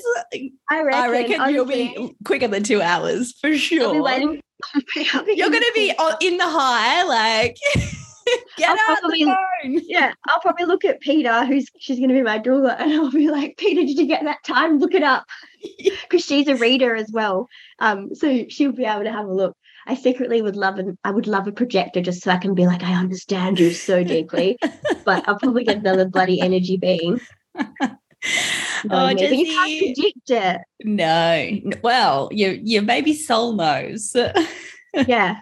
I 0.71 0.81
reckon, 0.81 1.01
I 1.01 1.07
reckon 1.09 1.53
you'll 1.53 1.65
be 1.65 2.15
quicker 2.25 2.47
than 2.47 2.63
two 2.63 2.81
hours 2.81 3.33
for 3.39 3.55
sure. 3.55 3.93
You're 4.95 5.49
going 5.49 5.61
to 5.61 5.71
be 5.75 5.93
in 6.21 6.37
the 6.37 6.47
high, 6.47 7.03
like. 7.03 7.57
Get 8.57 8.69
I'll 8.69 8.77
out 8.79 8.99
probably, 8.99 9.23
the 9.23 9.37
phone. 9.63 9.81
Yeah, 9.85 10.11
I'll 10.27 10.39
probably 10.39 10.65
look 10.65 10.83
at 10.83 10.99
Peta, 10.99 11.45
who's 11.45 11.69
she's 11.77 11.99
going 11.99 12.09
to 12.09 12.15
be 12.15 12.23
my 12.23 12.39
doula, 12.39 12.75
and 12.79 12.91
I'll 12.93 13.11
be 13.11 13.29
like, 13.29 13.57
Peta, 13.57 13.81
did 13.81 13.99
you 13.99 14.07
get 14.07 14.23
that 14.23 14.43
time? 14.43 14.79
Look 14.79 14.95
it 14.95 15.03
up, 15.03 15.25
because 16.01 16.25
she's 16.25 16.47
a 16.47 16.55
reader 16.55 16.95
as 16.95 17.11
well. 17.11 17.47
Um, 17.77 18.15
so 18.15 18.45
she'll 18.49 18.71
be 18.71 18.85
able 18.85 19.03
to 19.03 19.11
have 19.11 19.27
a 19.27 19.33
look. 19.33 19.55
I 19.87 19.95
secretly 19.95 20.41
would 20.41 20.55
love 20.55 20.79
an 20.79 20.97
I 21.03 21.11
would 21.11 21.27
love 21.27 21.47
a 21.47 21.51
projector 21.51 22.01
just 22.01 22.23
so 22.23 22.31
I 22.31 22.37
can 22.37 22.55
be 22.55 22.65
like, 22.65 22.83
I 22.83 22.93
understand 22.93 23.59
you 23.59 23.71
so 23.71 24.03
deeply. 24.03 24.57
but 25.05 25.27
I'll 25.27 25.39
probably 25.39 25.63
get 25.63 25.77
another 25.77 26.07
bloody 26.07 26.41
energy 26.41 26.77
being. 26.77 27.21
oh. 28.89 29.09
You 29.09 29.45
can't 29.45 29.79
predict 29.79 30.29
it. 30.29 30.61
No. 30.83 31.79
Well, 31.83 32.29
your 32.31 32.53
your 32.53 32.81
baby 32.81 33.13
soul 33.13 33.53
knows. 33.53 34.15
yeah. 35.07 35.37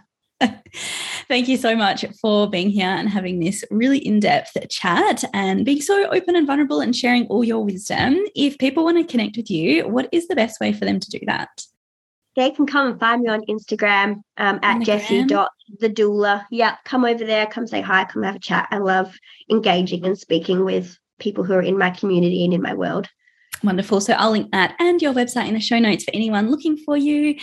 Thank 1.29 1.47
you 1.47 1.55
so 1.55 1.73
much 1.75 2.03
for 2.21 2.49
being 2.49 2.69
here 2.69 2.89
and 2.89 3.07
having 3.07 3.39
this 3.39 3.63
really 3.71 3.99
in 3.99 4.19
depth 4.19 4.57
chat 4.69 5.23
and 5.33 5.63
being 5.63 5.81
so 5.81 6.09
open 6.11 6.35
and 6.35 6.45
vulnerable 6.45 6.81
and 6.81 6.93
sharing 6.93 7.25
all 7.27 7.45
your 7.45 7.63
wisdom. 7.63 8.17
If 8.35 8.57
people 8.57 8.83
want 8.83 8.97
to 8.97 9.09
connect 9.09 9.37
with 9.37 9.49
you, 9.49 9.87
what 9.87 10.09
is 10.11 10.27
the 10.27 10.35
best 10.35 10.59
way 10.59 10.73
for 10.73 10.83
them 10.83 10.99
to 10.99 11.09
do 11.09 11.19
that? 11.27 11.65
They 12.35 12.51
can 12.51 12.65
come 12.65 12.87
and 12.87 12.99
find 12.99 13.21
me 13.21 13.29
on 13.29 13.45
Instagram 13.45 14.23
um, 14.37 14.59
at 14.63 14.83
jessie.thedoula. 14.83 16.45
Yeah, 16.49 16.75
come 16.83 17.05
over 17.05 17.23
there, 17.23 17.45
come 17.45 17.67
say 17.67 17.81
hi, 17.81 18.05
come 18.05 18.23
have 18.23 18.35
a 18.35 18.39
chat. 18.39 18.67
I 18.71 18.79
love 18.79 19.15
engaging 19.49 20.05
and 20.05 20.17
speaking 20.17 20.65
with 20.65 20.97
people 21.19 21.43
who 21.43 21.53
are 21.53 21.61
in 21.61 21.77
my 21.77 21.91
community 21.91 22.43
and 22.43 22.53
in 22.53 22.61
my 22.61 22.73
world. 22.73 23.07
Wonderful. 23.63 24.01
So 24.01 24.11
I'll 24.13 24.31
link 24.31 24.51
that 24.51 24.75
and 24.79 25.01
your 25.01 25.13
website 25.13 25.47
in 25.47 25.53
the 25.53 25.59
show 25.61 25.79
notes 25.79 26.03
for 26.03 26.11
anyone 26.13 26.51
looking 26.51 26.75
for 26.75 26.97
you. 26.97 27.35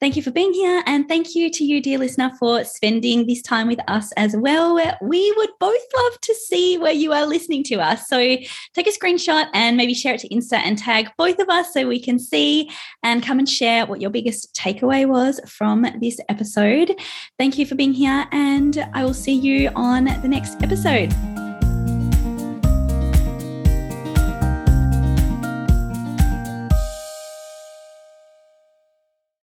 Thank 0.00 0.16
you 0.16 0.22
for 0.22 0.32
being 0.32 0.52
here. 0.52 0.82
And 0.86 1.08
thank 1.08 1.36
you 1.36 1.50
to 1.50 1.64
you, 1.64 1.80
dear 1.80 1.98
listener, 1.98 2.32
for 2.38 2.64
spending 2.64 3.26
this 3.26 3.42
time 3.42 3.68
with 3.68 3.78
us 3.86 4.10
as 4.16 4.36
well. 4.36 4.74
We 5.00 5.32
would 5.36 5.50
both 5.60 5.80
love 5.96 6.20
to 6.20 6.34
see 6.34 6.78
where 6.78 6.92
you 6.92 7.12
are 7.12 7.26
listening 7.26 7.62
to 7.64 7.76
us. 7.76 8.08
So 8.08 8.18
take 8.18 8.88
a 8.88 8.90
screenshot 8.90 9.48
and 9.54 9.76
maybe 9.76 9.94
share 9.94 10.14
it 10.14 10.20
to 10.22 10.28
Insta 10.30 10.54
and 10.54 10.76
tag 10.76 11.10
both 11.16 11.38
of 11.38 11.48
us 11.48 11.72
so 11.72 11.86
we 11.86 12.00
can 12.00 12.18
see 12.18 12.70
and 13.04 13.22
come 13.22 13.38
and 13.38 13.48
share 13.48 13.86
what 13.86 14.00
your 14.00 14.10
biggest 14.10 14.54
takeaway 14.54 15.06
was 15.06 15.40
from 15.46 15.86
this 16.00 16.18
episode. 16.28 16.96
Thank 17.38 17.56
you 17.56 17.66
for 17.66 17.76
being 17.76 17.92
here. 17.92 18.26
And 18.32 18.88
I 18.94 19.04
will 19.04 19.14
see 19.14 19.34
you 19.34 19.70
on 19.76 20.04
the 20.04 20.28
next 20.28 20.60
episode. 20.60 21.14